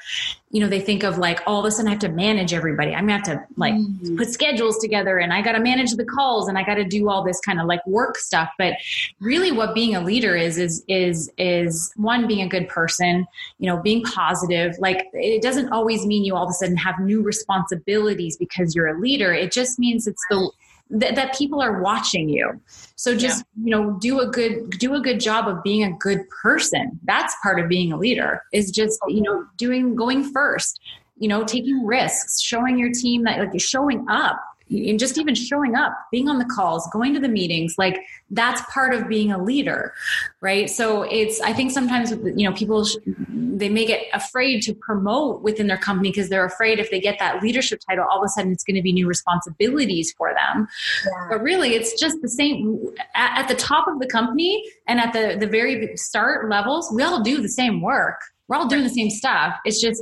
you 0.50 0.60
know 0.60 0.68
they 0.68 0.80
think 0.80 1.02
of 1.02 1.18
like 1.18 1.40
all 1.46 1.60
of 1.60 1.66
a 1.66 1.70
sudden 1.70 1.88
i 1.88 1.90
have 1.90 2.00
to 2.00 2.08
manage 2.08 2.54
everybody. 2.54 2.94
I'm 2.94 3.06
gonna 3.06 3.18
have 3.18 3.22
to 3.24 3.44
like 3.56 3.74
mm-hmm. 3.74 4.16
put 4.16 4.30
schedules 4.30 4.78
together 4.78 5.18
and 5.18 5.32
i 5.32 5.42
gotta 5.42 5.60
manage 5.60 5.92
the 5.92 6.04
calls 6.04 6.48
and 6.48 6.56
i 6.56 6.62
gotta 6.64 6.84
do 6.84 7.08
all 7.08 7.22
this 7.22 7.40
kind 7.40 7.60
of 7.60 7.66
like 7.66 7.86
work 7.86 8.16
stuff. 8.16 8.50
But 8.58 8.74
really 9.20 9.52
what 9.52 9.74
being 9.74 9.94
a 9.94 10.00
leader 10.00 10.36
is 10.36 10.58
is 10.58 10.84
is 10.88 11.30
is 11.38 11.92
one 11.96 12.26
being 12.26 12.42
a 12.42 12.48
good 12.48 12.68
person 12.68 13.26
you 13.58 13.68
know 13.68 13.80
being 13.80 14.02
positive. 14.02 14.74
Like 14.78 15.08
it 15.12 15.42
doesn't 15.42 15.70
always 15.70 16.06
mean 16.06 16.24
you 16.24 16.34
all 16.34 16.44
of 16.44 16.50
a 16.50 16.54
sudden 16.54 16.76
have 16.76 16.98
new 17.00 17.22
responsibilities 17.22 18.36
because 18.36 18.74
you're 18.74 18.88
a 18.88 18.98
leader. 18.98 19.32
It 19.32 19.52
just 19.52 19.78
means 19.78 20.06
it's 20.06 20.24
the 20.30 20.50
th- 20.98 21.14
that 21.14 21.36
people 21.36 21.60
are 21.60 21.82
watching 21.82 22.28
you. 22.28 22.60
So 22.96 23.16
just 23.16 23.44
yeah. 23.56 23.64
you 23.64 23.70
know, 23.70 23.98
do 24.00 24.20
a 24.20 24.26
good 24.26 24.70
do 24.78 24.94
a 24.94 25.00
good 25.00 25.20
job 25.20 25.48
of 25.48 25.62
being 25.62 25.84
a 25.84 25.92
good 25.98 26.28
person. 26.30 26.98
That's 27.04 27.34
part 27.42 27.60
of 27.60 27.68
being 27.68 27.92
a 27.92 27.96
leader. 27.96 28.42
Is 28.52 28.70
just 28.70 28.98
you 29.08 29.22
know 29.22 29.46
doing 29.56 29.94
going 29.94 30.24
first. 30.24 30.80
You 31.16 31.26
know, 31.26 31.42
taking 31.42 31.84
risks, 31.84 32.40
showing 32.40 32.78
your 32.78 32.92
team 32.92 33.24
that 33.24 33.40
like 33.40 33.52
you're 33.52 33.58
showing 33.58 34.06
up 34.08 34.40
and 34.70 34.98
just 34.98 35.18
even 35.18 35.34
showing 35.34 35.74
up, 35.74 35.92
being 36.10 36.28
on 36.28 36.38
the 36.38 36.44
calls, 36.44 36.88
going 36.92 37.14
to 37.14 37.20
the 37.20 37.28
meetings, 37.28 37.74
like 37.78 37.98
that's 38.30 38.60
part 38.72 38.94
of 38.94 39.08
being 39.08 39.32
a 39.32 39.42
leader, 39.42 39.94
right? 40.40 40.68
So 40.68 41.02
it's, 41.02 41.40
I 41.40 41.52
think 41.52 41.70
sometimes, 41.70 42.10
you 42.10 42.48
know, 42.48 42.54
people, 42.54 42.86
they 43.28 43.68
may 43.68 43.86
get 43.86 44.02
afraid 44.12 44.62
to 44.62 44.74
promote 44.74 45.42
within 45.42 45.66
their 45.66 45.78
company 45.78 46.10
because 46.10 46.28
they're 46.28 46.44
afraid 46.44 46.78
if 46.78 46.90
they 46.90 47.00
get 47.00 47.18
that 47.18 47.42
leadership 47.42 47.80
title, 47.88 48.04
all 48.10 48.18
of 48.18 48.24
a 48.24 48.28
sudden 48.28 48.52
it's 48.52 48.64
going 48.64 48.76
to 48.76 48.82
be 48.82 48.92
new 48.92 49.06
responsibilities 49.06 50.12
for 50.16 50.34
them. 50.34 50.68
Yeah. 51.04 51.26
But 51.30 51.42
really, 51.42 51.74
it's 51.74 51.98
just 51.98 52.20
the 52.22 52.28
same 52.28 52.78
at, 53.14 53.40
at 53.40 53.48
the 53.48 53.54
top 53.54 53.88
of 53.88 54.00
the 54.00 54.06
company 54.06 54.62
and 54.86 55.00
at 55.00 55.12
the, 55.12 55.36
the 55.38 55.46
very 55.46 55.96
start 55.96 56.48
levels, 56.48 56.92
we 56.92 57.02
all 57.02 57.22
do 57.22 57.40
the 57.40 57.48
same 57.48 57.80
work. 57.80 58.20
We're 58.48 58.56
all 58.56 58.68
doing 58.68 58.84
the 58.84 58.90
same 58.90 59.10
stuff. 59.10 59.56
It's 59.64 59.80
just, 59.80 60.00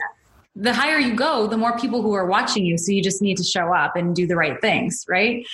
the 0.57 0.73
higher 0.73 0.99
you 0.99 1.15
go, 1.15 1.47
the 1.47 1.57
more 1.57 1.79
people 1.79 2.01
who 2.01 2.15
are 2.15 2.27
watching 2.27 2.65
you. 2.65 2.79
So 2.79 2.91
you 2.91 3.03
just 3.03 3.21
need 3.21 3.37
to 3.37 3.45
show 3.45 3.75
up 3.75 3.95
and 3.95 4.17
do 4.17 4.27
the 4.27 4.37
right 4.37 4.59
things, 4.61 5.05
right? 5.09 5.47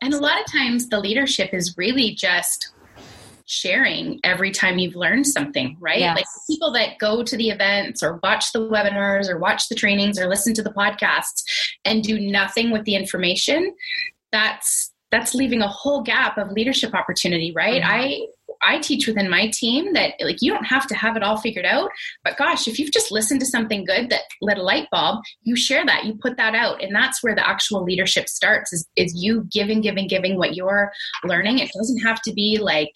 And 0.00 0.14
a 0.14 0.18
lot 0.18 0.40
of 0.40 0.50
times 0.50 0.88
the 0.88 0.98
leadership 0.98 1.52
is 1.52 1.76
really 1.76 2.14
just 2.14 2.72
sharing 3.44 4.18
every 4.24 4.50
time 4.50 4.78
you've 4.78 4.96
learned 4.96 5.26
something, 5.26 5.76
right? 5.80 5.98
Yes. 5.98 6.16
Like 6.16 6.26
people 6.48 6.72
that 6.72 6.98
go 6.98 7.22
to 7.22 7.36
the 7.36 7.50
events 7.50 8.02
or 8.02 8.18
watch 8.22 8.52
the 8.52 8.60
webinars 8.60 9.28
or 9.28 9.38
watch 9.38 9.68
the 9.68 9.74
trainings 9.74 10.18
or 10.18 10.26
listen 10.26 10.54
to 10.54 10.62
the 10.62 10.70
podcasts 10.70 11.42
and 11.84 12.02
do 12.02 12.18
nothing 12.18 12.70
with 12.70 12.84
the 12.84 12.94
information, 12.94 13.74
that's 14.32 14.92
that's 15.10 15.34
leaving 15.34 15.60
a 15.60 15.68
whole 15.68 16.02
gap 16.02 16.38
of 16.38 16.52
leadership 16.52 16.94
opportunity, 16.94 17.52
right? 17.52 17.82
Mm-hmm. 17.82 17.90
I 17.90 18.26
I 18.62 18.78
teach 18.78 19.06
within 19.06 19.30
my 19.30 19.48
team 19.48 19.92
that 19.94 20.14
like 20.20 20.38
you 20.40 20.52
don't 20.52 20.64
have 20.64 20.86
to 20.88 20.94
have 20.94 21.16
it 21.16 21.22
all 21.22 21.36
figured 21.36 21.64
out, 21.64 21.90
but 22.24 22.36
gosh, 22.36 22.68
if 22.68 22.78
you've 22.78 22.92
just 22.92 23.10
listened 23.10 23.40
to 23.40 23.46
something 23.46 23.84
good 23.84 24.10
that 24.10 24.22
lit 24.40 24.58
a 24.58 24.62
light 24.62 24.88
bulb, 24.90 25.22
you 25.42 25.56
share 25.56 25.84
that, 25.86 26.04
you 26.04 26.14
put 26.14 26.36
that 26.36 26.54
out, 26.54 26.82
and 26.82 26.94
that's 26.94 27.22
where 27.22 27.34
the 27.34 27.46
actual 27.46 27.82
leadership 27.82 28.28
starts. 28.28 28.72
Is 28.72 28.86
is 28.96 29.14
you 29.14 29.46
giving, 29.50 29.80
giving, 29.80 30.08
giving 30.08 30.36
what 30.36 30.54
you're 30.54 30.92
learning. 31.24 31.58
It 31.58 31.70
doesn't 31.74 32.00
have 32.00 32.20
to 32.22 32.32
be 32.32 32.58
like 32.60 32.92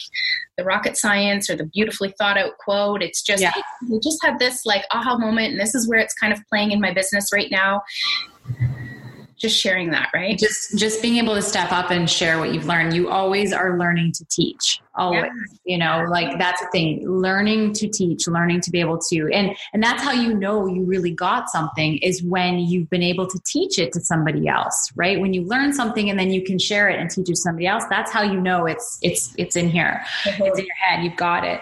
the 0.56 0.64
rocket 0.64 0.96
science 0.96 1.50
or 1.50 1.56
the 1.56 1.66
beautifully 1.66 2.14
thought 2.18 2.38
out 2.38 2.58
quote. 2.58 3.02
It's 3.02 3.22
just 3.22 3.42
yeah. 3.42 3.52
we 3.88 3.98
just 4.00 4.18
had 4.22 4.38
this 4.38 4.64
like 4.66 4.84
aha 4.90 5.18
moment, 5.18 5.52
and 5.52 5.60
this 5.60 5.74
is 5.74 5.88
where 5.88 5.98
it's 5.98 6.14
kind 6.14 6.32
of 6.32 6.40
playing 6.48 6.72
in 6.72 6.80
my 6.80 6.92
business 6.92 7.32
right 7.32 7.50
now 7.50 7.82
just 9.44 9.60
sharing 9.60 9.90
that 9.90 10.10
right? 10.14 10.38
Just 10.38 10.78
just 10.78 11.02
being 11.02 11.16
able 11.16 11.34
to 11.34 11.42
step 11.42 11.70
up 11.70 11.90
and 11.90 12.08
share 12.08 12.38
what 12.38 12.54
you've 12.54 12.66
learned. 12.66 12.94
You 12.94 13.10
always 13.10 13.52
are 13.52 13.78
learning 13.78 14.12
to 14.12 14.24
teach 14.30 14.80
always 14.96 15.24
yeah. 15.24 15.56
you 15.64 15.78
know 15.78 16.06
like 16.08 16.38
that's 16.38 16.60
the 16.60 16.68
thing. 16.68 17.06
Learning 17.08 17.72
to 17.74 17.88
teach 17.88 18.26
learning 18.26 18.60
to 18.62 18.70
be 18.70 18.80
able 18.80 18.98
to 19.10 19.28
and 19.32 19.54
and 19.72 19.82
that's 19.82 20.02
how 20.02 20.12
you 20.12 20.34
know 20.34 20.66
you 20.66 20.84
really 20.84 21.10
got 21.10 21.50
something 21.50 21.98
is 21.98 22.22
when 22.22 22.58
you've 22.58 22.88
been 22.88 23.02
able 23.02 23.26
to 23.26 23.38
teach 23.44 23.78
it 23.78 23.92
to 23.92 24.00
somebody 24.00 24.48
else 24.48 24.90
right? 24.94 25.20
When 25.20 25.34
you 25.34 25.42
learn 25.42 25.72
something 25.72 26.08
and 26.10 26.18
then 26.18 26.30
you 26.30 26.42
can 26.42 26.58
share 26.58 26.88
it 26.88 26.98
and 26.98 27.10
teach 27.10 27.28
it 27.28 27.34
to 27.34 27.36
somebody 27.36 27.66
else 27.66 27.84
that's 27.90 28.10
how 28.10 28.22
you 28.22 28.40
know 28.40 28.66
it's 28.66 28.98
it's 29.02 29.34
it's 29.36 29.56
in 29.56 29.68
here. 29.68 30.02
Mm-hmm. 30.24 30.42
it's 30.44 30.58
in 30.58 30.66
your 30.66 30.76
head. 30.76 31.04
You've 31.04 31.16
got 31.16 31.44
it 31.44 31.60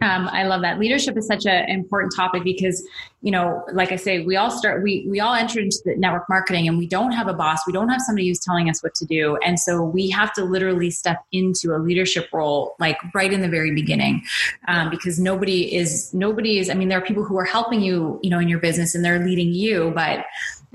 um, 0.00 0.28
I 0.28 0.44
love 0.44 0.62
that. 0.62 0.78
Leadership 0.78 1.16
is 1.16 1.26
such 1.26 1.44
an 1.46 1.68
important 1.68 2.12
topic 2.14 2.44
because, 2.44 2.86
you 3.20 3.32
know, 3.32 3.64
like 3.72 3.90
I 3.90 3.96
say, 3.96 4.24
we 4.24 4.36
all 4.36 4.50
start, 4.50 4.82
we, 4.82 5.06
we 5.08 5.18
all 5.18 5.34
enter 5.34 5.58
into 5.58 5.78
the 5.84 5.96
network 5.96 6.28
marketing 6.28 6.68
and 6.68 6.78
we 6.78 6.86
don't 6.86 7.10
have 7.10 7.26
a 7.26 7.34
boss. 7.34 7.66
We 7.66 7.72
don't 7.72 7.88
have 7.88 8.00
somebody 8.02 8.28
who's 8.28 8.38
telling 8.38 8.70
us 8.70 8.80
what 8.82 8.94
to 8.96 9.04
do. 9.04 9.36
And 9.44 9.58
so 9.58 9.82
we 9.82 10.08
have 10.10 10.32
to 10.34 10.44
literally 10.44 10.90
step 10.90 11.24
into 11.32 11.74
a 11.74 11.78
leadership 11.78 12.28
role, 12.32 12.76
like 12.78 12.98
right 13.12 13.32
in 13.32 13.40
the 13.40 13.48
very 13.48 13.74
beginning, 13.74 14.22
um, 14.68 14.88
because 14.88 15.18
nobody 15.18 15.74
is, 15.74 16.14
nobody 16.14 16.58
is, 16.58 16.70
I 16.70 16.74
mean, 16.74 16.88
there 16.88 16.98
are 16.98 17.04
people 17.04 17.24
who 17.24 17.36
are 17.36 17.44
helping 17.44 17.80
you, 17.80 18.20
you 18.22 18.30
know, 18.30 18.38
in 18.38 18.48
your 18.48 18.60
business 18.60 18.94
and 18.94 19.04
they're 19.04 19.24
leading 19.24 19.52
you, 19.52 19.90
but 19.96 20.24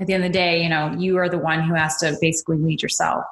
at 0.00 0.06
the 0.06 0.12
end 0.14 0.24
of 0.24 0.32
the 0.32 0.36
day, 0.36 0.62
you 0.62 0.68
know, 0.68 0.92
you 0.98 1.16
are 1.18 1.28
the 1.28 1.38
one 1.38 1.62
who 1.62 1.74
has 1.74 1.96
to 1.98 2.16
basically 2.20 2.58
lead 2.58 2.82
yourself. 2.82 3.24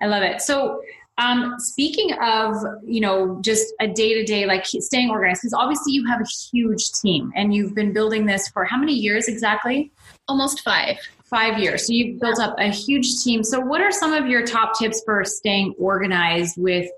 I 0.00 0.06
love 0.06 0.22
it. 0.22 0.42
So, 0.42 0.82
um, 1.18 1.56
speaking 1.58 2.12
of, 2.22 2.54
you 2.86 3.00
know, 3.00 3.40
just 3.42 3.66
a 3.80 3.88
day 3.88 4.14
to 4.14 4.24
day, 4.24 4.46
like 4.46 4.64
staying 4.64 5.10
organized, 5.10 5.42
because 5.42 5.52
obviously 5.52 5.92
you 5.92 6.06
have 6.06 6.20
a 6.20 6.26
huge 6.52 6.92
team 6.92 7.32
and 7.34 7.52
you've 7.52 7.74
been 7.74 7.92
building 7.92 8.24
this 8.24 8.48
for 8.48 8.64
how 8.64 8.78
many 8.78 8.94
years 8.94 9.26
exactly? 9.26 9.90
Almost 10.28 10.62
five. 10.62 10.96
Five 11.24 11.58
years. 11.58 11.86
So 11.86 11.92
you've 11.92 12.20
built 12.20 12.38
up 12.38 12.54
a 12.58 12.68
huge 12.68 13.18
team. 13.22 13.44
So, 13.44 13.60
what 13.60 13.82
are 13.82 13.92
some 13.92 14.14
of 14.14 14.28
your 14.28 14.46
top 14.46 14.78
tips 14.78 15.02
for 15.04 15.24
staying 15.24 15.74
organized 15.78 16.54
with? 16.56 16.88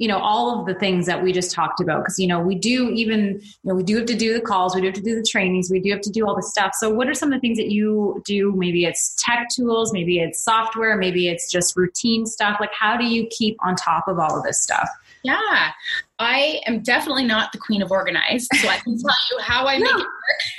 You 0.00 0.08
know 0.08 0.18
all 0.18 0.58
of 0.58 0.66
the 0.66 0.74
things 0.74 1.04
that 1.04 1.22
we 1.22 1.30
just 1.30 1.52
talked 1.52 1.78
about. 1.78 2.02
Because 2.02 2.18
you 2.18 2.26
know 2.26 2.40
we 2.40 2.54
do 2.54 2.88
even 2.90 3.38
you 3.40 3.50
know 3.64 3.74
we 3.74 3.82
do 3.82 3.96
have 3.98 4.06
to 4.06 4.16
do 4.16 4.32
the 4.32 4.40
calls 4.40 4.74
we 4.74 4.80
do 4.80 4.86
have 4.86 4.94
to 4.94 5.02
do 5.02 5.14
the 5.14 5.26
trainings 5.30 5.68
we 5.70 5.78
do 5.78 5.90
have 5.90 6.00
to 6.00 6.10
do 6.10 6.26
all 6.26 6.34
the 6.34 6.42
stuff. 6.42 6.72
So 6.74 6.88
what 6.88 7.06
are 7.06 7.14
some 7.14 7.32
of 7.32 7.36
the 7.36 7.40
things 7.40 7.58
that 7.58 7.70
you 7.70 8.22
do? 8.24 8.52
Maybe 8.56 8.84
it's 8.86 9.14
tech 9.18 9.46
tools 9.54 9.92
maybe 9.92 10.18
it's 10.18 10.42
software 10.42 10.96
maybe 10.96 11.28
it's 11.28 11.50
just 11.50 11.76
routine 11.76 12.24
stuff. 12.24 12.56
Like 12.58 12.72
how 12.72 12.96
do 12.96 13.04
you 13.04 13.28
keep 13.30 13.56
on 13.60 13.76
top 13.76 14.08
of 14.08 14.18
all 14.18 14.36
of 14.36 14.42
this 14.42 14.60
stuff? 14.60 14.88
Yeah, 15.22 15.72
I 16.20 16.60
am 16.66 16.82
definitely 16.82 17.24
not 17.24 17.50
the 17.52 17.58
queen 17.58 17.80
of 17.80 17.90
organized, 17.90 18.48
so 18.60 18.68
I 18.68 18.76
can 18.76 18.98
tell 18.98 19.16
you 19.30 19.38
how 19.40 19.66
I 19.66 19.78
make 19.78 19.90
it 19.90 19.96
work. 19.96 20.06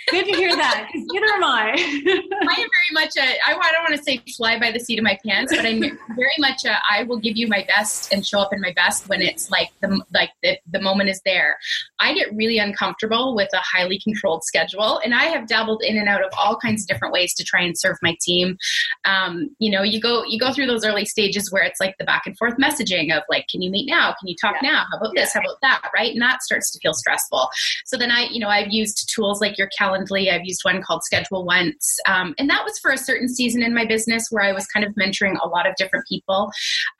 Good 0.10 0.26
to 0.26 0.32
hear 0.32 0.56
that, 0.56 0.88
because 0.92 1.08
neither 1.12 1.34
am 1.34 1.44
I. 1.44 1.72
I 1.78 2.62
am 2.62 2.68
very 2.68 2.92
much 2.94 3.16
a, 3.16 3.38
I 3.48 3.52
don't 3.52 3.84
want 3.84 3.92
want 3.92 4.06
to 4.06 4.12
say 4.12 4.22
fly 4.36 4.60
by 4.60 4.72
the 4.72 4.80
seat 4.80 4.98
of 4.98 5.04
my 5.04 5.18
pants, 5.26 5.54
but 5.56 5.66
I'm 5.66 5.80
very 5.82 6.36
much 6.40 6.66
a, 6.66 6.78
I 6.90 7.04
will 7.04 7.20
give 7.20 7.38
you 7.38 7.48
my 7.48 7.66
best 7.68 8.12
and 8.12 8.26
show 8.26 8.40
up 8.40 8.54
in 8.54 8.62
my 8.62 8.74
best 8.74 9.08
when 9.10 9.22
it's 9.22 9.52
like 9.52 9.70
the 9.82 10.02
like 10.14 10.32
the, 10.44 10.58
the 10.72 10.82
moment 10.82 11.10
is 11.10 11.22
there. 11.26 11.58
I 12.00 12.14
get 12.14 12.34
really 12.34 12.58
uncomfortable 12.58 13.36
with 13.36 13.50
a 13.54 13.60
highly 13.60 14.00
controlled 14.00 14.44
schedule, 14.44 15.00
and 15.04 15.14
I 15.14 15.26
have 15.26 15.48
dabbled 15.48 15.84
in 15.84 15.98
and 15.98 16.08
out 16.08 16.24
of 16.24 16.32
all 16.42 16.58
kinds 16.58 16.84
of 16.84 16.88
different 16.88 17.14
ways 17.14 17.34
to 17.36 17.44
try 17.44 17.62
and 17.62 17.78
serve 17.78 17.98
my 18.02 18.16
team. 18.22 18.58
Um, 19.06 19.50
you 19.60 19.72
know, 19.72 19.84
you 19.84 20.00
go 20.00 20.24
you 20.26 20.40
go 20.40 20.52
through 20.54 20.68
those 20.68 20.86
early 20.86 21.06
stages 21.06 21.52
where 21.52 21.64
it's 21.64 21.80
like 21.80 21.96
the 22.00 22.06
back 22.06 22.24
and 22.26 22.38
forth 22.38 22.56
messaging 22.58 23.16
of 23.16 23.24
like, 23.30 23.48
can 23.50 23.62
you 23.62 23.70
meet 23.70 23.90
now? 23.90 24.14
Can 24.20 24.28
you 24.28 24.36
talk 24.42 24.56
yeah. 24.62 24.72
now? 24.72 24.86
How 24.92 24.98
about 24.98 25.12
yeah. 25.16 25.24
this? 25.24 25.34
How 25.34 25.42
about 25.42 25.51
that? 25.62 25.90
Right, 25.96 26.12
and 26.14 26.22
that 26.22 26.42
starts 26.44 26.72
to 26.72 26.80
feel 26.80 26.94
stressful. 26.94 27.50
So 27.86 27.98
then 27.98 28.12
I, 28.12 28.28
you 28.32 28.40
know, 28.40 28.50
I've 28.50 28.72
used 28.72 29.10
tools 29.14 29.42
like 29.42 29.58
your 29.58 29.70
Calendly. 29.80 30.32
I've 30.32 30.46
used 30.46 30.62
one 30.64 30.82
called 30.82 31.04
Schedule 31.04 31.46
Once, 31.46 31.98
um, 32.08 32.34
and 32.38 32.50
that 32.50 32.64
was 32.64 32.78
for 32.80 32.92
a 32.92 32.98
certain 32.98 33.30
season 33.30 33.62
in 33.64 33.74
my 33.74 33.86
business 33.86 34.28
where 34.30 34.44
I 34.44 34.52
was 34.52 34.66
kind 34.68 34.86
of 34.86 34.94
mentoring 34.96 35.38
a 35.42 35.48
lot 35.48 35.68
of 35.68 35.76
different 35.76 36.06
people. 36.08 36.52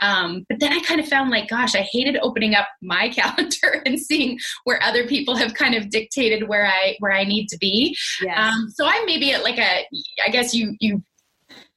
Um, 0.02 0.46
but 0.50 0.60
then 0.60 0.74
I 0.74 0.80
kind 0.82 1.00
of 1.00 1.08
found 1.08 1.30
like, 1.30 1.50
gosh, 1.50 1.76
I 1.76 1.88
hated 1.92 2.18
opening 2.22 2.56
up 2.56 2.68
my 2.82 3.10
calendar 3.16 3.82
and 3.86 4.00
seeing 4.00 4.40
where 4.64 4.82
other 4.84 5.08
people 5.08 5.36
have 5.36 5.54
kind 5.54 5.76
of 5.76 5.90
dictated 5.90 6.48
where 6.48 6.66
I 6.66 6.96
where 7.00 7.12
I 7.12 7.24
need 7.24 7.48
to 7.48 7.58
be. 7.58 7.96
Yes. 8.22 8.38
Um, 8.38 8.70
so 8.70 8.86
I'm 8.86 9.06
maybe 9.06 9.32
at 9.34 9.44
like 9.44 9.58
a, 9.58 9.86
I 10.26 10.30
guess 10.30 10.54
you 10.54 10.76
you 10.80 11.04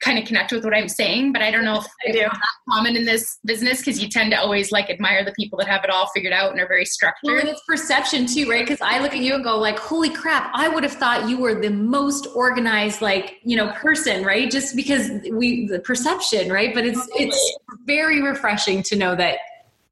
kind 0.04 0.18
of 0.18 0.26
connect 0.26 0.52
with 0.52 0.64
what 0.64 0.74
I'm 0.74 0.88
saying, 0.88 1.32
but 1.32 1.40
I 1.40 1.50
don't 1.50 1.64
know 1.64 1.78
if, 1.78 1.86
if 2.04 2.14
it's 2.14 2.38
common 2.68 2.96
in 2.96 3.04
this 3.04 3.38
business 3.44 3.78
because 3.78 4.02
you 4.02 4.08
tend 4.08 4.32
to 4.32 4.38
always 4.38 4.70
like 4.70 4.90
admire 4.90 5.24
the 5.24 5.32
people 5.32 5.58
that 5.58 5.66
have 5.66 5.82
it 5.82 5.90
all 5.90 6.08
figured 6.14 6.32
out 6.32 6.50
and 6.50 6.60
are 6.60 6.68
very 6.68 6.84
structured. 6.84 7.18
Well, 7.24 7.40
and 7.40 7.48
it's 7.48 7.62
perception 7.66 8.26
too, 8.26 8.48
right? 8.48 8.66
Because 8.66 8.80
I 8.82 9.00
look 9.00 9.12
at 9.12 9.20
you 9.20 9.34
and 9.34 9.42
go 9.42 9.58
like, 9.58 9.78
"Holy 9.78 10.10
crap! 10.10 10.50
I 10.54 10.68
would 10.68 10.82
have 10.82 10.92
thought 10.92 11.28
you 11.28 11.38
were 11.38 11.54
the 11.54 11.70
most 11.70 12.26
organized, 12.34 13.00
like 13.00 13.38
you 13.42 13.56
know, 13.56 13.72
person, 13.72 14.24
right? 14.24 14.50
Just 14.50 14.76
because 14.76 15.10
we 15.32 15.66
the 15.66 15.80
perception, 15.80 16.52
right? 16.52 16.74
But 16.74 16.84
it's 16.84 17.08
it's 17.14 17.58
very 17.86 18.22
refreshing 18.22 18.82
to 18.84 18.96
know 18.96 19.16
that 19.16 19.38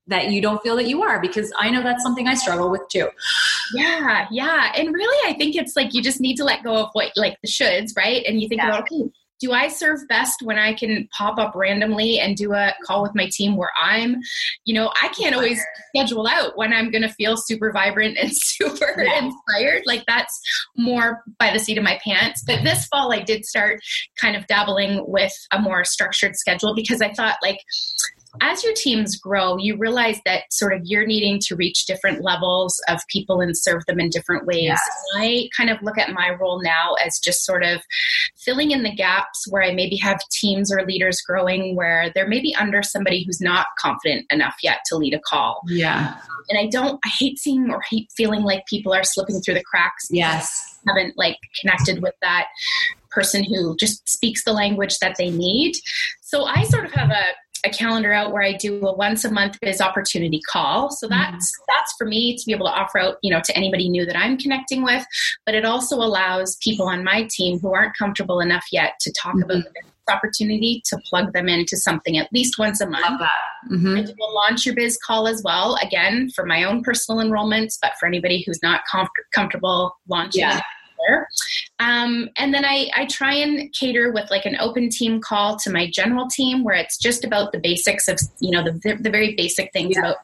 that 0.09 0.31
you 0.31 0.43
don't 0.43 0.63
feel 0.63 0.77
that 0.77 0.87
you 0.87 1.03
are 1.03 1.21
because 1.21 1.53
I 1.59 1.71
know 1.71 1.83
that's 1.83 2.03
something 2.03 2.27
I 2.27 2.35
struggle 2.35 2.71
with 2.71 2.83
too. 2.89 3.09
Yeah, 3.75 4.27
yeah. 4.31 4.73
And 4.77 4.93
really 4.93 5.31
I 5.31 5.37
think 5.37 5.57
it's 5.57 5.77
like 5.77 5.95
you 5.95 6.03
just 6.03 6.21
need 6.21 6.37
to 6.37 6.45
let 6.45 6.63
go 6.63 6.77
of 6.77 6.91
what 6.93 7.13
like 7.17 7.39
the 7.43 7.49
shoulds, 7.49 7.97
right? 7.97 8.25
And 8.27 8.41
you 8.41 8.49
think 8.49 8.61
yeah. 8.61 8.69
about 8.69 8.83
okay, 8.83 9.11
do 9.43 9.53
I 9.53 9.67
serve 9.67 10.07
best 10.09 10.41
when 10.43 10.57
I 10.57 10.73
can 10.73 11.09
pop 11.11 11.37
up 11.37 11.57
randomly 11.57 12.21
and 12.21 12.37
do 12.37 12.53
a 12.53 12.73
call 12.87 13.03
with 13.03 13.11
my 13.17 13.29
team 13.33 13.57
where 13.57 13.73
I'm, 13.81 14.21
you 14.65 14.73
know, 14.73 14.93
I 15.03 15.09
can't 15.09 15.35
always 15.35 15.61
schedule 15.89 16.29
out 16.29 16.57
when 16.57 16.73
I'm 16.73 16.93
going 16.93 17.03
to 17.03 17.13
feel 17.15 17.37
super 17.37 17.73
vibrant 17.73 18.17
and 18.19 18.31
super 18.33 19.03
yeah. 19.03 19.25
inspired. 19.25 19.83
Like 19.85 20.05
that's 20.07 20.41
more 20.77 21.25
by 21.41 21.53
the 21.53 21.59
seat 21.59 21.77
of 21.77 21.83
my 21.83 21.99
pants. 22.05 22.45
But 22.47 22.63
this 22.63 22.87
fall, 22.87 23.13
I 23.13 23.19
did 23.19 23.45
start 23.45 23.81
kind 24.21 24.37
of 24.37 24.47
dabbling 24.47 25.05
with 25.09 25.33
a 25.51 25.61
more 25.61 25.83
structured 25.83 26.37
schedule 26.37 26.73
because 26.77 27.03
I 27.03 27.13
thought, 27.13 27.39
like, 27.43 27.59
as 28.41 28.65
your 28.65 28.73
teams 28.75 29.17
grow, 29.17 29.59
you 29.59 29.77
realize 29.77 30.19
that 30.25 30.45
sort 30.51 30.73
of 30.73 30.81
you're 30.85 31.07
needing 31.07 31.39
to 31.41 31.57
reach 31.57 31.85
different 31.85 32.23
levels 32.23 32.81
of 32.89 33.01
people 33.09 33.41
and 33.41 33.57
serve 33.57 33.85
them 33.87 34.01
in 34.01 34.09
different 34.09 34.47
ways. 34.47 34.63
Yes. 34.63 34.81
I 35.17 35.49
kind 35.57 35.69
of 35.69 35.83
look 35.83 35.99
at 35.99 36.13
my 36.13 36.31
role 36.41 36.63
now 36.63 36.95
as 37.05 37.19
just 37.19 37.45
sort 37.45 37.63
of 37.63 37.83
filling 38.39 38.71
in 38.71 38.83
the 38.83 38.95
gaps 38.95 39.47
where 39.51 39.63
I 39.63 39.75
maybe 39.75 39.97
have 39.97 40.19
teams 40.31 40.73
or 40.73 40.85
leaders 40.87 41.21
growing 41.21 41.77
where 41.77 42.11
they're 42.15 42.29
maybe 42.29 42.55
under 42.55 42.83
somebody 42.83 43.25
who's 43.25 43.41
not 43.41 43.67
confident 43.79 44.27
enough 44.31 44.57
yet 44.63 44.79
to 44.87 44.97
lead 44.97 45.15
a 45.15 45.21
call. 45.21 45.61
Yeah. 45.67 46.17
And 46.49 46.59
I 46.59 46.69
don't, 46.69 46.99
I 47.05 47.09
hate 47.09 47.39
seeing 47.39 47.71
or 47.71 47.83
hate 47.89 48.11
feeling 48.17 48.43
like 48.43 48.67
people 48.67 48.95
are 48.95 49.05
slipping 49.05 49.41
through 49.41 49.55
the 49.55 49.65
cracks. 49.65 50.09
Yes. 50.11 50.79
Haven't 50.87 51.19
like 51.19 51.37
connected 51.61 52.03
with 52.03 52.15
that 52.23 52.47
person 53.11 53.45
who 53.45 53.77
just 53.77 54.09
speaks 54.09 54.43
the 54.45 54.53
language 54.53 54.99
that 55.01 55.17
they 55.19 55.31
need. 55.31 55.75
So 56.23 56.45
I 56.45 56.65
sort 56.65 56.87
of 56.87 56.93
have 56.93 57.11
a 57.11 57.25
a 57.65 57.71
calendar 57.71 58.13
out 58.13 58.33
where 58.33 58.43
I 58.43 58.53
do 58.55 58.87
a 58.87 58.95
once 58.95 59.25
a 59.25 59.31
month 59.31 59.59
biz 59.61 59.81
opportunity 59.81 60.41
call. 60.51 60.91
So 60.91 61.07
mm-hmm. 61.07 61.15
that's 61.15 61.53
mm-hmm. 61.53 61.65
that's 61.69 61.95
for 61.97 62.07
me 62.07 62.37
to 62.37 62.43
be 62.47 62.53
able 62.53 62.67
to 62.67 62.73
offer 62.73 62.99
out, 62.99 63.17
you 63.23 63.33
know, 63.33 63.41
to 63.45 63.57
anybody 63.57 63.89
new 63.89 64.05
that 64.07 64.17
I'm 64.17 64.37
connecting 64.37 64.83
with. 64.83 65.05
But 65.47 65.55
it 65.55 65.65
also 65.65 65.97
allows 65.97 66.57
people 66.57 66.87
on 66.87 67.05
my 67.05 67.29
team 67.31 67.59
who 67.61 67.73
aren't 67.73 67.97
comfortable 67.97 68.41
enough 68.41 68.67
yet 68.73 68.95
to 69.01 69.13
talk 69.13 69.35
mm-hmm. 69.35 69.51
about 69.51 69.65
the 70.07 70.13
opportunity 70.13 70.83
to 70.85 70.99
plug 71.09 71.33
them 71.33 71.49
into 71.49 71.77
something 71.77 72.19
at 72.19 72.29
least 72.33 72.59
once 72.59 72.81
a 72.81 72.89
month. 72.89 73.23
Mm-hmm. 73.71 73.97
I 73.97 74.03
do 74.03 74.13
a 74.13 74.33
launch 74.33 74.67
your 74.67 74.75
biz 74.75 74.99
call 75.07 75.29
as 75.29 75.43
well, 75.45 75.77
again 75.81 76.31
for 76.35 76.45
my 76.45 76.65
own 76.65 76.83
personal 76.83 77.25
enrollments, 77.25 77.79
but 77.81 77.93
for 78.01 78.07
anybody 78.07 78.43
who's 78.45 78.63
not 78.63 78.83
comf- 78.93 79.09
comfortable 79.33 79.97
launching. 80.09 80.41
Yeah 80.41 80.61
there. 81.07 81.29
Um, 81.79 82.29
and 82.37 82.55
then 82.55 82.65
I, 82.65 82.89
I 82.95 83.07
try 83.07 83.35
and 83.35 83.73
cater 83.73 84.13
with 84.13 84.31
like 84.31 84.47
an 84.47 84.57
open 84.61 84.89
team 84.89 85.21
call 85.21 85.57
to 85.59 85.71
my 85.71 85.91
general 85.91 86.29
team 86.29 86.65
where 86.65 86.77
it's 86.77 86.99
just 86.99 87.25
about 87.25 87.53
the 87.53 87.59
basics 87.59 88.09
of, 88.09 88.19
you 88.41 88.51
know, 88.51 88.63
the, 88.63 88.97
the 89.01 89.11
very 89.11 89.35
basic 89.35 89.73
things 89.73 89.95
yeah. 89.95 90.01
about 90.01 90.17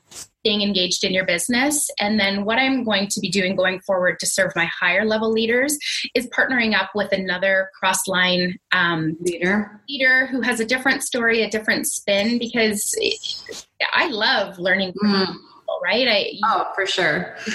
staying 0.49 0.63
engaged 0.63 1.05
in 1.05 1.13
your 1.13 1.27
business. 1.27 1.91
And 1.99 2.19
then 2.19 2.45
what 2.45 2.59
I'm 2.59 2.85
going 2.85 3.09
to 3.09 3.21
be 3.21 3.29
doing 3.29 3.57
going 3.57 3.81
forward 3.81 4.19
to 4.21 4.27
serve 4.27 4.53
my 4.55 4.67
higher 4.67 5.05
level 5.05 5.33
leaders 5.33 5.77
is 6.15 6.29
partnering 6.29 6.79
up 6.79 6.91
with 6.95 7.13
another 7.13 7.71
cross 7.79 8.07
line 8.07 8.59
um, 8.73 9.17
leader 9.21 9.81
leader 9.89 10.27
who 10.27 10.41
has 10.41 10.61
a 10.61 10.65
different 10.65 11.03
story, 11.03 11.43
a 11.43 11.51
different 11.51 11.87
spin 11.87 12.39
because 12.39 12.95
I 13.93 14.09
love 14.09 14.59
learning 14.59 14.93
mm 15.03 15.37
right? 15.83 16.09
I, 16.09 16.33
oh, 16.45 16.67
for 16.75 16.87
sure. 16.87 17.37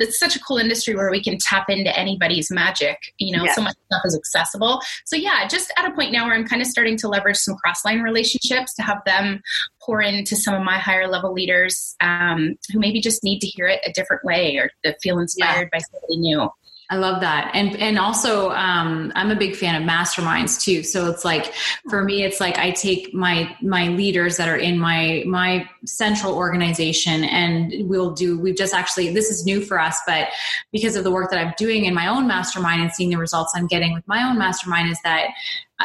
It's 0.00 0.20
such 0.20 0.36
a 0.36 0.40
cool 0.40 0.58
industry 0.58 0.94
where 0.94 1.10
we 1.10 1.20
can 1.20 1.38
tap 1.40 1.68
into 1.68 1.96
anybody's 1.98 2.52
magic. 2.52 2.98
You 3.18 3.36
know, 3.36 3.44
yeah. 3.44 3.52
so 3.52 3.62
much 3.62 3.74
stuff 3.86 4.02
is 4.04 4.16
accessible. 4.16 4.80
So 5.06 5.16
yeah, 5.16 5.48
just 5.48 5.72
at 5.76 5.90
a 5.90 5.92
point 5.92 6.12
now 6.12 6.26
where 6.26 6.34
I'm 6.34 6.46
kind 6.46 6.62
of 6.62 6.68
starting 6.68 6.96
to 6.98 7.08
leverage 7.08 7.36
some 7.36 7.56
cross 7.56 7.84
line 7.84 8.00
relationships 8.00 8.74
to 8.74 8.82
have 8.82 8.98
them 9.06 9.40
pour 9.82 10.00
into 10.00 10.36
some 10.36 10.54
of 10.54 10.62
my 10.62 10.78
higher 10.78 11.08
level 11.08 11.32
leaders 11.32 11.96
um, 12.00 12.54
who 12.72 12.78
maybe 12.78 13.00
just 13.00 13.24
need 13.24 13.40
to 13.40 13.48
hear 13.48 13.66
it 13.66 13.80
a 13.84 13.92
different 13.92 14.24
way 14.24 14.56
or 14.56 14.70
to 14.84 14.96
feel 15.02 15.18
inspired 15.18 15.68
yeah. 15.72 15.78
by 15.78 15.78
somebody 15.78 16.16
new. 16.18 16.48
I 16.90 16.96
love 16.96 17.20
that. 17.20 17.50
And 17.52 17.76
and 17.76 17.98
also 17.98 18.50
um, 18.50 19.12
I'm 19.14 19.30
a 19.30 19.36
big 19.36 19.56
fan 19.56 19.80
of 19.80 19.86
masterminds 19.86 20.58
too. 20.58 20.82
So 20.82 21.10
it's 21.10 21.22
like 21.22 21.52
for 21.90 22.02
me 22.02 22.22
it's 22.22 22.40
like 22.40 22.56
I 22.58 22.70
take 22.70 23.12
my 23.12 23.54
my 23.60 23.88
leaders 23.88 24.38
that 24.38 24.48
are 24.48 24.56
in 24.56 24.78
my 24.78 25.22
my 25.26 25.68
central 25.84 26.34
organization 26.34 27.24
and 27.24 27.88
we'll 27.88 28.12
do 28.12 28.38
we've 28.38 28.56
just 28.56 28.72
actually 28.72 29.12
this 29.12 29.30
is 29.30 29.44
new 29.44 29.60
for 29.60 29.78
us 29.78 29.98
but 30.06 30.28
because 30.72 30.96
of 30.96 31.04
the 31.04 31.10
work 31.10 31.30
that 31.30 31.38
I'm 31.38 31.52
doing 31.58 31.84
in 31.84 31.94
my 31.94 32.08
own 32.08 32.26
mastermind 32.26 32.80
and 32.80 32.92
seeing 32.92 33.10
the 33.10 33.18
results 33.18 33.52
I'm 33.54 33.66
getting 33.66 33.92
with 33.92 34.06
my 34.08 34.22
own 34.22 34.38
mastermind 34.38 34.90
is 34.90 34.98
that 35.04 35.28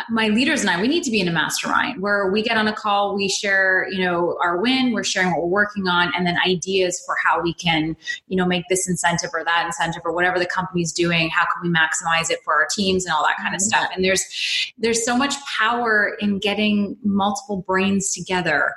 my 0.09 0.27
leaders 0.29 0.61
and 0.61 0.71
I, 0.71 0.81
we 0.81 0.87
need 0.87 1.03
to 1.03 1.11
be 1.11 1.21
in 1.21 1.27
a 1.27 1.31
mastermind 1.31 2.01
where 2.01 2.31
we 2.31 2.41
get 2.41 2.57
on 2.57 2.67
a 2.67 2.73
call, 2.73 3.13
we 3.13 3.29
share, 3.29 3.87
you 3.91 4.03
know, 4.03 4.35
our 4.41 4.57
win, 4.59 4.91
we're 4.91 5.03
sharing 5.03 5.29
what 5.31 5.41
we're 5.41 5.49
working 5.49 5.87
on, 5.87 6.11
and 6.15 6.25
then 6.25 6.35
ideas 6.47 7.01
for 7.05 7.15
how 7.23 7.39
we 7.41 7.53
can, 7.53 7.95
you 8.27 8.35
know, 8.35 8.45
make 8.45 8.63
this 8.69 8.89
incentive 8.89 9.29
or 9.33 9.43
that 9.43 9.67
incentive 9.67 10.01
or 10.03 10.11
whatever 10.11 10.39
the 10.39 10.47
company's 10.47 10.91
doing. 10.91 11.29
How 11.29 11.43
can 11.43 11.61
we 11.61 11.69
maximize 11.69 12.31
it 12.31 12.39
for 12.43 12.53
our 12.53 12.67
teams 12.75 13.05
and 13.05 13.13
all 13.13 13.23
that 13.23 13.37
kind 13.37 13.53
of 13.53 13.61
mm-hmm. 13.61 13.67
stuff? 13.67 13.89
And 13.93 14.03
there's 14.03 14.73
there's 14.79 15.05
so 15.05 15.15
much 15.15 15.35
power 15.45 16.17
in 16.19 16.39
getting 16.39 16.97
multiple 17.03 17.63
brains 17.67 18.13
together 18.13 18.73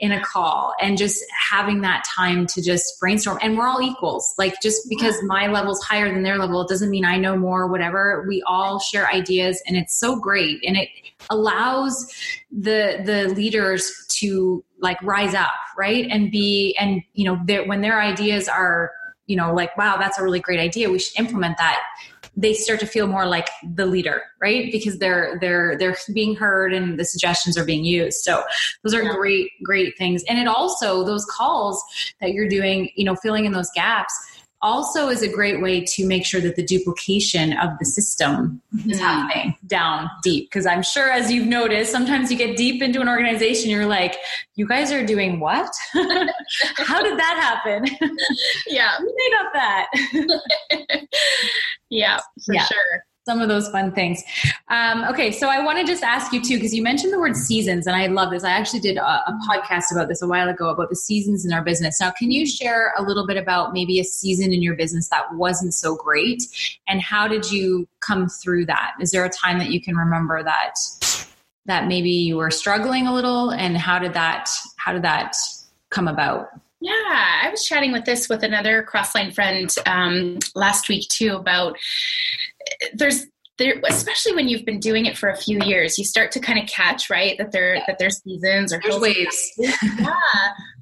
in 0.00 0.12
a 0.12 0.22
call 0.22 0.74
and 0.82 0.98
just 0.98 1.24
having 1.50 1.80
that 1.80 2.04
time 2.04 2.46
to 2.46 2.60
just 2.60 3.00
brainstorm. 3.00 3.38
And 3.40 3.56
we're 3.56 3.66
all 3.66 3.80
equals. 3.80 4.34
Like 4.36 4.60
just 4.60 4.86
because 4.90 5.16
my 5.22 5.46
level's 5.46 5.82
higher 5.82 6.12
than 6.12 6.24
their 6.24 6.36
level, 6.36 6.60
it 6.60 6.68
doesn't 6.68 6.90
mean 6.90 7.06
I 7.06 7.16
know 7.16 7.36
more. 7.36 7.68
Whatever. 7.68 8.26
We 8.28 8.42
all 8.46 8.78
share 8.78 9.08
ideas, 9.08 9.62
and 9.66 9.74
it's 9.74 9.98
so 9.98 10.16
great 10.20 10.57
and 10.66 10.76
it 10.76 10.88
allows 11.30 12.12
the 12.50 13.02
the 13.04 13.32
leaders 13.34 14.06
to 14.08 14.64
like 14.80 15.00
rise 15.02 15.34
up 15.34 15.52
right? 15.78 16.08
And 16.10 16.30
be 16.30 16.76
and 16.78 17.02
you 17.14 17.24
know 17.24 17.36
when 17.64 17.80
their 17.80 18.00
ideas 18.00 18.48
are 18.48 18.90
you 19.26 19.36
know 19.36 19.54
like 19.54 19.76
wow 19.76 19.96
that's 19.96 20.18
a 20.18 20.22
really 20.22 20.40
great 20.40 20.58
idea 20.58 20.90
we 20.90 20.98
should 20.98 21.18
implement 21.18 21.56
that 21.58 21.80
they 22.36 22.54
start 22.54 22.80
to 22.80 22.86
feel 22.86 23.06
more 23.06 23.26
like 23.26 23.48
the 23.74 23.86
leader 23.86 24.22
right? 24.40 24.70
Because 24.70 24.98
they're 24.98 25.38
they're 25.40 25.76
they're 25.78 25.96
being 26.12 26.34
heard 26.34 26.72
and 26.72 26.98
the 26.98 27.04
suggestions 27.04 27.58
are 27.58 27.64
being 27.64 27.84
used. 27.84 28.18
So 28.18 28.42
those 28.82 28.94
are 28.94 29.02
yeah. 29.02 29.12
great 29.14 29.50
great 29.64 29.96
things. 29.98 30.22
And 30.28 30.38
it 30.38 30.46
also 30.46 31.04
those 31.04 31.24
calls 31.24 31.82
that 32.20 32.32
you're 32.32 32.48
doing 32.48 32.90
you 32.96 33.04
know 33.04 33.16
filling 33.16 33.44
in 33.44 33.52
those 33.52 33.70
gaps 33.74 34.14
also 34.60 35.08
is 35.08 35.22
a 35.22 35.28
great 35.28 35.60
way 35.60 35.84
to 35.84 36.06
make 36.06 36.26
sure 36.26 36.40
that 36.40 36.56
the 36.56 36.62
duplication 36.62 37.56
of 37.58 37.70
the 37.78 37.84
system 37.84 38.60
mm-hmm. 38.74 38.90
is 38.90 38.98
happening 38.98 39.56
down 39.66 40.10
deep. 40.22 40.48
Because 40.48 40.66
I'm 40.66 40.82
sure, 40.82 41.10
as 41.10 41.30
you've 41.30 41.46
noticed, 41.46 41.92
sometimes 41.92 42.30
you 42.30 42.38
get 42.38 42.56
deep 42.56 42.82
into 42.82 43.00
an 43.00 43.08
organization, 43.08 43.70
you're 43.70 43.86
like, 43.86 44.16
you 44.56 44.66
guys 44.66 44.90
are 44.92 45.04
doing 45.04 45.40
what? 45.40 45.70
How 46.76 47.02
did 47.02 47.18
that 47.18 47.62
happen? 47.64 47.86
Yeah. 48.66 48.96
Who 48.98 49.04
made 49.04 49.36
up 49.40 49.52
that? 49.54 49.86
yeah, 51.88 52.18
for 52.44 52.54
yeah. 52.54 52.64
sure 52.64 53.04
some 53.28 53.42
of 53.42 53.48
those 53.48 53.68
fun 53.68 53.92
things. 53.92 54.22
Um, 54.68 55.04
okay, 55.04 55.30
so 55.30 55.48
I 55.48 55.62
want 55.62 55.78
to 55.78 55.84
just 55.84 56.02
ask 56.02 56.32
you 56.32 56.42
too, 56.42 56.56
because 56.56 56.74
you 56.74 56.82
mentioned 56.82 57.12
the 57.12 57.20
word 57.20 57.36
seasons, 57.36 57.86
and 57.86 57.94
I 57.94 58.06
love 58.06 58.30
this. 58.30 58.42
I 58.42 58.52
actually 58.52 58.80
did 58.80 58.96
a, 58.96 59.04
a, 59.04 59.38
podcast 59.46 59.92
about 59.92 60.08
this 60.08 60.22
a 60.22 60.26
while 60.26 60.48
ago 60.48 60.70
about 60.70 60.88
the 60.88 60.96
seasons 60.96 61.44
in 61.44 61.52
our 61.52 61.62
business. 61.62 62.00
Now, 62.00 62.10
can 62.10 62.30
you 62.30 62.46
share 62.46 62.94
a 62.96 63.02
little 63.02 63.26
bit 63.26 63.36
about 63.36 63.74
maybe 63.74 64.00
a 64.00 64.04
season 64.04 64.50
in 64.50 64.62
your 64.62 64.76
business 64.76 65.10
that 65.10 65.34
wasn't 65.34 65.74
so 65.74 65.94
great, 65.94 66.42
and 66.88 67.02
how 67.02 67.28
did 67.28 67.52
you 67.52 67.86
come 68.00 68.30
through 68.30 68.64
that? 68.64 68.92
Is 68.98 69.10
there 69.10 69.26
a 69.26 69.30
time 69.30 69.58
that 69.58 69.70
you 69.70 69.82
can 69.82 69.94
remember 69.94 70.42
that 70.42 70.72
that 71.66 71.86
maybe 71.86 72.08
you 72.08 72.38
were 72.38 72.50
struggling 72.50 73.06
a 73.06 73.12
little 73.12 73.50
and 73.50 73.76
how 73.76 73.98
did 73.98 74.14
that 74.14 74.48
how 74.76 74.90
did 74.90 75.02
that 75.02 75.36
come 75.90 76.08
about 76.08 76.48
yeah, 76.80 77.40
I 77.42 77.48
was 77.50 77.66
chatting 77.66 77.90
with 77.90 78.04
this 78.04 78.28
with 78.28 78.44
another 78.44 78.86
crossline 78.88 79.34
friend 79.34 79.74
um, 79.86 80.38
last 80.54 80.88
week 80.88 81.08
too 81.08 81.34
about 81.34 81.76
there's 82.94 83.26
there, 83.58 83.80
especially 83.88 84.34
when 84.34 84.48
you've 84.48 84.64
been 84.64 84.78
doing 84.78 85.06
it 85.06 85.18
for 85.18 85.28
a 85.28 85.36
few 85.36 85.60
years, 85.64 85.98
you 85.98 86.04
start 86.04 86.30
to 86.32 86.40
kind 86.40 86.58
of 86.58 86.68
catch 86.68 87.10
right 87.10 87.36
that 87.38 87.52
there 87.52 87.82
that 87.86 87.98
there's 87.98 88.22
seasons 88.22 88.72
or 88.72 88.80
there's 88.82 89.00
waves. 89.00 89.52
yeah, 89.58 90.14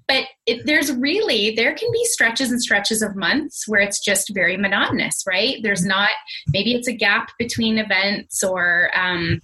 but 0.06 0.24
it, 0.46 0.64
there's 0.66 0.92
really 0.92 1.54
there 1.56 1.74
can 1.74 1.90
be 1.90 2.04
stretches 2.04 2.50
and 2.50 2.62
stretches 2.62 3.02
of 3.02 3.16
months 3.16 3.66
where 3.66 3.80
it's 3.80 3.98
just 3.98 4.32
very 4.34 4.56
monotonous, 4.56 5.24
right? 5.26 5.56
There's 5.62 5.84
not 5.84 6.10
maybe 6.52 6.74
it's 6.74 6.88
a 6.88 6.92
gap 6.92 7.30
between 7.38 7.78
events 7.78 8.44
or. 8.44 8.90
Um, 8.94 9.40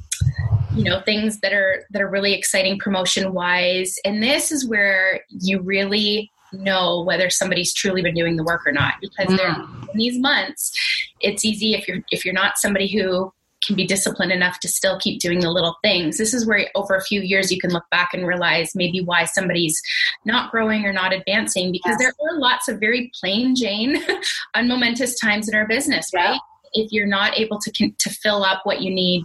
you 0.74 0.84
know 0.84 1.02
things 1.02 1.38
that 1.40 1.52
are 1.52 1.84
that 1.90 2.00
are 2.00 2.08
really 2.08 2.32
exciting 2.32 2.78
promotion 2.78 3.34
wise 3.34 3.94
and 4.06 4.22
this 4.22 4.50
is 4.50 4.66
where 4.66 5.20
you 5.28 5.60
really 5.60 6.30
know 6.52 7.02
whether 7.02 7.30
somebody's 7.30 7.72
truly 7.72 8.02
been 8.02 8.14
doing 8.14 8.36
the 8.36 8.44
work 8.44 8.66
or 8.66 8.72
not 8.72 8.94
because 9.00 9.28
mm. 9.28 9.88
in 9.92 9.98
these 9.98 10.18
months 10.18 10.72
it's 11.20 11.44
easy 11.44 11.74
if 11.74 11.88
you're 11.88 12.00
if 12.10 12.24
you're 12.24 12.34
not 12.34 12.58
somebody 12.58 12.88
who 12.88 13.32
can 13.64 13.76
be 13.76 13.86
disciplined 13.86 14.32
enough 14.32 14.58
to 14.60 14.68
still 14.68 14.98
keep 14.98 15.20
doing 15.20 15.40
the 15.40 15.50
little 15.50 15.76
things. 15.82 16.18
This 16.18 16.34
is 16.34 16.46
where 16.46 16.68
over 16.74 16.96
a 16.96 17.02
few 17.02 17.20
years 17.20 17.52
you 17.52 17.60
can 17.60 17.70
look 17.70 17.88
back 17.90 18.12
and 18.12 18.26
realize 18.26 18.74
maybe 18.74 19.00
why 19.00 19.24
somebody's 19.24 19.80
not 20.24 20.50
growing 20.50 20.84
or 20.84 20.92
not 20.92 21.12
advancing 21.12 21.70
because 21.70 21.96
yes. 21.98 22.00
there 22.00 22.08
are 22.08 22.38
lots 22.38 22.68
of 22.68 22.80
very 22.80 23.10
plain 23.20 23.54
Jane 23.54 24.02
unmomentous 24.54 25.18
times 25.18 25.48
in 25.48 25.54
our 25.54 25.66
business, 25.66 26.10
right? 26.12 26.40
If 26.72 26.90
you're 26.90 27.06
not 27.06 27.38
able 27.38 27.58
to 27.60 27.90
to 27.90 28.10
fill 28.10 28.44
up 28.44 28.62
what 28.64 28.80
you 28.80 28.92
need 28.92 29.24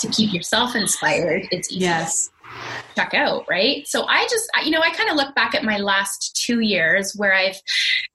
to 0.00 0.08
keep 0.08 0.32
yourself 0.32 0.74
inspired, 0.74 1.46
it's 1.50 1.70
easy. 1.70 1.84
Yes 1.84 2.30
check 2.94 3.14
out, 3.14 3.44
right? 3.48 3.86
So 3.86 4.06
I 4.06 4.26
just, 4.28 4.50
you 4.64 4.70
know, 4.70 4.80
I 4.80 4.90
kind 4.90 5.08
of 5.08 5.16
look 5.16 5.34
back 5.34 5.54
at 5.54 5.62
my 5.62 5.78
last 5.78 6.40
two 6.44 6.60
years 6.60 7.12
where 7.16 7.34
I've 7.34 7.60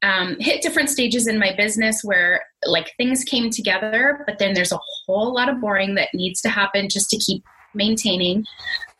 um, 0.01 0.35
hit 0.39 0.61
different 0.61 0.89
stages 0.89 1.27
in 1.27 1.39
my 1.39 1.55
business 1.55 2.01
where 2.03 2.43
like 2.65 2.93
things 2.97 3.23
came 3.23 3.49
together, 3.49 4.23
but 4.27 4.39
then 4.39 4.53
there's 4.53 4.71
a 4.71 4.79
whole 5.05 5.33
lot 5.33 5.49
of 5.49 5.61
boring 5.61 5.95
that 5.95 6.09
needs 6.13 6.41
to 6.41 6.49
happen 6.49 6.89
just 6.89 7.09
to 7.11 7.17
keep 7.17 7.43
maintaining 7.73 8.45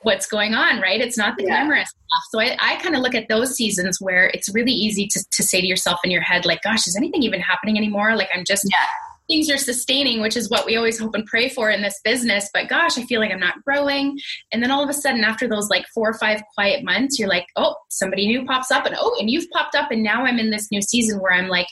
what's 0.03 0.27
going 0.27 0.53
on, 0.53 0.81
right? 0.81 0.99
It's 0.99 1.17
not 1.17 1.37
the 1.37 1.43
yeah. 1.43 1.59
glamorous 1.59 1.89
stuff. 1.89 2.23
So 2.31 2.39
I, 2.39 2.57
I 2.59 2.75
kind 2.81 2.95
of 2.95 3.01
look 3.01 3.15
at 3.15 3.29
those 3.29 3.55
seasons 3.55 3.97
where 4.01 4.27
it's 4.33 4.53
really 4.53 4.71
easy 4.71 5.07
to, 5.07 5.23
to 5.31 5.43
say 5.43 5.61
to 5.61 5.67
yourself 5.67 5.99
in 6.03 6.11
your 6.11 6.21
head, 6.21 6.45
like, 6.45 6.61
gosh, 6.61 6.87
is 6.87 6.95
anything 6.97 7.23
even 7.23 7.39
happening 7.39 7.77
anymore? 7.77 8.15
Like, 8.15 8.29
I'm 8.33 8.43
just 8.45 8.65
yeah 8.69 8.85
things 9.27 9.49
are 9.49 9.57
sustaining, 9.57 10.21
which 10.21 10.35
is 10.35 10.49
what 10.49 10.65
we 10.65 10.75
always 10.75 10.99
hope 10.99 11.15
and 11.15 11.25
pray 11.25 11.49
for 11.49 11.69
in 11.69 11.81
this 11.81 11.99
business. 12.03 12.49
But 12.53 12.69
gosh, 12.69 12.97
I 12.97 13.03
feel 13.03 13.19
like 13.19 13.31
I'm 13.31 13.39
not 13.39 13.63
growing. 13.63 14.19
And 14.51 14.61
then 14.61 14.71
all 14.71 14.83
of 14.83 14.89
a 14.89 14.93
sudden, 14.93 15.23
after 15.23 15.47
those 15.47 15.69
like 15.69 15.85
four 15.93 16.09
or 16.09 16.13
five 16.13 16.41
quiet 16.53 16.83
months, 16.83 17.17
you're 17.17 17.29
like, 17.29 17.47
oh, 17.55 17.75
somebody 17.89 18.27
new 18.27 18.45
pops 18.45 18.71
up, 18.71 18.85
and 18.85 18.95
oh, 18.99 19.15
and 19.19 19.29
you've 19.29 19.49
popped 19.51 19.75
up, 19.75 19.91
and 19.91 20.03
now 20.03 20.25
I'm 20.25 20.39
in 20.39 20.49
this 20.49 20.71
new 20.71 20.81
season 20.81 21.19
where 21.19 21.33
I'm 21.33 21.47
like 21.47 21.67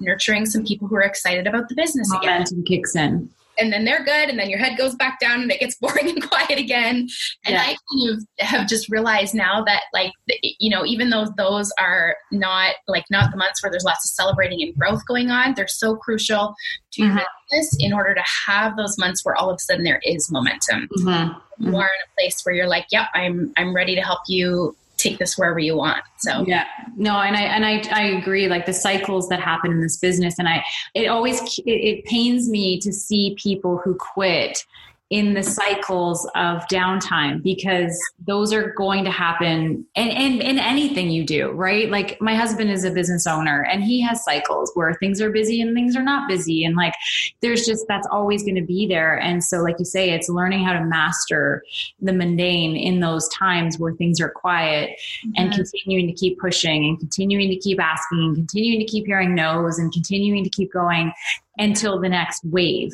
nurturing 0.00 0.46
some 0.46 0.64
people 0.64 0.88
who 0.88 0.96
are 0.96 1.02
excited 1.02 1.46
about 1.46 1.68
the 1.68 1.74
business 1.74 2.08
Momentum 2.10 2.60
again. 2.60 2.64
kicks 2.64 2.96
in 2.96 3.30
and 3.58 3.72
then 3.72 3.84
they're 3.84 4.04
good 4.04 4.28
and 4.28 4.38
then 4.38 4.50
your 4.50 4.58
head 4.58 4.76
goes 4.76 4.94
back 4.94 5.18
down 5.20 5.42
and 5.42 5.50
it 5.50 5.60
gets 5.60 5.76
boring 5.80 6.08
and 6.08 6.28
quiet 6.28 6.58
again 6.58 7.08
and 7.44 7.54
yeah. 7.54 7.62
i 7.62 7.66
kind 7.66 8.10
of 8.10 8.24
have 8.38 8.68
just 8.68 8.88
realized 8.88 9.34
now 9.34 9.62
that 9.64 9.82
like 9.92 10.12
you 10.58 10.70
know 10.70 10.84
even 10.84 11.10
though 11.10 11.26
those 11.36 11.72
are 11.80 12.16
not 12.30 12.74
like 12.88 13.04
not 13.10 13.30
the 13.30 13.36
months 13.36 13.62
where 13.62 13.70
there's 13.70 13.84
lots 13.84 14.04
of 14.04 14.14
celebrating 14.14 14.62
and 14.62 14.74
growth 14.76 15.04
going 15.06 15.30
on 15.30 15.54
they're 15.54 15.68
so 15.68 15.96
crucial 15.96 16.54
to 16.92 17.02
mm-hmm. 17.02 17.18
business 17.50 17.76
in 17.80 17.92
order 17.92 18.14
to 18.14 18.22
have 18.46 18.76
those 18.76 18.96
months 18.98 19.24
where 19.24 19.34
all 19.36 19.50
of 19.50 19.56
a 19.56 19.58
sudden 19.58 19.84
there 19.84 20.00
is 20.04 20.30
momentum 20.30 20.88
mm-hmm. 20.98 21.08
Mm-hmm. 21.08 21.66
you 21.66 21.76
are 21.76 21.86
in 21.86 22.02
a 22.04 22.14
place 22.16 22.40
where 22.44 22.54
you're 22.54 22.68
like 22.68 22.86
yep 22.90 23.08
i'm 23.14 23.52
i'm 23.56 23.74
ready 23.74 23.94
to 23.94 24.02
help 24.02 24.20
you 24.28 24.76
take 24.96 25.18
this 25.18 25.36
wherever 25.36 25.58
you 25.58 25.76
want. 25.76 26.02
So 26.18 26.44
yeah, 26.46 26.64
no, 26.96 27.20
and 27.20 27.36
I 27.36 27.42
and 27.42 27.64
I 27.64 27.82
I 27.92 28.02
agree. 28.02 28.48
Like 28.48 28.66
the 28.66 28.72
cycles 28.72 29.28
that 29.28 29.40
happen 29.40 29.70
in 29.70 29.80
this 29.80 29.96
business, 29.96 30.38
and 30.38 30.48
I 30.48 30.64
it 30.94 31.06
always 31.06 31.40
it, 31.58 31.64
it 31.66 32.04
pains 32.04 32.48
me 32.48 32.78
to 32.80 32.92
see 32.92 33.36
people 33.38 33.78
who 33.78 33.94
quit 33.94 34.64
in 35.10 35.34
the 35.34 35.42
cycles 35.42 36.28
of 36.34 36.66
downtime 36.66 37.40
because 37.40 37.96
those 38.26 38.52
are 38.52 38.72
going 38.72 39.04
to 39.04 39.10
happen 39.10 39.86
and 39.94 40.10
in, 40.10 40.16
in, 40.16 40.40
in, 40.40 40.58
anything 40.58 41.10
you 41.10 41.24
do, 41.24 41.50
right? 41.52 41.88
Like 41.90 42.20
my 42.20 42.34
husband 42.34 42.72
is 42.72 42.82
a 42.82 42.90
business 42.90 43.24
owner 43.24 43.62
and 43.70 43.84
he 43.84 44.00
has 44.02 44.24
cycles 44.24 44.72
where 44.74 44.94
things 44.94 45.20
are 45.20 45.30
busy 45.30 45.60
and 45.60 45.76
things 45.76 45.94
are 45.94 46.02
not 46.02 46.28
busy. 46.28 46.64
And 46.64 46.74
like 46.74 46.92
there's 47.40 47.64
just 47.64 47.86
that's 47.86 48.08
always 48.10 48.42
going 48.42 48.56
to 48.56 48.64
be 48.64 48.88
there. 48.88 49.16
And 49.20 49.44
so, 49.44 49.58
like 49.58 49.76
you 49.78 49.84
say, 49.84 50.10
it's 50.10 50.28
learning 50.28 50.64
how 50.64 50.72
to 50.72 50.84
master 50.84 51.62
the 52.00 52.12
mundane 52.12 52.74
in 52.74 52.98
those 52.98 53.28
times 53.28 53.78
where 53.78 53.92
things 53.92 54.20
are 54.20 54.30
quiet 54.30 54.90
mm-hmm. 55.24 55.30
and 55.36 55.52
continuing 55.52 56.08
to 56.08 56.14
keep 56.14 56.40
pushing 56.40 56.84
and 56.84 56.98
continuing 56.98 57.48
to 57.50 57.56
keep 57.56 57.80
asking 57.80 58.18
and 58.18 58.34
continuing 58.34 58.80
to 58.80 58.86
keep 58.86 59.06
hearing 59.06 59.36
no's 59.36 59.78
and 59.78 59.92
continuing 59.92 60.42
to 60.42 60.50
keep 60.50 60.72
going 60.72 61.12
until 61.58 62.00
the 62.00 62.08
next 62.08 62.44
wave 62.44 62.92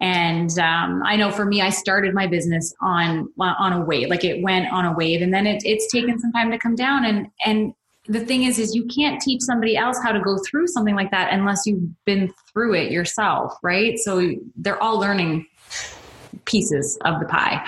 and 0.00 0.58
um, 0.58 1.02
I 1.04 1.16
know 1.16 1.30
for 1.30 1.46
me, 1.46 1.62
I 1.62 1.70
started 1.70 2.14
my 2.14 2.26
business 2.26 2.74
on 2.82 3.28
on 3.38 3.72
a 3.72 3.84
wave, 3.84 4.08
like 4.08 4.24
it 4.24 4.42
went 4.42 4.70
on 4.72 4.84
a 4.84 4.92
wave, 4.92 5.22
and 5.22 5.32
then 5.32 5.46
it, 5.46 5.62
it's 5.64 5.90
taken 5.90 6.18
some 6.18 6.32
time 6.32 6.50
to 6.50 6.58
come 6.58 6.74
down. 6.74 7.04
And 7.04 7.28
and 7.44 7.72
the 8.08 8.20
thing 8.20 8.44
is, 8.44 8.58
is 8.58 8.74
you 8.74 8.86
can't 8.86 9.20
teach 9.20 9.40
somebody 9.42 9.76
else 9.76 9.98
how 10.02 10.12
to 10.12 10.20
go 10.20 10.38
through 10.48 10.68
something 10.68 10.94
like 10.94 11.10
that 11.10 11.32
unless 11.32 11.62
you've 11.66 11.82
been 12.04 12.32
through 12.52 12.74
it 12.74 12.92
yourself, 12.92 13.54
right? 13.62 13.98
So 13.98 14.34
they're 14.56 14.80
all 14.82 14.98
learning 14.98 15.46
pieces 16.46 16.98
of 17.04 17.20
the 17.20 17.26
pie. 17.26 17.62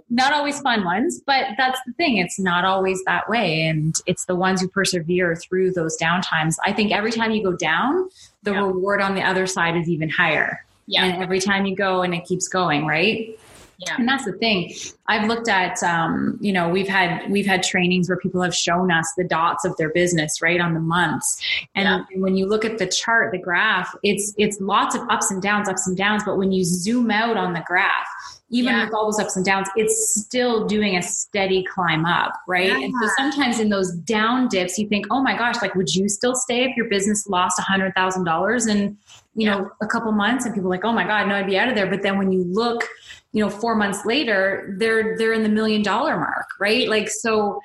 not 0.10 0.32
always 0.32 0.60
fun 0.60 0.84
ones, 0.84 1.20
but 1.26 1.48
that's 1.56 1.78
the 1.86 1.92
thing. 1.92 2.16
It's 2.16 2.38
not 2.38 2.64
always 2.64 3.02
that 3.04 3.28
way. 3.28 3.62
And 3.66 3.94
it's 4.06 4.24
the 4.24 4.34
ones 4.34 4.60
who 4.60 4.68
persevere 4.68 5.36
through 5.36 5.72
those 5.72 5.96
downtimes. 5.98 6.56
I 6.64 6.72
think 6.72 6.90
every 6.90 7.12
time 7.12 7.30
you 7.30 7.42
go 7.42 7.56
down, 7.56 8.08
the 8.42 8.52
yeah. 8.52 8.66
reward 8.66 9.00
on 9.00 9.14
the 9.14 9.22
other 9.22 9.46
side 9.46 9.76
is 9.76 9.88
even 9.88 10.08
higher. 10.08 10.64
Yeah. 10.86 11.04
And 11.04 11.22
every 11.22 11.40
time 11.40 11.66
you 11.66 11.76
go 11.76 12.02
and 12.02 12.14
it 12.14 12.24
keeps 12.24 12.48
going, 12.48 12.86
right? 12.86 13.38
Yeah. 13.78 13.96
And 13.98 14.08
that's 14.08 14.24
the 14.24 14.32
thing. 14.32 14.72
I've 15.08 15.28
looked 15.28 15.48
at, 15.48 15.82
um, 15.82 16.38
you 16.40 16.52
know, 16.52 16.68
we've 16.68 16.88
had 16.88 17.30
we've 17.30 17.46
had 17.46 17.62
trainings 17.62 18.08
where 18.08 18.18
people 18.18 18.40
have 18.42 18.54
shown 18.54 18.92
us 18.92 19.12
the 19.16 19.24
dots 19.24 19.64
of 19.64 19.76
their 19.76 19.90
business, 19.90 20.40
right, 20.40 20.60
on 20.60 20.74
the 20.74 20.80
months. 20.80 21.40
And 21.74 21.86
yeah. 21.86 22.20
when 22.20 22.36
you 22.36 22.46
look 22.46 22.64
at 22.64 22.78
the 22.78 22.86
chart, 22.86 23.32
the 23.32 23.38
graph, 23.38 23.94
it's 24.02 24.34
it's 24.38 24.60
lots 24.60 24.94
of 24.94 25.02
ups 25.10 25.30
and 25.30 25.42
downs, 25.42 25.68
ups 25.68 25.86
and 25.86 25.96
downs. 25.96 26.22
But 26.24 26.36
when 26.38 26.52
you 26.52 26.64
zoom 26.64 27.10
out 27.10 27.36
on 27.36 27.52
the 27.52 27.62
graph, 27.66 28.06
even 28.52 28.74
yeah. 28.74 28.84
with 28.84 28.94
all 28.94 29.06
those 29.06 29.18
ups 29.18 29.34
and 29.34 29.44
downs, 29.44 29.66
it's 29.76 30.14
still 30.14 30.66
doing 30.66 30.96
a 30.96 31.02
steady 31.02 31.64
climb 31.64 32.04
up, 32.04 32.34
right? 32.46 32.68
Yeah. 32.68 32.84
And 32.84 32.94
so 33.02 33.08
sometimes 33.16 33.58
in 33.58 33.70
those 33.70 33.92
down 33.92 34.48
dips, 34.48 34.78
you 34.78 34.86
think, 34.88 35.06
oh 35.10 35.22
my 35.22 35.36
gosh, 35.36 35.60
like, 35.62 35.74
would 35.74 35.92
you 35.92 36.08
still 36.08 36.34
stay 36.34 36.64
if 36.64 36.76
your 36.76 36.86
business 36.88 37.26
lost 37.26 37.58
a 37.58 37.62
hundred 37.62 37.94
thousand 37.94 38.24
dollars 38.24 38.66
in, 38.66 38.98
you 39.34 39.48
yeah. 39.48 39.54
know, 39.54 39.70
a 39.80 39.86
couple 39.86 40.12
months? 40.12 40.44
And 40.44 40.54
people 40.54 40.68
are 40.68 40.76
like, 40.76 40.84
oh 40.84 40.92
my 40.92 41.04
God, 41.04 41.28
no, 41.28 41.34
I'd 41.34 41.46
be 41.46 41.58
out 41.58 41.68
of 41.68 41.74
there. 41.74 41.86
But 41.86 42.02
then 42.02 42.18
when 42.18 42.30
you 42.30 42.44
look, 42.44 42.86
you 43.32 43.42
know, 43.42 43.50
four 43.50 43.74
months 43.74 44.04
later, 44.04 44.74
they're 44.78 45.16
they're 45.16 45.32
in 45.32 45.42
the 45.42 45.48
million 45.48 45.82
dollar 45.82 46.16
mark, 46.16 46.46
right? 46.60 46.88
Like 46.88 47.08
so 47.08 47.60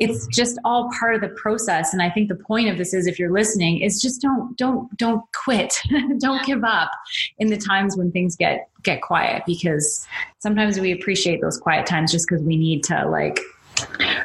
it's 0.00 0.26
just 0.28 0.58
all 0.64 0.90
part 0.98 1.14
of 1.14 1.20
the 1.20 1.28
process 1.28 1.92
and 1.92 2.02
i 2.02 2.10
think 2.10 2.28
the 2.28 2.34
point 2.34 2.68
of 2.68 2.78
this 2.78 2.92
is 2.92 3.06
if 3.06 3.16
you're 3.16 3.30
listening 3.30 3.80
is 3.80 4.02
just 4.02 4.20
don't 4.20 4.56
don't 4.56 4.94
don't 4.96 5.22
quit 5.32 5.72
don't 6.18 6.44
give 6.44 6.64
up 6.64 6.90
in 7.38 7.48
the 7.48 7.56
times 7.56 7.96
when 7.96 8.10
things 8.10 8.34
get 8.34 8.68
get 8.82 9.02
quiet 9.02 9.42
because 9.46 10.06
sometimes 10.40 10.80
we 10.80 10.90
appreciate 10.90 11.40
those 11.40 11.58
quiet 11.58 11.86
times 11.86 12.10
just 12.10 12.28
because 12.28 12.42
we 12.42 12.56
need 12.56 12.82
to 12.82 13.08
like 13.08 13.38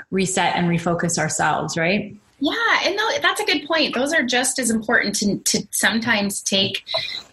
reset 0.10 0.56
and 0.56 0.68
refocus 0.68 1.20
ourselves 1.20 1.78
right 1.78 2.16
yeah, 2.42 2.80
and 2.86 2.98
that's 3.22 3.42
a 3.42 3.46
good 3.46 3.68
point. 3.68 3.94
Those 3.94 4.14
are 4.14 4.24
just 4.24 4.60
as 4.60 4.70
important 4.70 5.14
to, 5.16 5.40
to 5.40 5.68
sometimes 5.72 6.42
take 6.42 6.86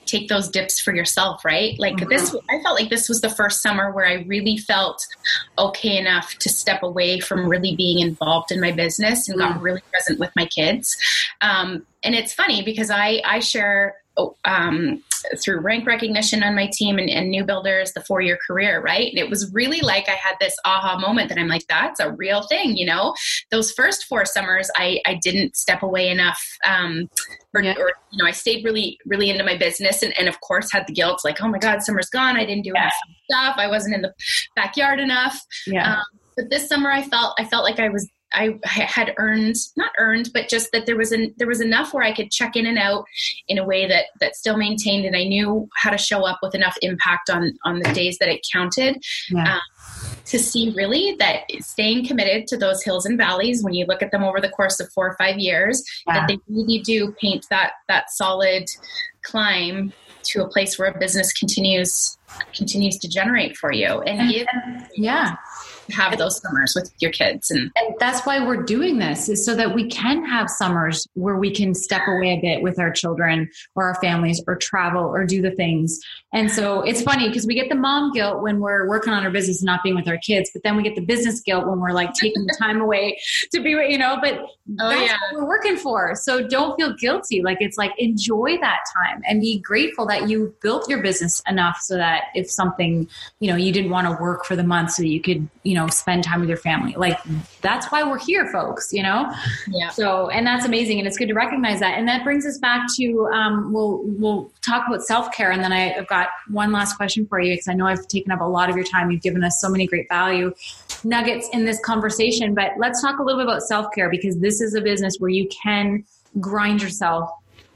take 0.06 0.28
those 0.28 0.48
dips 0.48 0.80
for 0.80 0.94
yourself, 0.94 1.44
right? 1.44 1.78
Like 1.78 1.96
mm-hmm. 1.96 2.08
this, 2.08 2.34
I 2.48 2.62
felt 2.62 2.78
like 2.78 2.90
this 2.90 3.08
was 3.08 3.20
the 3.20 3.28
first 3.28 3.62
summer 3.62 3.90
where 3.90 4.06
I 4.06 4.24
really 4.26 4.56
felt 4.56 5.04
okay 5.58 5.98
enough 5.98 6.34
to 6.38 6.48
step 6.48 6.82
away 6.82 7.20
from 7.20 7.48
really 7.48 7.76
being 7.76 7.98
involved 7.98 8.52
in 8.52 8.60
my 8.60 8.72
business 8.72 9.28
and 9.28 9.38
mm-hmm. 9.38 9.52
got 9.52 9.60
mm. 9.60 9.62
really 9.62 9.82
present 9.90 10.18
with 10.18 10.30
my 10.36 10.46
kids. 10.46 10.96
Um, 11.40 11.86
and 12.02 12.14
it's 12.14 12.32
funny 12.32 12.62
because 12.62 12.90
I 12.90 13.20
I 13.24 13.40
share 13.40 13.96
um, 14.44 15.02
through 15.42 15.60
rank 15.60 15.86
recognition 15.86 16.42
on 16.42 16.54
my 16.54 16.68
team 16.72 16.98
and, 16.98 17.08
and 17.08 17.30
new 17.30 17.44
builders 17.44 17.92
the 17.92 18.02
four 18.02 18.20
year 18.20 18.38
career 18.46 18.80
right? 18.80 19.08
And 19.08 19.18
it 19.18 19.30
was 19.30 19.52
really 19.52 19.80
like 19.80 20.08
i 20.08 20.12
had 20.12 20.34
this 20.40 20.54
aha 20.64 20.98
moment 20.98 21.28
that 21.28 21.38
i'm 21.38 21.48
like 21.48 21.66
that's 21.68 22.00
a 22.00 22.12
real 22.12 22.42
thing 22.48 22.76
you 22.76 22.86
know? 22.86 23.14
Those 23.50 23.72
first 23.72 24.04
four 24.04 24.24
summers 24.24 24.70
i 24.76 25.00
i 25.06 25.18
didn't 25.22 25.56
step 25.56 25.82
away 25.82 26.08
enough 26.08 26.42
um, 26.66 27.08
or, 27.54 27.62
yeah. 27.62 27.74
or 27.78 27.92
you 28.10 28.18
know 28.18 28.26
i 28.26 28.32
stayed 28.32 28.64
really 28.64 28.98
really 29.06 29.30
into 29.30 29.44
my 29.44 29.56
business 29.56 30.02
and, 30.02 30.16
and 30.18 30.28
of 30.28 30.40
course 30.40 30.70
had 30.72 30.86
the 30.86 30.92
guilt 30.92 31.20
like 31.24 31.40
oh 31.42 31.48
my 31.48 31.58
god 31.58 31.82
summer's 31.82 32.08
gone. 32.08 32.36
I 32.36 32.44
didn't 32.44 32.64
do 32.64 32.72
yeah. 32.74 32.82
enough 32.82 32.94
stuff. 33.30 33.56
I 33.58 33.68
wasn't 33.68 33.94
in 33.94 34.02
the 34.02 34.12
backyard 34.54 35.00
enough. 35.00 35.40
Yeah. 35.66 35.96
Um, 35.96 36.04
but 36.36 36.50
this 36.50 36.68
summer 36.68 36.90
i 36.90 37.02
felt 37.02 37.34
i 37.38 37.44
felt 37.44 37.64
like 37.64 37.80
i 37.80 37.88
was 37.88 38.08
I 38.32 38.58
had 38.64 39.14
earned 39.18 39.56
not 39.76 39.92
earned, 39.98 40.30
but 40.34 40.48
just 40.48 40.72
that 40.72 40.86
there 40.86 40.96
was 40.96 41.12
an 41.12 41.34
there 41.38 41.46
was 41.46 41.60
enough 41.60 41.94
where 41.94 42.04
I 42.04 42.12
could 42.12 42.30
check 42.30 42.56
in 42.56 42.66
and 42.66 42.78
out 42.78 43.04
in 43.48 43.58
a 43.58 43.64
way 43.64 43.86
that 43.86 44.06
that 44.20 44.36
still 44.36 44.56
maintained, 44.56 45.06
and 45.06 45.16
I 45.16 45.24
knew 45.24 45.68
how 45.76 45.90
to 45.90 45.98
show 45.98 46.26
up 46.26 46.40
with 46.42 46.54
enough 46.54 46.76
impact 46.82 47.30
on 47.30 47.56
on 47.64 47.78
the 47.78 47.92
days 47.92 48.18
that 48.18 48.28
it 48.28 48.46
counted. 48.52 49.02
Yeah. 49.30 49.54
Um, 49.54 49.60
to 50.26 50.38
see 50.40 50.72
really 50.76 51.14
that 51.20 51.42
staying 51.60 52.06
committed 52.06 52.46
to 52.48 52.56
those 52.56 52.82
hills 52.82 53.06
and 53.06 53.16
valleys 53.16 53.62
when 53.62 53.74
you 53.74 53.86
look 53.86 54.02
at 54.02 54.10
them 54.10 54.24
over 54.24 54.40
the 54.40 54.48
course 54.48 54.80
of 54.80 54.90
four 54.92 55.06
or 55.08 55.16
five 55.16 55.38
years 55.38 55.84
yeah. 56.06 56.14
that 56.14 56.28
they 56.28 56.38
really 56.48 56.80
do 56.80 57.14
paint 57.20 57.46
that 57.48 57.72
that 57.88 58.10
solid 58.10 58.68
climb 59.22 59.92
to 60.24 60.42
a 60.42 60.48
place 60.48 60.78
where 60.78 60.88
a 60.88 60.98
business 60.98 61.32
continues 61.32 62.18
continues 62.54 62.98
to 62.98 63.08
generate 63.08 63.56
for 63.56 63.72
you 63.72 64.00
and, 64.02 64.20
and, 64.20 64.48
and 64.48 64.86
yeah 64.96 65.36
have 65.90 66.16
those 66.18 66.40
summers 66.40 66.74
with 66.74 66.92
your 67.00 67.10
kids 67.10 67.50
and, 67.50 67.70
and 67.76 67.94
that's 67.98 68.26
why 68.26 68.44
we're 68.44 68.62
doing 68.62 68.98
this 68.98 69.28
is 69.28 69.44
so 69.44 69.54
that 69.54 69.74
we 69.74 69.88
can 69.88 70.24
have 70.24 70.48
summers 70.48 71.06
where 71.14 71.36
we 71.36 71.50
can 71.50 71.74
step 71.74 72.02
away 72.08 72.30
a 72.30 72.40
bit 72.40 72.62
with 72.62 72.78
our 72.78 72.90
children 72.90 73.48
or 73.74 73.84
our 73.84 73.94
families 73.96 74.42
or 74.46 74.56
travel 74.56 75.04
or 75.04 75.24
do 75.24 75.42
the 75.42 75.50
things 75.52 76.00
and 76.36 76.50
so 76.50 76.82
it's 76.82 77.02
funny 77.02 77.28
because 77.28 77.46
we 77.46 77.54
get 77.54 77.68
the 77.68 77.74
mom 77.74 78.12
guilt 78.12 78.42
when 78.42 78.60
we're 78.60 78.88
working 78.88 79.12
on 79.12 79.24
our 79.24 79.30
business 79.30 79.60
and 79.60 79.66
not 79.66 79.82
being 79.82 79.96
with 79.96 80.08
our 80.08 80.18
kids 80.18 80.50
but 80.52 80.62
then 80.62 80.76
we 80.76 80.82
get 80.82 80.94
the 80.94 81.00
business 81.00 81.40
guilt 81.40 81.66
when 81.66 81.80
we're 81.80 81.92
like 81.92 82.12
taking 82.12 82.44
the 82.46 82.56
time 82.60 82.80
away 82.80 83.18
to 83.52 83.60
be 83.60 83.74
with 83.74 83.90
you 83.90 83.98
know 83.98 84.18
but 84.20 84.46
oh, 84.80 84.88
that's 84.88 85.00
yeah. 85.00 85.16
what 85.32 85.42
we're 85.42 85.48
working 85.48 85.76
for. 85.76 86.14
So 86.14 86.46
don't 86.46 86.76
feel 86.76 86.94
guilty. 86.94 87.42
Like 87.42 87.58
it's 87.60 87.76
like 87.76 87.92
enjoy 87.98 88.58
that 88.60 88.80
time 88.96 89.22
and 89.26 89.40
be 89.40 89.58
grateful 89.60 90.06
that 90.06 90.28
you 90.28 90.54
built 90.62 90.88
your 90.88 91.02
business 91.02 91.42
enough 91.48 91.78
so 91.80 91.96
that 91.96 92.24
if 92.34 92.50
something 92.50 93.08
you 93.40 93.50
know 93.50 93.56
you 93.56 93.72
didn't 93.72 93.90
want 93.90 94.06
to 94.06 94.22
work 94.22 94.44
for 94.44 94.56
the 94.56 94.64
month 94.64 94.92
so 94.92 95.02
that 95.02 95.08
you 95.08 95.20
could 95.20 95.48
you 95.62 95.74
know 95.74 95.86
spend 95.88 96.24
time 96.24 96.40
with 96.40 96.48
your 96.48 96.58
family. 96.58 96.94
Like 96.96 97.18
that's 97.60 97.86
why 97.90 98.02
we're 98.02 98.18
here 98.18 98.50
folks 98.50 98.92
you 98.92 99.02
know? 99.02 99.32
Yeah. 99.68 99.90
So 99.90 100.28
and 100.30 100.46
that's 100.46 100.64
amazing 100.64 100.98
and 100.98 101.06
it's 101.06 101.16
good 101.16 101.28
to 101.28 101.34
recognize 101.34 101.80
that. 101.80 101.98
And 101.98 102.08
that 102.08 102.24
brings 102.24 102.46
us 102.46 102.58
back 102.58 102.82
to 102.96 103.28
um, 103.32 103.72
we'll 103.72 104.02
we'll 104.04 104.50
talk 104.62 104.86
about 104.88 105.02
self-care 105.02 105.52
and 105.52 105.62
then 105.62 105.72
I, 105.72 105.94
i've 105.94 106.08
got 106.08 106.25
one 106.48 106.72
last 106.72 106.96
question 106.96 107.26
for 107.26 107.40
you 107.40 107.52
because 107.52 107.68
i 107.68 107.74
know 107.74 107.86
i've 107.86 108.06
taken 108.08 108.32
up 108.32 108.40
a 108.40 108.44
lot 108.44 108.68
of 108.70 108.76
your 108.76 108.84
time. 108.84 109.10
You've 109.10 109.22
given 109.22 109.42
us 109.44 109.60
so 109.60 109.68
many 109.68 109.86
great 109.86 110.08
value 110.08 110.52
nuggets 111.04 111.48
in 111.52 111.64
this 111.64 111.78
conversation 111.84 112.54
but 112.54 112.72
let's 112.78 113.00
talk 113.02 113.18
a 113.18 113.22
little 113.22 113.40
bit 113.40 113.46
about 113.46 113.62
self-care 113.62 114.10
because 114.10 114.38
this 114.38 114.60
is 114.60 114.74
a 114.74 114.80
business 114.80 115.16
where 115.18 115.30
you 115.30 115.48
can 115.48 116.04
grind 116.40 116.82
yourself 116.82 117.30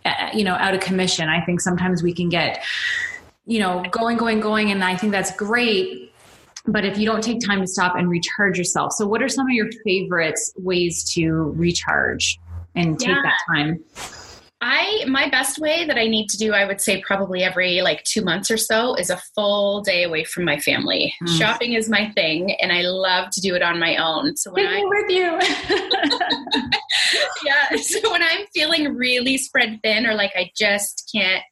uh, 0.05 0.31
you 0.33 0.45
know 0.45 0.55
out 0.55 0.75
of 0.75 0.81
commission. 0.81 1.29
I 1.29 1.45
think 1.45 1.61
sometimes 1.61 2.03
we 2.03 2.15
can 2.15 2.29
get 2.29 2.65
you 3.47 3.59
know 3.59 3.85
going 3.91 4.17
going 4.17 4.41
going 4.41 4.71
and 4.71 4.85
i 4.85 4.97
think 4.97 5.13
that's 5.13 5.35
great 5.35 6.11
but 6.67 6.85
if 6.85 6.99
you 6.99 7.07
don't 7.07 7.23
take 7.23 7.41
time 7.41 7.61
to 7.61 7.67
stop 7.67 7.97
and 7.97 8.09
recharge 8.09 8.59
yourself. 8.59 8.93
So 8.93 9.07
what 9.07 9.23
are 9.23 9.29
some 9.29 9.47
of 9.47 9.53
your 9.53 9.71
favorite 9.85 10.39
ways 10.57 11.05
to 11.15 11.55
recharge 11.57 12.39
and 12.75 12.99
take 12.99 13.09
yeah. 13.09 13.23
that 13.23 13.39
time 13.55 13.83
I 14.63 15.05
my 15.07 15.29
best 15.31 15.59
way 15.59 15.87
that 15.87 15.97
I 15.97 16.07
need 16.07 16.29
to 16.29 16.37
do, 16.37 16.53
I 16.53 16.67
would 16.67 16.81
say 16.81 17.01
probably 17.01 17.43
every 17.43 17.81
like 17.81 18.05
two 18.05 18.23
months 18.23 18.51
or 18.51 18.59
so, 18.59 18.95
is 18.95 19.09
a 19.09 19.17
full 19.35 19.81
day 19.81 20.05
away 20.05 20.25
from 20.25 20.45
my 20.45 20.59
family. 20.59 21.15
Mm. 21.23 21.39
Shopping 21.39 21.73
is 21.73 21.89
my 21.89 22.11
thing, 22.11 22.53
and 22.61 22.71
I 22.71 22.83
love 22.83 23.31
to 23.31 23.41
do 23.41 23.55
it 23.55 23.63
on 23.63 23.81
my 23.81 23.97
own. 23.97 24.37
So 24.37 24.53
when 24.53 24.67
with 24.89 25.11
you, 25.11 25.39
yeah. 27.45 27.77
So 27.77 28.11
when 28.11 28.23
I'm 28.23 28.47
feeling 28.53 28.95
really 28.95 29.39
spread 29.39 29.81
thin, 29.83 30.07
or 30.07 30.15
like 30.15 30.33
I 30.37 30.51
just 30.55 31.09
can't 31.13 31.43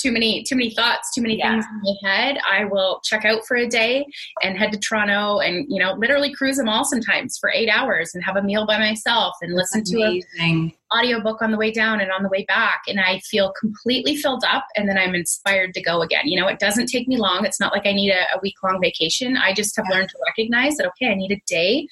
too 0.00 0.12
many 0.12 0.42
too 0.42 0.56
many 0.56 0.70
thoughts 0.70 1.12
too 1.14 1.22
many 1.22 1.36
yeah. 1.36 1.52
things 1.52 1.64
in 1.70 1.80
my 1.82 2.10
head 2.10 2.38
i 2.50 2.64
will 2.64 3.00
check 3.04 3.24
out 3.24 3.44
for 3.46 3.56
a 3.56 3.66
day 3.66 4.06
and 4.42 4.56
head 4.56 4.72
to 4.72 4.78
toronto 4.78 5.38
and 5.38 5.66
you 5.68 5.78
know 5.82 5.92
literally 5.94 6.32
cruise 6.32 6.56
them 6.56 6.68
all 6.68 6.84
sometimes 6.84 7.38
for 7.38 7.50
eight 7.50 7.68
hours 7.68 8.14
and 8.14 8.24
have 8.24 8.36
a 8.36 8.42
meal 8.42 8.66
by 8.66 8.78
myself 8.78 9.34
and 9.42 9.56
That's 9.56 9.74
listen 9.74 9.96
amazing. 9.96 10.24
to 10.36 10.42
an 10.42 10.72
audiobook 10.98 11.42
on 11.42 11.50
the 11.50 11.58
way 11.58 11.70
down 11.70 12.00
and 12.00 12.10
on 12.10 12.22
the 12.22 12.28
way 12.28 12.44
back 12.46 12.82
and 12.86 13.00
i 13.00 13.18
feel 13.20 13.52
completely 13.58 14.16
filled 14.16 14.44
up 14.44 14.66
and 14.76 14.88
then 14.88 14.96
i'm 14.96 15.14
inspired 15.14 15.74
to 15.74 15.82
go 15.82 16.02
again 16.02 16.26
you 16.26 16.40
know 16.40 16.48
it 16.48 16.58
doesn't 16.58 16.86
take 16.86 17.08
me 17.08 17.16
long 17.16 17.44
it's 17.44 17.60
not 17.60 17.72
like 17.72 17.86
i 17.86 17.92
need 17.92 18.10
a, 18.10 18.36
a 18.36 18.40
week 18.42 18.54
long 18.62 18.80
vacation 18.80 19.36
i 19.36 19.52
just 19.52 19.76
have 19.76 19.86
yeah. 19.90 19.96
learned 19.96 20.08
to 20.08 20.16
recognize 20.26 20.76
that 20.76 20.86
okay 20.86 21.10
i 21.10 21.14
need 21.14 21.32
a 21.32 21.40
day 21.46 21.86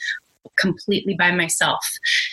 completely 0.58 1.14
by 1.14 1.30
myself 1.30 1.80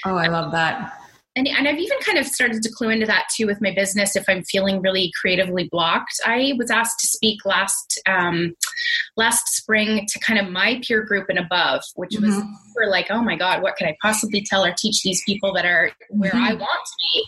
oh 0.05 0.15
i 0.15 0.27
love 0.27 0.51
that 0.51 1.04
and, 1.37 1.49
and 1.49 1.67
I've 1.67 1.79
even 1.79 1.97
kind 1.99 2.17
of 2.17 2.25
started 2.25 2.63
to 2.63 2.71
clue 2.71 2.89
into 2.89 3.05
that 3.07 3.27
too 3.35 3.45
with 3.45 3.61
my 3.61 3.73
business. 3.73 4.15
If 4.15 4.23
I'm 4.29 4.43
feeling 4.43 4.81
really 4.81 5.11
creatively 5.19 5.67
blocked, 5.69 6.13
I 6.25 6.53
was 6.57 6.71
asked 6.71 6.99
to 6.99 7.07
speak 7.07 7.45
last 7.45 8.01
um, 8.07 8.55
last 9.17 9.49
spring 9.49 10.05
to 10.07 10.19
kind 10.19 10.39
of 10.39 10.49
my 10.49 10.81
peer 10.81 11.03
group 11.03 11.27
and 11.27 11.37
above, 11.37 11.81
which 11.95 12.11
mm-hmm. 12.11 12.25
was 12.25 12.43
for 12.73 12.87
like, 12.87 13.07
oh 13.09 13.21
my 13.21 13.35
god, 13.35 13.61
what 13.61 13.75
could 13.75 13.87
I 13.87 13.97
possibly 14.01 14.45
tell 14.49 14.63
or 14.63 14.73
teach 14.77 15.01
these 15.03 15.21
people 15.25 15.53
that 15.53 15.65
are 15.65 15.91
where 16.09 16.31
mm-hmm. 16.31 16.43
I 16.43 16.53
want 16.53 16.85
to 16.85 16.93
be, 16.99 17.25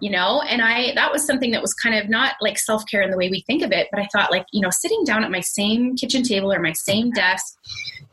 you 0.00 0.10
know? 0.10 0.40
And 0.40 0.62
I 0.62 0.94
that 0.94 1.12
was 1.12 1.26
something 1.26 1.50
that 1.50 1.60
was 1.60 1.74
kind 1.74 1.94
of 1.94 2.08
not 2.08 2.36
like 2.40 2.58
self 2.58 2.84
care 2.90 3.02
in 3.02 3.10
the 3.10 3.18
way 3.18 3.28
we 3.28 3.42
think 3.46 3.62
of 3.62 3.72
it, 3.72 3.88
but 3.92 4.00
I 4.00 4.08
thought 4.10 4.30
like 4.30 4.46
you 4.52 4.62
know, 4.62 4.70
sitting 4.70 5.04
down 5.04 5.22
at 5.22 5.30
my 5.30 5.40
same 5.40 5.96
kitchen 5.96 6.22
table 6.22 6.50
or 6.50 6.60
my 6.60 6.72
same 6.72 7.10
desk, 7.10 7.58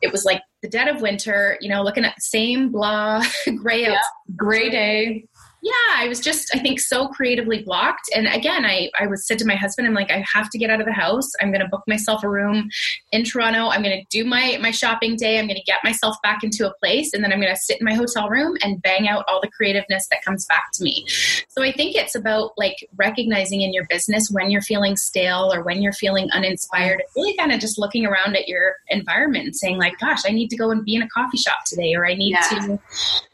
it 0.02 0.12
was 0.12 0.26
like 0.26 0.42
the 0.62 0.68
dead 0.68 0.90
of 0.90 1.02
winter, 1.02 1.58
you 1.62 1.70
know, 1.70 1.84
looking 1.84 2.04
at 2.04 2.16
the 2.16 2.22
same 2.22 2.70
blah 2.70 3.24
gray 3.62 3.84
yeah. 3.84 3.98
gray 4.36 4.70
day 4.70 5.26
yeah, 5.62 5.72
I 5.96 6.08
was 6.08 6.20
just, 6.20 6.54
I 6.54 6.60
think, 6.60 6.80
so 6.80 7.08
creatively 7.08 7.64
blocked. 7.64 8.10
And 8.16 8.28
again, 8.28 8.66
I, 8.66 8.90
I 9.00 9.08
was 9.08 9.26
said 9.26 9.40
to 9.40 9.46
my 9.46 9.56
husband, 9.56 9.88
I'm 9.88 9.94
like, 9.94 10.12
I 10.12 10.24
have 10.34 10.50
to 10.52 10.58
get 10.58 10.70
out 10.70 10.80
of 10.80 10.86
the 10.86 10.94
house. 10.94 11.30
I'm 11.42 11.52
going 11.52 11.62
to 11.62 11.68
book 11.68 11.84
myself 11.88 12.24
a 12.24 12.30
room 12.30 12.70
in 13.12 13.24
Toronto. 13.24 13.70
I'm 13.70 13.82
going 13.82 14.00
to 14.00 14.06
do 14.10 14.24
my, 14.24 14.58
my 14.62 14.72
shopping 14.72 15.16
day. 15.16 15.40
I'm 15.40 15.48
going 15.48 15.58
to 15.58 15.64
get 15.64 15.84
myself 15.84 16.16
back 16.22 16.44
into 16.44 16.68
a 16.68 16.74
place. 16.76 17.14
And 17.14 17.24
then 17.24 17.34
I'm 17.34 17.42
going 17.42 17.54
to 17.54 17.60
sit 17.60 17.80
in 17.80 17.86
my 17.86 17.96
hotel 17.96 18.30
room 18.30 18.56
and 18.62 18.82
bang 18.82 19.08
out 19.08 19.26
all 19.28 19.42
the 19.42 19.50
creativeness 19.50 20.08
that 20.10 20.24
comes 20.24 20.46
back 20.46 20.72
to 20.74 20.84
me. 20.84 21.06
So 21.50 21.64
I 21.64 21.72
think 21.72 21.96
it's 21.96 22.16
about 22.16 22.52
like 22.58 22.76
recognizing 22.96 23.62
in 23.62 23.74
your 23.74 23.86
business 23.88 24.30
when 24.32 24.52
you're 24.52 24.62
feeling 24.62 24.96
stale 24.96 25.52
or 25.52 25.64
when 25.64 25.82
you're 25.82 25.94
feeling 25.94 26.30
uninspired, 26.32 27.02
really 27.16 27.36
kind 27.36 27.52
of 27.52 27.60
just 27.60 27.80
looking 27.80 28.06
around 28.06 28.36
at 28.36 28.48
your 28.48 28.76
environment 28.90 29.46
and 29.46 29.56
saying, 29.56 29.78
like, 29.78 29.98
gosh, 30.00 30.22
I 30.26 30.32
need 30.32 30.50
to 30.50 30.58
go 30.58 30.72
and 30.72 30.86
be 30.86 30.96
in 30.96 31.02
a 31.02 31.10
coffee 31.10 31.38
shop 31.38 31.66
today, 31.66 31.96
or 31.96 32.06
I 32.06 32.14
need 32.14 32.32
yeah. 32.32 32.60
to 32.66 32.80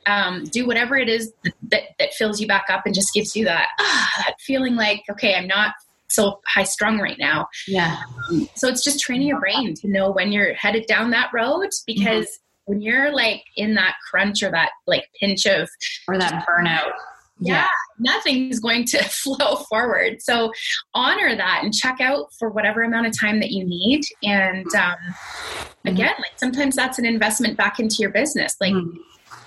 um, 0.05 0.43
do 0.45 0.65
whatever 0.65 0.95
it 0.95 1.09
is 1.09 1.33
that, 1.69 1.83
that 1.99 2.13
fills 2.13 2.39
you 2.39 2.47
back 2.47 2.65
up 2.69 2.83
and 2.85 2.93
just 2.93 3.13
gives 3.13 3.35
you 3.35 3.45
that, 3.45 3.69
ah, 3.79 4.09
that 4.17 4.35
feeling 4.41 4.75
like, 4.75 5.03
okay, 5.09 5.35
I'm 5.35 5.47
not 5.47 5.73
so 6.13 6.39
high 6.45 6.63
strung 6.63 6.99
right 6.99 7.17
now. 7.17 7.47
Yeah. 7.67 7.97
Um, 8.29 8.47
so 8.55 8.67
it's 8.67 8.83
just 8.83 8.99
training 8.99 9.27
your 9.27 9.39
brain 9.39 9.73
to 9.75 9.87
know 9.87 10.11
when 10.11 10.31
you're 10.31 10.53
headed 10.53 10.85
down 10.87 11.09
that 11.11 11.31
road 11.33 11.69
because 11.85 12.25
mm-hmm. 12.25 12.71
when 12.71 12.81
you're 12.81 13.13
like 13.13 13.43
in 13.57 13.73
that 13.75 13.95
crunch 14.09 14.43
or 14.43 14.51
that 14.51 14.71
like 14.87 15.09
pinch 15.19 15.45
of 15.45 15.69
or 16.07 16.17
that 16.17 16.45
burnout. 16.47 16.91
Yeah, 17.39 17.63
yeah, 17.63 17.67
nothing's 17.99 18.59
going 18.59 18.85
to 18.85 19.03
flow 19.09 19.55
forward. 19.69 20.21
So 20.21 20.53
honor 20.93 21.35
that 21.35 21.61
and 21.63 21.73
check 21.73 21.99
out 21.99 22.27
for 22.37 22.49
whatever 22.49 22.83
amount 22.83 23.07
of 23.07 23.19
time 23.19 23.39
that 23.39 23.49
you 23.49 23.65
need. 23.65 24.03
And 24.21 24.67
um, 24.75 24.93
mm-hmm. 24.93 25.87
again, 25.87 26.13
like 26.19 26.37
sometimes 26.37 26.75
that's 26.75 26.99
an 26.99 27.05
investment 27.05 27.57
back 27.57 27.79
into 27.79 27.97
your 27.99 28.11
business. 28.11 28.55
Like 28.61 28.73
mm-hmm 28.73 28.97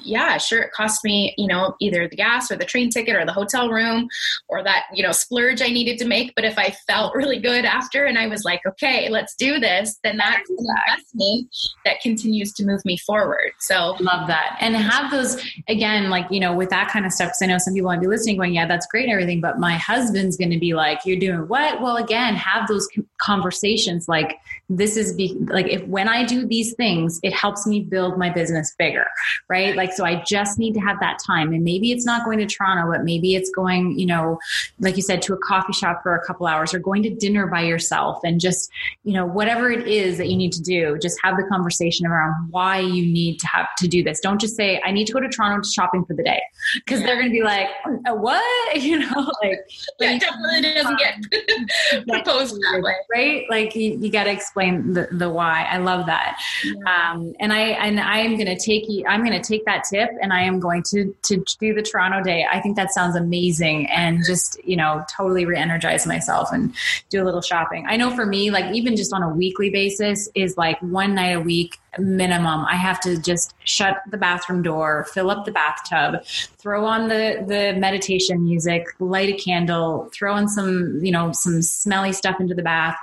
yeah, 0.07 0.39
sure, 0.39 0.63
it 0.63 0.73
cost 0.73 1.05
me, 1.05 1.35
you 1.37 1.47
know, 1.47 1.75
either 1.81 2.09
the 2.09 2.17
gas 2.17 2.51
or 2.51 2.57
the 2.57 2.65
train 2.65 2.91
ticket 2.91 3.17
or 3.17 3.25
the 3.25 3.33
hotel 3.33 3.71
room 3.71 4.09
or 4.49 4.63
that, 4.63 4.87
you 4.95 5.03
know, 5.03 5.13
splurge 5.13 5.61
I 5.61 5.69
needed 5.69 5.99
to 5.99 6.07
make. 6.07 6.35
But 6.35 6.45
if 6.45 6.59
I 6.59 6.75
felt 6.87 7.15
really 7.15 7.39
good 7.39 7.65
after 7.65 8.05
and 8.05 8.19
I 8.19 8.29
was 8.29 8.45
like, 8.45 8.61
okay, 8.67 9.09
let's 9.09 9.35
do 9.35 9.59
this, 9.59 9.99
then 10.05 10.17
that's 10.17 10.49
an 10.49 10.57
investment 10.59 11.57
that 11.85 12.01
continues 12.01 12.53
to 12.55 12.65
move 12.65 12.85
me 12.85 12.97
forward. 12.99 13.53
So 13.61 13.97
love 14.01 14.29
that. 14.29 14.57
And 14.61 14.77
have 14.77 15.11
those 15.11 15.43
again, 15.69 16.11
like, 16.11 16.27
you 16.31 16.41
know, 16.41 16.55
with 16.55 16.71
that 16.71 16.91
kind 16.91 17.05
of 17.05 17.13
stuff, 17.13 17.29
because 17.29 17.43
I 17.43 17.47
know 17.47 17.59
some 17.59 17.75
people 17.75 17.91
might 17.91 18.01
be 18.01 18.07
listening 18.07 18.37
going, 18.37 18.55
yeah, 18.55 18.67
that's 18.67 18.87
great 18.87 19.05
and 19.05 19.13
everything, 19.13 19.41
but 19.41 19.59
my 19.59 19.75
husband's 19.75 20.37
going 20.37 20.51
to 20.51 20.59
be 20.59 20.75
like, 20.75 21.01
you're 21.05 21.19
doing 21.19 21.49
what? 21.49 21.81
Well, 21.81 21.97
again, 21.97 22.37
have 22.37 22.69
those 22.69 22.89
conversations 23.19 24.09
like, 24.09 24.39
this 24.69 24.97
is 24.97 25.15
be 25.15 25.37
like, 25.49 25.67
if 25.67 25.87
when 25.87 26.09
I 26.09 26.25
do 26.25 26.47
these 26.47 26.75
things, 26.75 27.21
it 27.23 27.33
helps 27.33 27.67
me 27.67 27.81
build 27.81 28.19
my 28.19 28.31
business 28.31 28.75
bigger, 28.79 29.07
right? 29.49 29.75
Like, 29.77 29.93
so 29.97 30.05
I 30.05 30.23
just 30.27 30.59
need 30.59 30.75
to 30.75 30.81
have 30.81 31.01
that 31.01 31.19
time. 31.27 31.53
And 31.53 31.65
maybe 31.65 31.93
it's 31.93 32.05
not 32.05 32.25
going 32.25 32.39
to 32.39 32.47
Toronto, 32.47 32.93
but 32.93 33.05
maybe 33.05 33.35
it's 33.35 33.51
going, 33.51 33.99
you 33.99 34.07
know, 34.07 34.39
like 34.79 34.97
you 34.97 35.03
said, 35.03 35.23
to 35.23 35.35
a 35.35 35.39
coffee 35.39 35.73
shop 35.73 36.03
for 36.03 36.15
a 36.15 36.25
couple 36.25 36.47
hours 36.47 36.75
or 36.75 36.79
going 36.79 37.03
to 37.05 37.11
dinner 37.11 37.47
by 37.47 37.63
yourself 37.63 38.21
and 38.25 38.41
just, 38.41 38.71
you 39.05 39.13
know, 39.13 39.25
whatever 39.25 39.71
it 39.71 39.87
is 39.87 40.19
that 40.19 40.29
you 40.29 40.37
need 40.37 40.53
to 40.53 40.63
do, 40.63 40.99
just 41.01 41.19
have 41.23 41.37
the 41.37 41.45
conversation 41.45 42.07
around 42.07 42.51
why 42.51 42.79
you 42.79 43.07
need 43.07 43.39
to 43.39 43.47
have 43.47 43.67
to 43.79 43.89
do 43.89 44.03
this. 44.03 44.21
Don't 44.21 44.41
just 44.41 44.57
say, 44.57 44.81
I 44.85 44.93
need 44.93 45.07
to 45.07 45.13
go 45.13 45.21
to 45.21 45.29
Toronto 45.29 45.63
to 45.63 45.69
shopping 45.69 46.05
for 46.05 46.15
the 46.15 46.23
day. 46.23 46.41
Cause 46.87 47.01
yeah. 47.01 47.07
they're 47.07 47.17
going 47.17 47.29
to 47.29 47.33
be 47.33 47.43
like, 47.43 47.69
what? 48.07 48.43
You 48.87 49.01
know, 49.01 49.33
like, 49.43 49.59
yeah, 50.01 50.19
definitely 50.19 50.75
doesn't 50.75 50.99
get 50.99 52.07
proposed 52.09 52.55
that 52.55 52.81
way. 52.83 52.95
Right. 53.13 53.45
Like 53.51 53.75
you, 53.75 53.99
you 53.99 54.13
got 54.13 54.25
to 54.25 54.31
explain 54.31 54.93
the, 54.93 55.09
the 55.11 55.29
why. 55.29 55.67
I 55.69 55.79
love 55.79 56.07
that. 56.07 56.41
Yeah. 56.65 57.11
Um, 57.11 57.35
and 57.41 57.53
I, 57.53 57.61
and 57.61 57.99
I 57.99 58.19
am 58.19 58.35
going 58.37 58.47
to 58.47 58.59
take 58.59 58.89
you, 58.89 59.05
I'm 59.09 59.25
going 59.25 59.41
to 59.41 59.47
take 59.47 59.65
that 59.65 59.76
tip 59.85 60.11
and 60.21 60.33
I 60.33 60.43
am 60.43 60.61
going 60.61 60.83
to 60.85 61.15
to 61.25 61.45
do 61.61 61.75
the 61.75 61.83
Toronto 61.83 62.23
day. 62.23 62.47
I 62.51 62.61
think 62.61 62.77
that 62.77 62.93
sounds 62.93 63.17
amazing 63.17 63.89
and 63.91 64.25
just, 64.25 64.63
you 64.65 64.77
know, 64.77 65.05
totally 65.15 65.45
re-energize 65.45 66.07
myself 66.07 66.53
and 66.53 66.75
do 67.11 67.23
a 67.23 67.25
little 67.25 67.43
shopping. 67.43 67.87
I 67.89 67.97
know 67.97 68.15
for 68.15 68.27
me, 68.27 68.51
like 68.51 68.75
even 68.75 68.97
just 68.97 69.13
on 69.13 69.23
a 69.23 69.29
weekly 69.29 69.71
basis 69.71 70.29
is 70.35 70.57
like 70.57 70.81
one 70.81 71.15
night 71.15 71.37
a 71.37 71.41
week 71.41 71.79
minimum. 71.99 72.65
I 72.67 72.77
have 72.77 73.01
to 73.01 73.21
just 73.21 73.55
shut 73.65 73.99
the 74.11 74.17
bathroom 74.17 74.63
door 74.63 75.07
fill 75.13 75.31
up 75.31 75.45
the 75.45 75.53
bathtub 75.53 76.25
throw 76.59 76.85
on 76.85 77.09
the 77.09 77.45
the 77.47 77.79
meditation 77.79 78.45
music 78.45 78.87
light 78.99 79.29
a 79.29 79.37
candle 79.37 80.09
throw 80.13 80.37
in 80.37 80.49
some 80.49 81.01
you 81.03 81.11
know 81.13 81.33
some 81.33 81.63
smelly 81.63 82.13
stuff 82.13 82.37
into 82.41 82.55
the 82.55 82.63
bath 82.63 82.97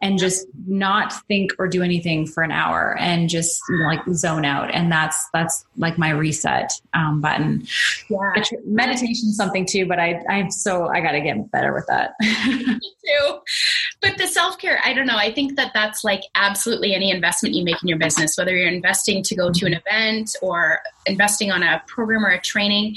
and 0.00 0.18
just 0.18 0.46
not 0.66 1.12
think 1.26 1.52
or 1.58 1.66
do 1.66 1.82
anything 1.82 2.26
for 2.26 2.42
an 2.42 2.52
hour 2.52 2.96
and 3.00 3.28
just 3.28 3.60
you 3.68 3.78
know, 3.78 3.84
like 3.84 4.00
zone 4.12 4.44
out. 4.44 4.72
And 4.72 4.92
that's 4.92 5.28
that's 5.32 5.64
like 5.76 5.98
my 5.98 6.10
reset 6.10 6.72
um, 6.94 7.20
button. 7.20 7.66
Yeah. 8.08 8.44
Meditation 8.64 9.32
something 9.32 9.66
too 9.66 9.86
but 9.86 9.98
i 9.98 10.22
i'm 10.28 10.50
so 10.50 10.88
i 10.88 11.00
gotta 11.00 11.20
get 11.20 11.50
better 11.50 11.74
with 11.74 11.86
that. 11.88 12.12
Me 12.20 12.78
too. 12.78 13.38
But 14.00 14.18
the 14.18 14.26
self-care 14.26 14.80
i 14.84 14.92
don't 14.92 15.06
know. 15.06 15.16
I 15.16 15.32
think 15.32 15.56
that 15.56 15.72
that's 15.74 16.04
like 16.04 16.22
absolutely 16.34 16.94
any 16.94 17.10
investment 17.10 17.54
you 17.54 17.64
make 17.64 17.82
in 17.82 17.88
your 17.88 17.98
business 17.98 18.37
whether 18.38 18.56
you're 18.56 18.68
investing 18.68 19.22
to 19.22 19.34
go 19.34 19.50
to 19.50 19.66
an 19.66 19.74
event 19.74 20.34
or 20.42 20.80
investing 21.06 21.50
on 21.50 21.62
a 21.62 21.82
program 21.86 22.24
or 22.24 22.30
a 22.30 22.40
training 22.40 22.96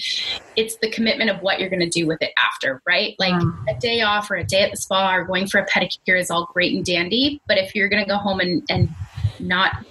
it's 0.55 0.77
the 0.77 0.89
commitment 0.89 1.29
of 1.29 1.41
what 1.41 1.59
you're 1.59 1.69
going 1.69 1.81
to 1.81 1.89
do 1.89 2.05
with 2.07 2.21
it 2.21 2.31
after 2.43 2.81
right 2.85 3.15
like 3.19 3.33
mm. 3.33 3.53
a 3.69 3.79
day 3.79 4.01
off 4.01 4.29
or 4.31 4.35
a 4.35 4.43
day 4.43 4.61
at 4.61 4.71
the 4.71 4.77
spa 4.77 5.15
or 5.15 5.23
going 5.23 5.47
for 5.47 5.59
a 5.59 5.65
pedicure 5.67 6.19
is 6.19 6.29
all 6.29 6.49
great 6.53 6.73
and 6.73 6.85
dandy 6.85 7.41
but 7.47 7.57
if 7.57 7.75
you're 7.75 7.89
going 7.89 8.03
to 8.03 8.09
go 8.09 8.17
home 8.17 8.39
and, 8.39 8.63
and 8.69 8.89
not 9.39 9.85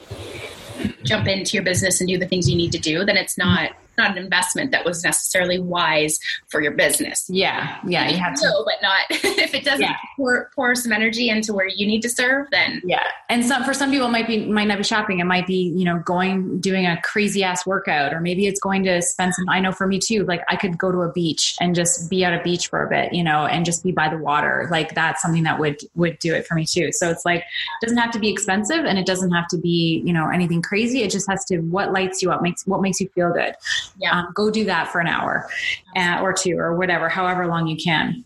jump 1.03 1.27
into 1.27 1.57
your 1.57 1.65
business 1.65 2.01
and 2.01 2.09
do 2.09 2.19
the 2.19 2.27
things 2.27 2.49
you 2.49 2.57
need 2.57 2.73
to 2.73 2.79
do 2.79 3.05
then 3.05 3.17
it's 3.17 3.37
not 3.37 3.73
not 4.01 4.17
an 4.17 4.19
investment 4.19 4.71
that 4.73 4.85
was 4.85 5.05
necessarily 5.05 5.59
wise 5.59 6.19
for 6.49 6.61
your 6.61 6.73
business. 6.73 7.27
Yeah, 7.29 7.79
yeah, 7.87 8.09
you 8.09 8.17
have 8.17 8.35
to, 8.35 8.63
but 8.65 8.75
not 8.83 9.01
if 9.11 9.55
it 9.55 9.65
doesn't 9.65 9.83
yeah. 9.83 9.97
pour, 10.17 10.51
pour 10.55 10.75
some 10.75 10.93
energy 10.93 11.29
into 11.29 11.53
where 11.53 11.69
you 11.69 11.87
need 11.87 12.03
to 12.03 12.09
serve. 12.09 12.49
Then 12.51 12.81
yeah, 12.85 13.05
and 13.29 13.45
some 13.45 13.65
for 13.65 13.75
some 13.75 13.91
people 13.91 14.09
it 14.09 14.13
might 14.13 14.27
be 14.27 14.47
might 14.47 14.67
not 14.67 14.79
be 14.79 14.85
shopping. 14.85 15.21
It 15.21 15.25
might 15.25 15.47
be 15.47 15.73
you 15.77 15.85
know 15.85 15.99
going 16.05 16.61
doing 16.61 16.87
a 16.87 17.01
crazy 17.03 17.45
ass 17.45 17.67
workout, 17.67 18.13
or 18.13 18.21
maybe 18.21 18.47
it's 18.47 18.61
going 18.61 18.85
to 18.85 19.03
spend 19.03 19.35
some. 19.35 19.49
I 19.49 19.61
know 19.61 19.73
for 19.73 19.87
me 19.87 19.99
too. 19.99 20.25
Like 20.25 20.43
I 20.49 20.57
could 20.57 20.79
go 20.79 20.91
to 20.91 21.03
a 21.03 21.13
beach 21.13 21.57
and 21.61 21.75
just 21.75 22.11
be 22.11 22.25
at 22.25 22.33
a 22.33 22.43
beach 22.43 22.69
for 22.69 22.85
a 22.85 22.89
bit, 22.89 23.13
you 23.13 23.23
know, 23.23 23.47
and 23.47 23.65
just 23.65 23.85
be 23.85 23.93
by 23.93 24.09
the 24.09 24.19
water. 24.19 24.69
Like 24.71 24.95
that's 24.95 25.23
something 25.23 25.43
that 25.45 25.59
would 25.59 25.81
would 25.95 26.19
do 26.19 26.35
it 26.35 26.47
for 26.47 26.55
me 26.55 26.65
too. 26.65 26.93
So 26.93 27.11
it's 27.11 27.25
like 27.25 27.41
it 27.41 27.87
doesn't 27.87 27.99
have 27.99 28.13
to 28.13 28.19
be 28.19 28.31
expensive, 28.31 28.85
and 28.85 28.99
it 28.99 29.07
doesn't 29.07 29.31
have 29.31 29.49
to 29.49 29.59
be 29.59 30.03
you 30.05 30.13
know 30.13 30.29
anything 30.29 30.63
crazy. 30.63 31.03
It 31.03 31.11
just 31.11 31.29
has 31.29 31.45
to 31.47 31.59
what 31.59 31.93
lights 31.93 32.23
you 32.23 32.33
up 32.33 32.43
makes 32.43 32.67
what 32.67 32.81
makes 32.81 33.01
you 33.01 33.09
feel 33.15 33.33
good 33.33 33.55
yeah. 33.99 34.19
Um, 34.19 34.29
go 34.35 34.51
do 34.51 34.65
that 34.65 34.91
for 34.91 35.01
an 35.01 35.07
hour 35.07 35.49
uh, 35.97 36.21
or 36.23 36.33
two 36.33 36.59
or 36.59 36.77
whatever, 36.77 37.09
however 37.09 37.47
long 37.47 37.67
you 37.67 37.77
can. 37.77 38.25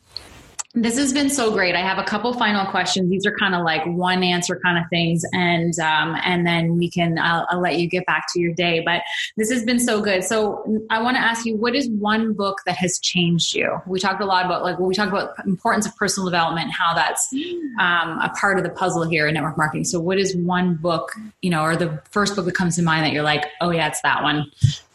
This 0.77 0.99
has 0.99 1.13
been 1.13 1.31
so 1.31 1.53
great. 1.53 1.77
I 1.77 1.83
have 1.83 1.99
a 1.99 2.03
couple 2.03 2.33
final 2.35 2.67
questions. 2.67 3.09
These 3.09 3.25
are 3.27 3.37
kind 3.39 3.55
of 3.55 3.63
like 3.63 3.87
one 3.87 4.25
answer 4.25 4.59
kind 4.59 4.77
of 4.77 4.83
things, 4.91 5.23
and 5.33 5.79
um, 5.79 6.17
and 6.25 6.45
then 6.45 6.77
we 6.77 6.91
can. 6.91 7.17
I'll, 7.17 7.47
I'll, 7.49 7.61
let 7.61 7.79
you 7.79 7.89
get 7.89 8.05
back 8.07 8.25
to 8.33 8.41
your 8.41 8.53
day. 8.55 8.83
But 8.85 9.03
this 9.37 9.53
has 9.53 9.65
been 9.65 9.79
so 9.79 10.01
good. 10.03 10.25
So 10.25 10.85
I 10.91 11.01
want 11.01 11.17
to 11.17 11.21
ask 11.21 11.47
you, 11.47 11.55
what 11.57 11.77
is 11.77 11.89
one 11.89 12.33
book 12.33 12.59
that 12.67 12.75
has 12.77 12.99
changed 12.99 13.55
you? 13.55 13.81
We 13.87 14.01
talked 14.01 14.21
a 14.21 14.27
lot 14.27 14.47
about 14.47 14.65
like 14.65 14.81
when 14.81 14.89
we 14.89 14.97
talked 14.97 15.13
about 15.13 15.39
importance 15.47 15.87
of 15.87 15.95
personal 15.95 16.29
development, 16.29 16.73
how 16.73 16.93
that's 16.93 17.33
um, 17.79 18.19
a 18.19 18.33
part 18.37 18.59
of 18.59 18.65
the 18.65 18.71
puzzle 18.71 19.05
here 19.05 19.29
in 19.29 19.35
network 19.35 19.57
marketing. 19.57 19.85
So 19.85 20.01
what 20.01 20.19
is 20.19 20.35
one 20.35 20.75
book, 20.75 21.13
you 21.41 21.51
know, 21.51 21.63
or 21.63 21.77
the 21.77 22.03
first 22.11 22.35
book 22.35 22.47
that 22.47 22.57
comes 22.57 22.75
to 22.77 22.83
mind 22.83 23.07
that 23.07 23.13
you're 23.13 23.23
like, 23.23 23.45
oh 23.61 23.71
yeah, 23.71 23.87
it's 23.87 24.03
that 24.03 24.25
one. 24.25 24.51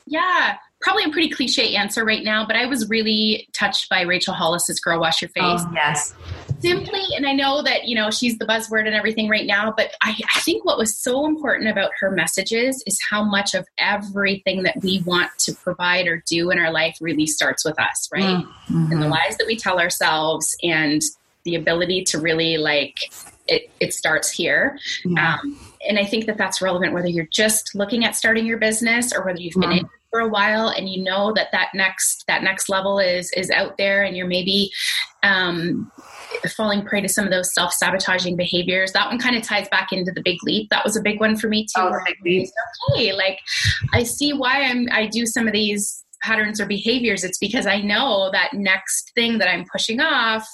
Yeah 0.09 0.57
probably 0.81 1.03
a 1.03 1.09
pretty 1.09 1.29
cliche 1.29 1.75
answer 1.75 2.05
right 2.05 2.23
now, 2.23 2.45
but 2.45 2.55
I 2.55 2.65
was 2.65 2.87
really 2.89 3.47
touched 3.53 3.89
by 3.89 4.01
Rachel 4.01 4.33
Hollis's 4.33 4.79
Girl 4.79 4.99
Wash 4.99 5.21
Your 5.21 5.29
Face. 5.29 5.61
Oh, 5.61 5.71
yes. 5.73 6.13
Simply, 6.59 7.03
and 7.15 7.27
I 7.27 7.33
know 7.33 7.61
that, 7.63 7.85
you 7.85 7.95
know, 7.95 8.09
she's 8.11 8.37
the 8.37 8.45
buzzword 8.45 8.85
and 8.85 8.95
everything 8.95 9.27
right 9.27 9.45
now, 9.45 9.73
but 9.75 9.91
I, 10.01 10.15
I 10.35 10.39
think 10.39 10.63
what 10.63 10.77
was 10.77 10.97
so 10.97 11.25
important 11.25 11.69
about 11.69 11.91
her 11.99 12.11
messages 12.11 12.81
is 12.87 12.97
how 13.09 13.23
much 13.23 13.53
of 13.53 13.67
everything 13.77 14.63
that 14.63 14.77
we 14.81 15.01
want 15.05 15.31
to 15.39 15.53
provide 15.53 16.07
or 16.07 16.23
do 16.25 16.49
in 16.49 16.59
our 16.59 16.71
life 16.71 16.97
really 17.01 17.27
starts 17.27 17.65
with 17.65 17.79
us, 17.79 18.09
right? 18.13 18.45
Mm-hmm. 18.45 18.91
And 18.91 19.01
the 19.01 19.09
lies 19.09 19.35
that 19.37 19.47
we 19.47 19.57
tell 19.57 19.79
ourselves 19.79 20.55
and 20.63 21.01
the 21.43 21.55
ability 21.55 22.03
to 22.05 22.19
really 22.19 22.57
like 22.57 22.95
it, 23.47 23.69
it 23.79 23.93
starts 23.93 24.29
here. 24.29 24.77
Yeah. 25.03 25.37
Um, 25.41 25.59
and 25.87 25.97
I 25.97 26.05
think 26.05 26.25
that 26.25 26.37
that's 26.37 26.61
relevant 26.61 26.93
whether 26.93 27.07
you're 27.07 27.27
just 27.31 27.73
looking 27.73 28.05
at 28.05 28.15
starting 28.15 28.45
your 28.45 28.57
business 28.57 29.11
or 29.13 29.25
whether 29.25 29.39
you've 29.39 29.53
been 29.53 29.69
mm-hmm. 29.69 29.85
in 29.85 29.89
for 30.09 30.19
a 30.19 30.27
while 30.27 30.69
and 30.69 30.89
you 30.89 31.03
know 31.03 31.31
that 31.33 31.47
that 31.51 31.69
next 31.73 32.23
that 32.27 32.43
next 32.43 32.69
level 32.69 32.99
is 32.99 33.31
is 33.35 33.49
out 33.51 33.77
there 33.77 34.03
and 34.03 34.17
you're 34.17 34.27
maybe 34.27 34.71
um, 35.23 35.91
falling 36.55 36.83
prey 36.85 37.01
to 37.01 37.09
some 37.09 37.25
of 37.25 37.31
those 37.31 37.53
self-sabotaging 37.53 38.35
behaviors 38.35 38.91
that 38.93 39.07
one 39.07 39.19
kind 39.19 39.35
of 39.35 39.43
ties 39.43 39.67
back 39.69 39.91
into 39.91 40.11
the 40.11 40.21
big 40.21 40.37
leap 40.43 40.69
that 40.69 40.83
was 40.83 40.95
a 40.95 41.01
big 41.01 41.19
one 41.19 41.35
for 41.35 41.47
me 41.47 41.63
too 41.63 41.81
oh, 41.81 41.91
big 42.05 42.15
leap. 42.23 42.49
okay 42.91 43.13
like 43.13 43.39
i 43.93 44.03
see 44.03 44.33
why 44.33 44.63
i'm 44.63 44.87
i 44.91 45.05
do 45.05 45.25
some 45.25 45.47
of 45.47 45.53
these 45.53 46.03
patterns 46.21 46.59
or 46.59 46.65
behaviors, 46.65 47.23
it's 47.23 47.37
because 47.37 47.67
I 47.67 47.81
know 47.81 48.29
that 48.31 48.53
next 48.53 49.11
thing 49.15 49.37
that 49.39 49.49
I'm 49.49 49.65
pushing 49.71 49.99
off 49.99 50.47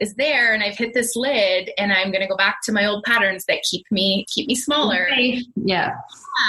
is 0.00 0.14
there 0.14 0.52
and 0.54 0.62
I've 0.62 0.76
hit 0.76 0.94
this 0.94 1.16
lid 1.16 1.70
and 1.78 1.92
I'm 1.92 2.10
going 2.10 2.22
to 2.22 2.28
go 2.28 2.36
back 2.36 2.58
to 2.64 2.72
my 2.72 2.86
old 2.86 3.04
patterns 3.04 3.44
that 3.46 3.62
keep 3.68 3.84
me 3.90 4.26
keep 4.32 4.48
me 4.48 4.54
smaller. 4.54 5.06
Okay. 5.10 5.42
Yeah. 5.56 5.94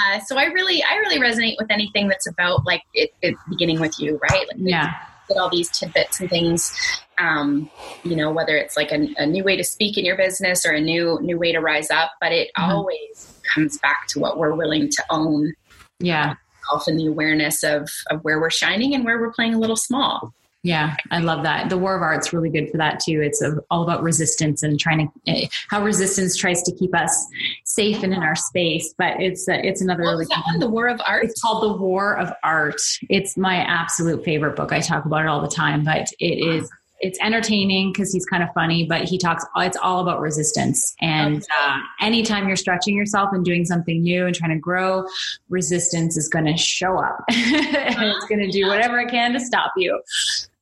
yeah. 0.04 0.20
So 0.20 0.38
I 0.38 0.44
really 0.44 0.82
I 0.82 0.96
really 0.96 1.18
resonate 1.18 1.56
with 1.58 1.70
anything 1.70 2.08
that's 2.08 2.26
about 2.26 2.66
like 2.66 2.82
it, 2.94 3.10
it 3.22 3.34
beginning 3.48 3.80
with 3.80 3.98
you, 3.98 4.18
right? 4.30 4.46
Like 4.48 4.56
yeah. 4.58 4.94
Get 5.28 5.38
all 5.38 5.48
these 5.48 5.70
tidbits 5.70 6.18
and 6.18 6.28
things 6.28 6.76
um, 7.20 7.70
you 8.02 8.16
know 8.16 8.30
whether 8.32 8.56
it's 8.56 8.76
like 8.76 8.90
a, 8.92 9.08
a, 9.18 9.26
new 9.26 9.44
way 9.44 9.56
to 9.56 9.64
speak 9.64 9.98
in 9.98 10.04
your 10.04 10.16
business 10.16 10.64
or 10.64 10.72
a 10.72 10.80
new 10.80 11.18
new 11.20 11.38
way 11.38 11.52
to 11.52 11.60
rise 11.60 11.90
up 11.90 12.12
but 12.20 12.32
it 12.32 12.50
mm-hmm. 12.58 12.70
always 12.70 13.40
comes 13.54 13.78
back 13.78 14.06
to 14.08 14.18
what 14.18 14.38
we're 14.38 14.54
willing 14.54 14.88
to 14.88 15.04
own 15.10 15.52
yeah 16.00 16.34
ourselves 16.60 16.88
and 16.88 16.98
the 16.98 17.06
awareness 17.06 17.62
of 17.62 17.88
of 18.10 18.22
where 18.24 18.40
we're 18.40 18.50
shining 18.50 18.94
and 18.94 19.04
where 19.04 19.20
we're 19.20 19.32
playing 19.32 19.54
a 19.54 19.58
little 19.58 19.76
small. 19.76 20.32
Yeah, 20.62 20.94
I 21.10 21.20
love 21.20 21.42
that. 21.44 21.70
The 21.70 21.78
War 21.78 21.96
of 21.96 22.02
Art's 22.02 22.34
really 22.34 22.50
good 22.50 22.70
for 22.70 22.76
that 22.76 23.00
too. 23.00 23.22
It's 23.22 23.42
all 23.70 23.82
about 23.82 24.02
resistance 24.02 24.62
and 24.62 24.78
trying 24.78 25.08
to 25.08 25.30
eh, 25.30 25.46
how 25.68 25.82
resistance 25.82 26.36
tries 26.36 26.62
to 26.64 26.74
keep 26.74 26.94
us 26.94 27.26
safe 27.64 28.02
and 28.02 28.12
in 28.12 28.22
our 28.22 28.36
space. 28.36 28.94
But 28.98 29.18
it's 29.20 29.48
uh, 29.48 29.54
it's 29.54 29.80
another 29.80 30.02
really 30.02 30.26
that 30.26 30.42
one. 30.44 30.58
The 30.58 30.68
War 30.68 30.88
of 30.88 31.00
Art. 31.06 31.24
It's 31.24 31.40
called 31.40 31.62
The 31.62 31.82
War 31.82 32.18
of 32.18 32.30
Art. 32.42 32.80
It's 33.08 33.38
my 33.38 33.56
absolute 33.56 34.22
favorite 34.22 34.54
book. 34.54 34.70
I 34.70 34.80
talk 34.80 35.06
about 35.06 35.22
it 35.22 35.28
all 35.28 35.40
the 35.40 35.48
time, 35.48 35.82
but 35.82 36.10
it 36.18 36.46
is 36.46 36.70
it's 37.00 37.18
entertaining 37.20 37.92
because 37.92 38.12
he's 38.12 38.26
kind 38.26 38.42
of 38.42 38.50
funny, 38.54 38.84
but 38.84 39.04
he 39.04 39.16
talks, 39.16 39.44
it's 39.56 39.76
all 39.82 40.00
about 40.00 40.20
resistance. 40.20 40.94
And 41.00 41.42
uh, 41.62 41.78
anytime 42.00 42.46
you're 42.46 42.56
stretching 42.56 42.94
yourself 42.94 43.30
and 43.32 43.44
doing 43.44 43.64
something 43.64 44.02
new 44.02 44.26
and 44.26 44.34
trying 44.34 44.50
to 44.50 44.58
grow, 44.58 45.06
resistance 45.48 46.16
is 46.16 46.28
going 46.28 46.44
to 46.44 46.56
show 46.56 46.98
up 46.98 47.24
and 47.30 48.04
it's 48.04 48.26
going 48.26 48.40
to 48.40 48.50
do 48.50 48.66
whatever 48.66 48.98
it 48.98 49.10
can 49.10 49.32
to 49.32 49.40
stop 49.40 49.72
you. 49.76 50.00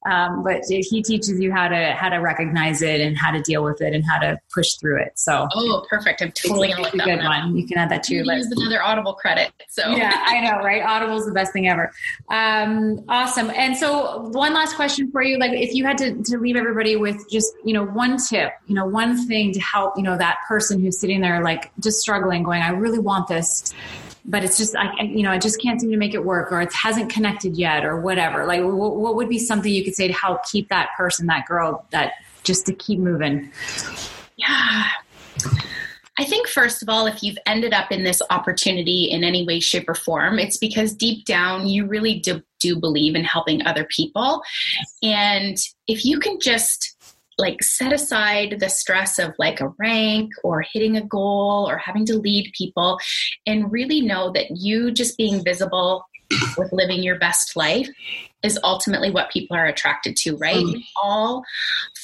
Um, 0.08 0.42
but 0.42 0.62
he 0.68 1.02
teaches 1.02 1.38
you 1.38 1.52
how 1.52 1.68
to 1.68 1.92
how 1.92 2.08
to 2.08 2.16
recognize 2.16 2.80
it 2.80 3.00
and 3.00 3.16
how 3.16 3.30
to 3.30 3.42
deal 3.42 3.62
with 3.62 3.82
it 3.82 3.94
and 3.94 4.04
how 4.04 4.18
to 4.18 4.38
push 4.54 4.74
through 4.74 5.02
it. 5.02 5.12
So 5.16 5.48
oh, 5.54 5.84
perfect! 5.88 6.22
I'm 6.22 6.32
totally 6.32 6.70
it's, 6.70 6.94
a 6.94 6.96
good 6.96 7.18
one. 7.18 7.54
You 7.54 7.66
can 7.66 7.76
add 7.76 7.90
that 7.90 8.04
too. 8.04 8.24
Use 8.24 8.50
another 8.50 8.82
Audible 8.82 9.12
credit. 9.12 9.52
So 9.68 9.90
yeah, 9.96 10.24
I 10.26 10.40
know, 10.40 10.64
right? 10.64 10.82
Audible's 10.82 11.26
the 11.26 11.32
best 11.32 11.52
thing 11.52 11.68
ever. 11.68 11.92
Um, 12.30 13.04
awesome. 13.08 13.50
And 13.50 13.76
so 13.76 14.30
one 14.30 14.54
last 14.54 14.76
question 14.76 15.10
for 15.10 15.22
you: 15.22 15.38
like, 15.38 15.52
if 15.52 15.74
you 15.74 15.84
had 15.84 15.98
to, 15.98 16.22
to 16.22 16.38
leave 16.38 16.56
everybody 16.56 16.96
with 16.96 17.28
just 17.30 17.52
you 17.64 17.74
know 17.74 17.84
one 17.84 18.16
tip, 18.16 18.52
you 18.66 18.74
know, 18.74 18.86
one 18.86 19.26
thing 19.26 19.52
to 19.52 19.60
help 19.60 19.96
you 19.96 20.02
know 20.02 20.16
that 20.16 20.38
person 20.48 20.80
who's 20.80 20.98
sitting 20.98 21.20
there 21.20 21.42
like 21.42 21.70
just 21.80 22.00
struggling, 22.00 22.42
going, 22.42 22.62
I 22.62 22.70
really 22.70 22.98
want 22.98 23.28
this 23.28 23.74
but 24.28 24.44
it's 24.44 24.56
just 24.58 24.76
I 24.76 24.92
you 25.02 25.22
know 25.22 25.32
I 25.32 25.38
just 25.38 25.60
can't 25.60 25.80
seem 25.80 25.90
to 25.90 25.96
make 25.96 26.14
it 26.14 26.24
work 26.24 26.52
or 26.52 26.60
it 26.60 26.72
hasn't 26.72 27.10
connected 27.10 27.56
yet 27.56 27.84
or 27.84 28.00
whatever. 28.00 28.46
Like 28.46 28.62
what, 28.62 28.96
what 28.96 29.16
would 29.16 29.28
be 29.28 29.38
something 29.38 29.72
you 29.72 29.82
could 29.82 29.94
say 29.94 30.06
to 30.06 30.14
help 30.14 30.44
keep 30.44 30.68
that 30.68 30.90
person, 30.96 31.26
that 31.26 31.46
girl, 31.46 31.86
that 31.90 32.12
just 32.44 32.66
to 32.66 32.74
keep 32.74 33.00
moving? 33.00 33.50
Yeah. 34.36 34.84
I 36.20 36.24
think, 36.24 36.48
first 36.48 36.82
of 36.82 36.88
all, 36.88 37.06
if 37.06 37.22
you've 37.22 37.38
ended 37.46 37.72
up 37.72 37.92
in 37.92 38.02
this 38.02 38.20
opportunity 38.30 39.04
in 39.04 39.22
any 39.22 39.46
way, 39.46 39.60
shape, 39.60 39.88
or 39.88 39.94
form, 39.94 40.40
it's 40.40 40.56
because 40.56 40.92
deep 40.92 41.24
down 41.24 41.68
you 41.68 41.86
really 41.86 42.18
do, 42.18 42.42
do 42.58 42.74
believe 42.74 43.14
in 43.14 43.22
helping 43.22 43.64
other 43.64 43.84
people. 43.84 44.42
And 45.00 45.56
if 45.86 46.04
you 46.04 46.18
can 46.18 46.40
just 46.40 46.96
like 47.38 47.62
set 47.62 47.92
aside 47.92 48.56
the 48.58 48.68
stress 48.68 49.18
of 49.18 49.32
like 49.38 49.60
a 49.60 49.72
rank 49.78 50.32
or 50.42 50.62
hitting 50.72 50.96
a 50.96 51.04
goal 51.04 51.66
or 51.68 51.78
having 51.78 52.04
to 52.06 52.18
lead 52.18 52.52
people 52.56 52.98
and 53.46 53.70
really 53.72 54.00
know 54.00 54.30
that 54.32 54.56
you 54.56 54.90
just 54.90 55.16
being 55.16 55.42
visible 55.44 56.04
with 56.58 56.72
living 56.72 57.02
your 57.02 57.18
best 57.18 57.56
life 57.56 57.88
is 58.42 58.58
ultimately 58.62 59.10
what 59.10 59.30
people 59.30 59.56
are 59.56 59.66
attracted 59.66 60.16
to, 60.16 60.36
right? 60.36 60.64
Mm. 60.64 60.74
We 60.74 60.88
all 61.02 61.42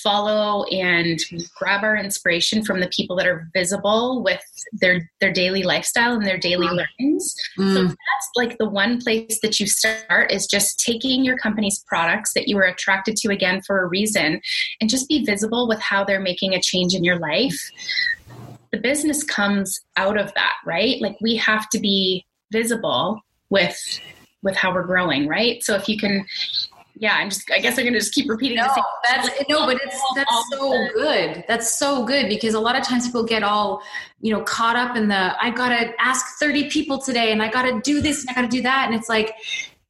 follow 0.03 0.64
and 0.64 1.18
grab 1.57 1.85
our 1.85 1.97
inspiration 1.97 2.64
from 2.64 2.80
the 2.80 2.89
people 2.89 3.16
that 3.16 3.26
are 3.26 3.49
visible 3.55 4.22
with 4.22 4.43
their 4.72 5.11
their 5.20 5.32
daily 5.32 5.62
lifestyle 5.62 6.14
and 6.14 6.26
their 6.26 6.39
daily 6.39 6.66
mm. 6.66 6.85
learnings. 7.01 7.35
So 7.57 7.85
that's 7.85 8.30
like 8.35 8.59
the 8.59 8.68
one 8.68 9.01
place 9.01 9.39
that 9.43 9.61
you 9.61 9.66
start 9.66 10.32
is 10.32 10.47
just 10.47 10.80
taking 10.80 11.24
your 11.24 11.39
company's 11.39 11.85
products 11.87 12.32
that 12.35 12.49
you 12.49 12.57
were 12.57 12.62
attracted 12.62 13.16
to 13.18 13.28
again 13.30 13.62
for 13.62 13.82
a 13.82 13.87
reason 13.87 14.41
and 14.80 14.91
just 14.91 15.09
be 15.09 15.24
visible 15.24 15.68
with 15.68 15.80
how 15.80 16.05
they're 16.05 16.20
making 16.20 16.55
a 16.55 16.61
change 16.61 16.95
in 16.95 17.05
your 17.05 17.18
life 17.18 17.70
the 18.74 18.80
business 18.80 19.22
comes 19.22 19.80
out 19.97 20.18
of 20.18 20.35
that, 20.35 20.55
right? 20.66 21.01
Like 21.01 21.16
we 21.20 21.37
have 21.37 21.68
to 21.70 21.78
be 21.78 22.26
visible 22.51 23.20
with 23.49 24.01
with 24.45 24.55
how 24.55 24.73
we're 24.73 24.85
growing, 24.85 25.27
right? 25.27 25.63
So 25.65 25.75
if 25.75 25.89
you 25.89 25.99
can 25.99 26.25
yeah, 26.97 27.15
I'm 27.17 27.29
just 27.29 27.51
I 27.51 27.59
guess 27.59 27.77
I'm 27.77 27.85
gonna 27.85 27.99
just 27.99 28.15
keep 28.15 28.29
repeating 28.29 28.59
no, 28.59 28.69
That's 29.09 29.29
no, 29.49 29.67
but 29.67 29.81
it's 29.83 30.01
that's 30.15 30.49
so 30.51 30.89
good. 30.95 31.45
That's 31.49 31.77
so 31.77 32.05
good 32.05 32.29
because 32.29 32.55
a 32.55 32.61
lot 32.61 32.77
of 32.77 32.85
times 32.85 33.07
people 33.07 33.25
get 33.25 33.43
all, 33.43 33.83
you 34.21 34.33
know, 34.33 34.43
caught 34.43 34.77
up 34.77 34.97
in 34.97 35.09
the 35.09 35.35
I 35.45 35.51
gotta 35.51 35.93
ask 36.01 36.39
30 36.39 36.71
people 36.71 36.99
today 36.99 37.33
and 37.33 37.43
I 37.43 37.51
gotta 37.51 37.81
do 37.81 38.01
this 38.01 38.21
and 38.21 38.31
I 38.31 38.35
gotta 38.35 38.49
do 38.49 38.63
that. 38.63 38.87
And 38.87 38.95
it's 38.95 39.09
like 39.09 39.35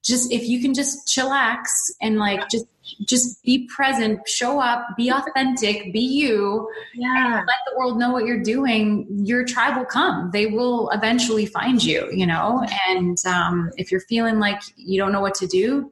just 0.05 0.31
if 0.31 0.47
you 0.47 0.61
can 0.61 0.75
just 0.75 1.07
chillax 1.07 1.91
and 2.01 2.19
like 2.19 2.49
just 2.51 2.67
just 3.09 3.43
be 3.43 3.67
present, 3.75 4.21
show 4.29 4.61
up, 4.61 4.87
be 4.97 5.11
authentic, 5.11 5.93
be 5.93 6.01
you, 6.01 6.69
yeah. 6.95 7.43
let 7.47 7.57
the 7.67 7.79
world 7.79 7.99
know 7.99 8.13
what 8.13 8.27
you're 8.27 8.43
doing. 8.43 9.07
Your 9.25 9.45
tribe 9.45 9.77
will 9.77 9.87
come. 9.87 10.31
They 10.33 10.47
will 10.47 10.91
eventually 10.91 11.47
find 11.47 11.83
you, 11.83 12.09
you 12.13 12.27
know. 12.27 12.65
And 12.89 13.17
um, 13.27 13.71
if 13.79 13.91
you're 13.91 14.03
feeling 14.03 14.39
like 14.39 14.61
you 14.77 15.01
don't 15.01 15.13
know 15.13 15.23
what 15.23 15.35
to 15.37 15.47
do, 15.47 15.91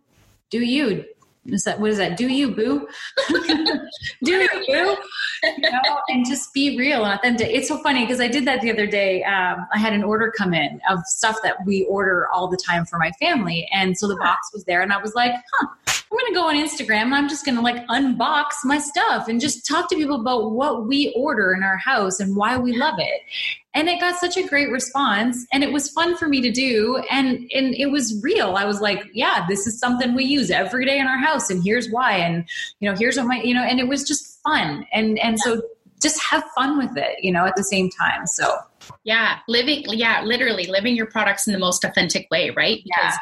do 0.50 0.60
you? 0.60 1.04
Is 1.46 1.64
that 1.64 1.80
what 1.80 1.90
is 1.90 1.96
that? 1.98 2.16
Do 2.16 2.28
you 2.28 2.52
boo? 2.52 2.86
do 3.28 4.32
you 4.32 4.48
boo? 4.66 4.96
You 5.42 5.70
know, 5.70 5.98
and 6.08 6.24
just 6.24 6.54
be 6.54 6.78
real 6.78 7.04
and 7.04 7.18
authentic. 7.18 7.48
It's 7.50 7.66
so 7.66 7.78
funny 7.78 8.04
because 8.04 8.20
I 8.20 8.28
did 8.28 8.44
that 8.46 8.60
the 8.60 8.70
other 8.70 8.86
day. 8.86 9.24
Um, 9.24 9.66
I 9.74 9.78
had 9.78 9.92
an 9.92 10.04
order 10.04 10.32
come 10.36 10.54
in 10.54 10.80
of 10.88 11.00
stuff 11.04 11.38
that 11.42 11.56
we 11.66 11.84
order 11.86 12.28
all 12.32 12.46
the 12.46 12.56
time 12.56 12.84
for 12.84 12.98
my 12.98 13.10
family, 13.20 13.68
and 13.72 13.98
so 13.98 14.06
the 14.06 14.16
box 14.16 14.50
was 14.52 14.64
there, 14.64 14.82
and 14.82 14.92
I 14.92 14.98
was 14.98 15.14
like, 15.14 15.32
huh 15.54 15.68
I'm 16.12 16.18
going 16.18 16.32
to 16.34 16.38
go 16.38 16.46
on 16.48 16.56
Instagram 16.56 17.04
and 17.04 17.14
I'm 17.14 17.28
just 17.28 17.46
going 17.46 17.54
to 17.54 17.62
like 17.62 17.86
unbox 17.86 18.48
my 18.64 18.78
stuff 18.78 19.28
and 19.28 19.40
just 19.40 19.66
talk 19.66 19.88
to 19.88 19.96
people 19.96 20.20
about 20.20 20.52
what 20.52 20.86
we 20.86 21.10
order 21.16 21.54
in 21.54 21.62
our 21.62 21.78
house 21.78 22.20
and 22.20 22.36
why 22.36 22.58
we 22.58 22.76
love 22.76 22.96
it. 22.98 23.22
And 23.72 23.88
it 23.88 23.98
got 23.98 24.16
such 24.16 24.36
a 24.36 24.46
great 24.46 24.70
response 24.70 25.46
and 25.54 25.64
it 25.64 25.72
was 25.72 25.88
fun 25.88 26.14
for 26.18 26.28
me 26.28 26.42
to 26.42 26.50
do 26.50 27.02
and 27.10 27.50
and 27.54 27.74
it 27.74 27.90
was 27.90 28.20
real. 28.22 28.56
I 28.56 28.66
was 28.66 28.82
like, 28.82 29.02
yeah, 29.14 29.46
this 29.48 29.66
is 29.66 29.78
something 29.78 30.14
we 30.14 30.24
use 30.24 30.50
every 30.50 30.84
day 30.84 30.98
in 30.98 31.06
our 31.06 31.16
house 31.16 31.48
and 31.48 31.64
here's 31.64 31.88
why 31.88 32.18
and 32.18 32.46
you 32.80 32.90
know, 32.90 32.94
here's 32.94 33.16
what 33.16 33.26
my, 33.26 33.40
you 33.40 33.54
know, 33.54 33.62
and 33.62 33.80
it 33.80 33.88
was 33.88 34.04
just 34.06 34.38
fun. 34.42 34.86
And 34.92 35.18
and 35.18 35.40
so 35.40 35.62
just 36.02 36.22
have 36.22 36.44
fun 36.54 36.76
with 36.76 36.94
it, 36.98 37.24
you 37.24 37.32
know, 37.32 37.46
at 37.46 37.56
the 37.56 37.64
same 37.64 37.88
time. 37.88 38.26
So 38.26 38.54
yeah, 39.04 39.38
living 39.48 39.84
yeah, 39.88 40.22
literally 40.24 40.66
living 40.66 40.94
your 40.94 41.06
products 41.06 41.46
in 41.46 41.54
the 41.54 41.58
most 41.58 41.84
authentic 41.84 42.30
way, 42.30 42.50
right? 42.50 42.80
Because 42.84 43.14
yeah 43.14 43.18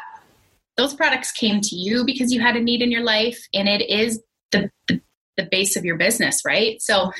those 0.81 0.95
products 0.95 1.31
came 1.31 1.61
to 1.61 1.75
you 1.75 2.03
because 2.03 2.33
you 2.33 2.41
had 2.41 2.55
a 2.55 2.59
need 2.59 2.81
in 2.81 2.91
your 2.91 3.03
life 3.03 3.39
and 3.53 3.69
it 3.69 3.87
is 3.87 4.19
the, 4.51 4.69
the, 4.87 4.99
the 5.37 5.47
base 5.51 5.75
of 5.75 5.85
your 5.85 5.95
business 5.95 6.41
right? 6.43 6.81
So 6.81 7.11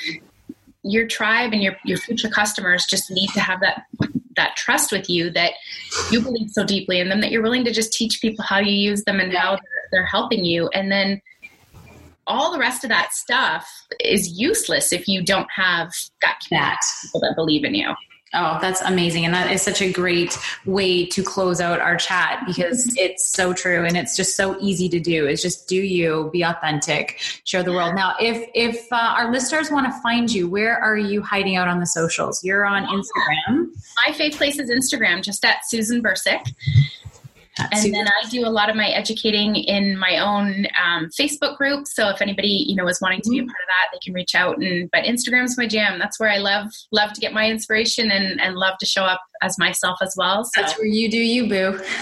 your 0.84 1.08
tribe 1.08 1.54
and 1.54 1.62
your, 1.62 1.76
your 1.86 2.00
future 2.00 2.28
customers 2.28 2.86
just 2.86 3.12
need 3.12 3.30
to 3.30 3.40
have 3.40 3.60
that 3.62 3.84
that 4.38 4.56
trust 4.56 4.92
with 4.92 5.10
you 5.10 5.30
that 5.30 5.52
you 6.10 6.22
believe 6.22 6.50
so 6.50 6.66
deeply 6.66 7.00
in 7.00 7.10
them 7.10 7.22
that 7.22 7.32
you're 7.32 7.44
willing 7.44 7.66
to 7.66 7.72
just 7.72 7.94
teach 7.94 8.20
people 8.22 8.44
how 8.44 8.58
you 8.58 8.72
use 8.72 9.04
them 9.04 9.20
and 9.20 9.34
how 9.34 9.52
they're, 9.52 9.84
they're 9.92 10.06
helping 10.06 10.46
you. 10.46 10.70
And 10.70 10.90
then 10.90 11.22
all 12.26 12.52
the 12.52 12.58
rest 12.58 12.86
of 12.86 12.90
that 12.90 13.14
stuff 13.14 13.70
is 14.00 14.40
useless 14.40 14.94
if 14.94 15.06
you 15.08 15.22
don't 15.22 15.50
have 15.54 15.92
that, 16.22 16.40
that. 16.50 16.80
people 17.04 17.20
that 17.20 17.36
believe 17.36 17.66
in 17.66 17.76
you 17.76 17.94
Oh, 18.34 18.60
that's 18.62 18.82
amazing. 18.82 19.26
And 19.26 19.34
that 19.34 19.52
is 19.52 19.62
such 19.62 19.82
a 19.82 19.92
great 19.92 20.38
way 20.66 21.06
to 21.08 21.22
close 21.22 21.60
out 21.60 21.82
our 21.82 21.98
chat 21.98 22.44
because 22.48 22.88
mm-hmm. 22.88 22.98
it's 22.98 23.30
so 23.30 23.54
true 23.54 23.84
and 23.84 23.98
it's 23.98 24.16
just 24.16 24.38
so 24.38 24.58
easy 24.62 24.88
to 24.90 25.00
do. 25.02 25.26
It's 25.26 25.42
just 25.42 25.68
do 25.68 25.76
you, 25.76 26.30
be 26.32 26.42
authentic, 26.44 27.20
share 27.44 27.62
the 27.64 27.74
world. 27.74 27.94
Now, 27.96 28.16
if 28.22 28.50
if 28.54 28.88
uh, 28.92 29.16
our 29.18 29.32
listeners 29.32 29.70
want 29.70 29.86
to 29.88 30.02
find 30.02 30.32
you, 30.32 30.48
where 30.50 30.80
are 30.80 30.98
you 30.98 31.22
hiding 31.22 31.58
out 31.58 31.68
on 31.68 31.80
the 31.80 31.86
socials? 31.86 32.42
You're 32.44 32.66
on 32.66 32.86
Instagram. 32.86 33.68
My 34.08 34.14
favorite 34.14 34.38
place 34.38 34.60
is 34.60 34.70
Instagram, 34.70 35.22
just 35.22 35.44
at 35.44 35.66
Susan 35.68 36.02
Bursick 36.02 36.54
and 37.72 37.94
then 37.94 38.08
I 38.08 38.30
do 38.30 38.46
a 38.46 38.50
lot 38.50 38.70
of 38.70 38.76
my 38.76 38.88
educating 38.88 39.56
in 39.56 39.98
my 39.98 40.18
own 40.18 40.68
um, 40.84 41.10
Facebook 41.10 41.58
group. 41.58 41.88
So 41.88 42.10
if 42.10 42.22
anybody 42.22 42.66
you 42.68 42.76
know 42.76 42.88
is 42.88 43.00
wanting 43.02 43.22
to 43.22 43.30
be 43.30 43.40
a 43.40 43.42
mm-hmm. 43.42 43.48
part 43.48 43.60
of 43.62 43.68
that, 43.68 43.90
they 43.94 44.00
can 44.04 44.14
reach 44.14 44.36
out. 44.36 44.58
And 44.58 44.90
but 44.92 45.04
Instagram's 45.04 45.58
my 45.58 45.68
jam. 45.68 46.00
That's 46.00 46.20
where 46.20 46.30
I 46.30 46.38
love 46.38 46.72
love 46.92 47.14
to 47.14 47.22
get 47.22 47.34
my 47.34 47.50
inspiration 47.50 48.12
and 48.12 48.40
and 48.42 48.56
love 48.56 48.78
to 48.80 48.86
show 48.86 49.04
up 49.04 49.22
as 49.42 49.58
myself 49.58 49.98
as 50.02 50.14
well. 50.18 50.44
So. 50.44 50.62
That's 50.62 50.78
where 50.78 50.88
you 50.88 51.10
do 51.10 51.18
you, 51.18 51.48
boo. 51.48 51.80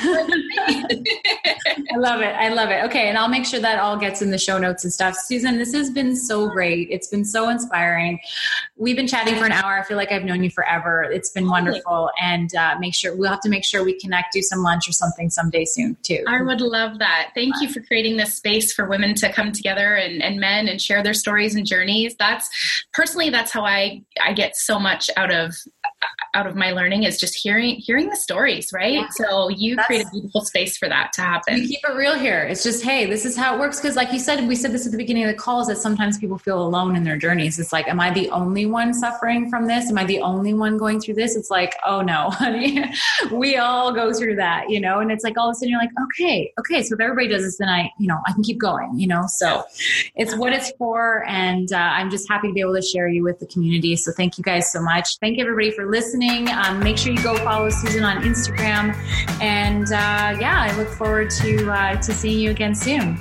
I 1.92 1.96
love 1.96 2.22
it. 2.22 2.36
I 2.36 2.50
love 2.50 2.70
it. 2.70 2.84
Okay, 2.86 3.10
and 3.10 3.18
I'll 3.18 3.30
make 3.30 3.46
sure 3.46 3.60
that 3.60 3.80
all 3.80 3.98
gets 3.98 4.22
in 4.22 4.32
the 4.32 4.38
show 4.38 4.58
notes 4.58 4.84
and 4.84 4.94
stuff. 4.94 5.16
Susan, 5.16 5.58
this 5.58 5.74
has 5.74 5.90
been 5.90 6.16
so 6.16 6.50
great. 6.50 6.90
It's 6.92 7.08
been 7.08 7.26
so 7.26 7.50
inspiring. 7.50 8.20
We've 8.76 8.96
been 8.96 9.08
chatting 9.08 9.36
for 9.38 9.46
an 9.46 9.52
hour. 9.52 9.80
I 9.80 9.84
feel 9.84 9.98
like 9.98 10.12
I've 10.12 10.24
known 10.24 10.44
you 10.44 10.50
forever. 10.50 11.04
It's 11.04 11.32
been 11.32 11.50
wonderful, 11.50 12.12
and 12.22 12.54
uh, 12.56 12.78
make 12.80 12.94
sure 12.94 13.16
we'll 13.16 13.30
have 13.30 13.42
to 13.42 13.50
make 13.50 13.64
sure 13.64 13.84
we 13.84 14.00
connect, 14.00 14.34
do 14.34 14.42
some 14.42 14.60
lunch 14.60 14.88
or 14.88 14.92
something 14.92 15.30
someday 15.30 15.66
soon 15.66 15.98
too. 16.04 16.24
I 16.28 16.42
would 16.42 16.62
love 16.62 17.00
that. 17.00 17.32
Thank 17.36 17.56
you 17.62 17.70
for 17.70 17.82
creating 17.82 18.18
this 18.18 18.36
space 18.36 18.74
for 18.74 18.88
women 18.88 19.16
to 19.16 19.32
come 19.32 19.52
together 19.52 19.96
and, 19.96 20.22
and 20.22 20.40
men 20.40 20.68
and 20.68 20.82
share 20.82 21.04
their 21.04 21.14
stories 21.14 21.56
and 21.56 21.66
journeys. 21.66 22.16
That's 22.18 22.50
personally 22.94 23.30
that's 23.30 23.52
how 23.52 23.66
I 23.66 24.04
I 24.22 24.34
get 24.34 24.56
so 24.56 24.80
much 24.80 25.10
out 25.18 25.32
of 25.32 25.56
out 26.34 26.45
of 26.45 26.56
my 26.56 26.72
learning 26.72 27.04
is 27.04 27.20
just 27.20 27.36
hearing 27.36 27.76
hearing 27.78 28.10
the 28.10 28.16
stories, 28.16 28.72
right? 28.72 28.93
Yeah. 28.93 29.08
So 29.10 29.50
you 29.50 29.76
That's, 29.76 29.88
create 29.88 30.06
a 30.06 30.10
beautiful 30.10 30.41
space 30.41 30.78
for 30.78 30.88
that 30.88 31.12
to 31.14 31.22
happen. 31.22 31.56
We 31.56 31.68
keep 31.68 31.80
it 31.84 31.95
real 31.95 32.18
here. 32.18 32.43
It's 32.43 32.64
just, 32.64 32.84
hey, 32.84 33.06
this 33.06 33.26
is 33.26 33.36
how 33.36 33.56
it 33.56 33.60
works. 33.60 33.80
Because, 33.80 33.95
like 33.95 34.14
you 34.14 34.20
said, 34.20 34.47
we 34.47 34.56
said 34.56 34.72
this 34.72 34.86
at 34.86 34.91
the 34.91 34.97
beginning 34.97 35.24
of 35.24 35.32
the 35.32 35.38
calls 35.38 35.68
that 35.68 35.78
sometimes 35.78 36.18
people 36.18 36.38
feel 36.38 36.62
alone 36.62 36.95
in 36.95 37.04
their 37.04 37.18
journeys. 37.18 37.58
It's 37.58 37.74
like, 37.74 37.88
am 37.88 38.00
I 38.00 38.12
the 38.12 38.30
only 38.30 38.66
one 38.66 38.93
suffering 38.93 39.50
from 39.50 39.66
this? 39.66 39.89
Am 39.89 39.97
I 39.97 40.06
the 40.06 40.22
only 40.22 40.54
one 40.54 40.78
going 40.78 41.00
through 41.00 41.16
this? 41.16 41.36
It's 41.36 41.50
like, 41.50 41.76
oh 41.86 42.02
no, 42.02 42.30
honey, 42.32 42.84
we 43.32 43.58
all 43.58 43.91
go 43.91 44.14
through 44.14 44.36
that, 44.36 44.70
you 44.70 44.80
know. 44.80 45.00
And 45.00 45.12
it's 45.12 45.24
like 45.24 45.38
all 45.38 45.50
of 45.50 45.54
a 45.54 45.56
sudden 45.56 45.70
you're 45.70 45.80
like, 45.80 45.91
okay, 46.04 46.54
okay. 46.60 46.84
So 46.84 46.93
if 46.93 47.02
everybody 47.02 47.28
does 47.28 47.43
this, 47.43 47.58
then 47.58 47.70
I, 47.70 47.89
you 47.97 48.08
know, 48.08 48.20
I 48.28 48.34
can 48.34 48.43
keep 48.43 48.60
going, 48.60 49.00
you 49.00 49.08
know. 49.08 49.24
So 49.28 49.64
it's 50.16 50.36
what 50.36 50.54
it's 50.54 50.72
for, 50.78 51.26
and 51.28 51.72
uh, 51.72 51.78
I'm 51.78 52.12
just 52.12 52.30
happy 52.30 52.47
to 52.47 52.54
be 52.54 52.62
able 52.62 52.76
to 52.76 52.82
share 52.82 53.08
you 53.08 53.24
with 53.24 53.39
the 53.39 53.47
community. 53.47 53.95
So 53.95 54.12
thank 54.12 54.38
you 54.38 54.43
guys 54.43 54.72
so 54.72 54.82
much. 54.82 55.18
Thank 55.18 55.38
you 55.38 55.43
everybody 55.43 55.72
for 55.72 55.89
listening. 55.90 56.50
Um, 56.50 56.80
make 56.80 56.98
sure 56.98 57.12
you 57.12 57.22
go 57.22 57.36
follow 57.38 57.70
Susan 57.70 58.04
on 58.04 58.24
Instagram. 58.24 58.96
And 59.42 59.86
uh, 59.86 60.40
yeah, 60.40 60.68
I 60.70 60.76
look 60.78 60.90
forward 60.90 61.30
to 61.42 61.72
uh, 61.72 61.96
to 62.02 62.14
seeing 62.14 62.40
you 62.40 62.52
again 62.52 62.76
soon. 62.76 63.18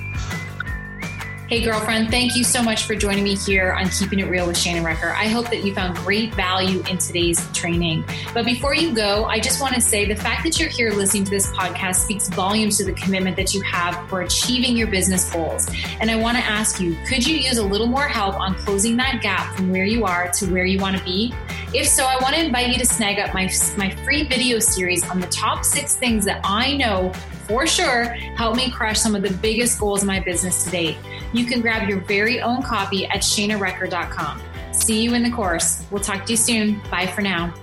Hey, 1.49 1.63
girlfriend, 1.63 2.11
thank 2.11 2.35
you 2.35 2.43
so 2.43 2.61
much 2.61 2.83
for 2.83 2.93
joining 2.93 3.23
me 3.23 3.35
here 3.35 3.71
on 3.71 3.89
Keeping 3.89 4.19
It 4.19 4.29
Real 4.29 4.45
with 4.45 4.55
Shannon 4.55 4.83
Recker. 4.83 5.15
I 5.15 5.27
hope 5.29 5.45
that 5.45 5.63
you 5.63 5.73
found 5.73 5.97
great 5.97 6.31
value 6.35 6.83
in 6.87 6.99
today's 6.99 7.43
training. 7.53 8.05
But 8.35 8.45
before 8.45 8.75
you 8.75 8.93
go, 8.93 9.25
I 9.25 9.39
just 9.39 9.59
want 9.59 9.73
to 9.73 9.81
say 9.81 10.05
the 10.05 10.15
fact 10.15 10.43
that 10.43 10.59
you're 10.59 10.69
here 10.69 10.91
listening 10.91 11.23
to 11.23 11.31
this 11.31 11.51
podcast 11.53 11.95
speaks 11.95 12.29
volumes 12.29 12.77
to 12.77 12.85
the 12.85 12.93
commitment 12.93 13.35
that 13.37 13.55
you 13.55 13.63
have 13.63 14.07
for 14.09 14.21
achieving 14.21 14.77
your 14.77 14.85
business 14.91 15.27
goals. 15.33 15.67
And 15.99 16.11
I 16.11 16.17
want 16.17 16.37
to 16.37 16.43
ask 16.43 16.79
you 16.79 16.95
could 17.07 17.25
you 17.25 17.37
use 17.37 17.57
a 17.57 17.65
little 17.65 17.87
more 17.87 18.07
help 18.07 18.39
on 18.39 18.53
closing 18.53 18.95
that 18.97 19.23
gap 19.23 19.55
from 19.55 19.71
where 19.71 19.85
you 19.85 20.05
are 20.05 20.29
to 20.33 20.45
where 20.51 20.65
you 20.65 20.77
want 20.77 20.99
to 20.99 21.03
be? 21.03 21.33
If 21.73 21.87
so, 21.87 22.05
I 22.05 22.17
want 22.21 22.35
to 22.35 22.45
invite 22.45 22.67
you 22.67 22.77
to 22.77 22.85
snag 22.85 23.17
up 23.17 23.33
my, 23.33 23.49
my 23.75 23.89
free 24.03 24.23
video 24.23 24.59
series 24.59 25.03
on 25.09 25.19
the 25.19 25.27
top 25.27 25.65
six 25.65 25.95
things 25.95 26.25
that 26.25 26.41
I 26.43 26.77
know 26.77 27.11
for 27.49 27.65
sure 27.65 28.03
help 28.03 28.55
me 28.55 28.69
crush 28.69 28.99
some 28.99 29.15
of 29.15 29.23
the 29.23 29.33
biggest 29.41 29.79
goals 29.79 30.03
in 30.03 30.07
my 30.07 30.19
business 30.19 30.63
today. 30.63 30.95
You 31.33 31.45
can 31.45 31.61
grab 31.61 31.89
your 31.89 31.99
very 32.01 32.39
own 32.39 32.61
copy 32.61 33.07
at 33.07 33.17
shanarecker.com. 33.17 34.41
See 34.71 35.01
you 35.01 35.15
in 35.15 35.23
the 35.23 35.31
course. 35.31 35.83
We'll 35.89 36.03
talk 36.03 36.25
to 36.27 36.31
you 36.31 36.37
soon. 36.37 36.79
Bye 36.91 37.07
for 37.07 37.21
now. 37.21 37.53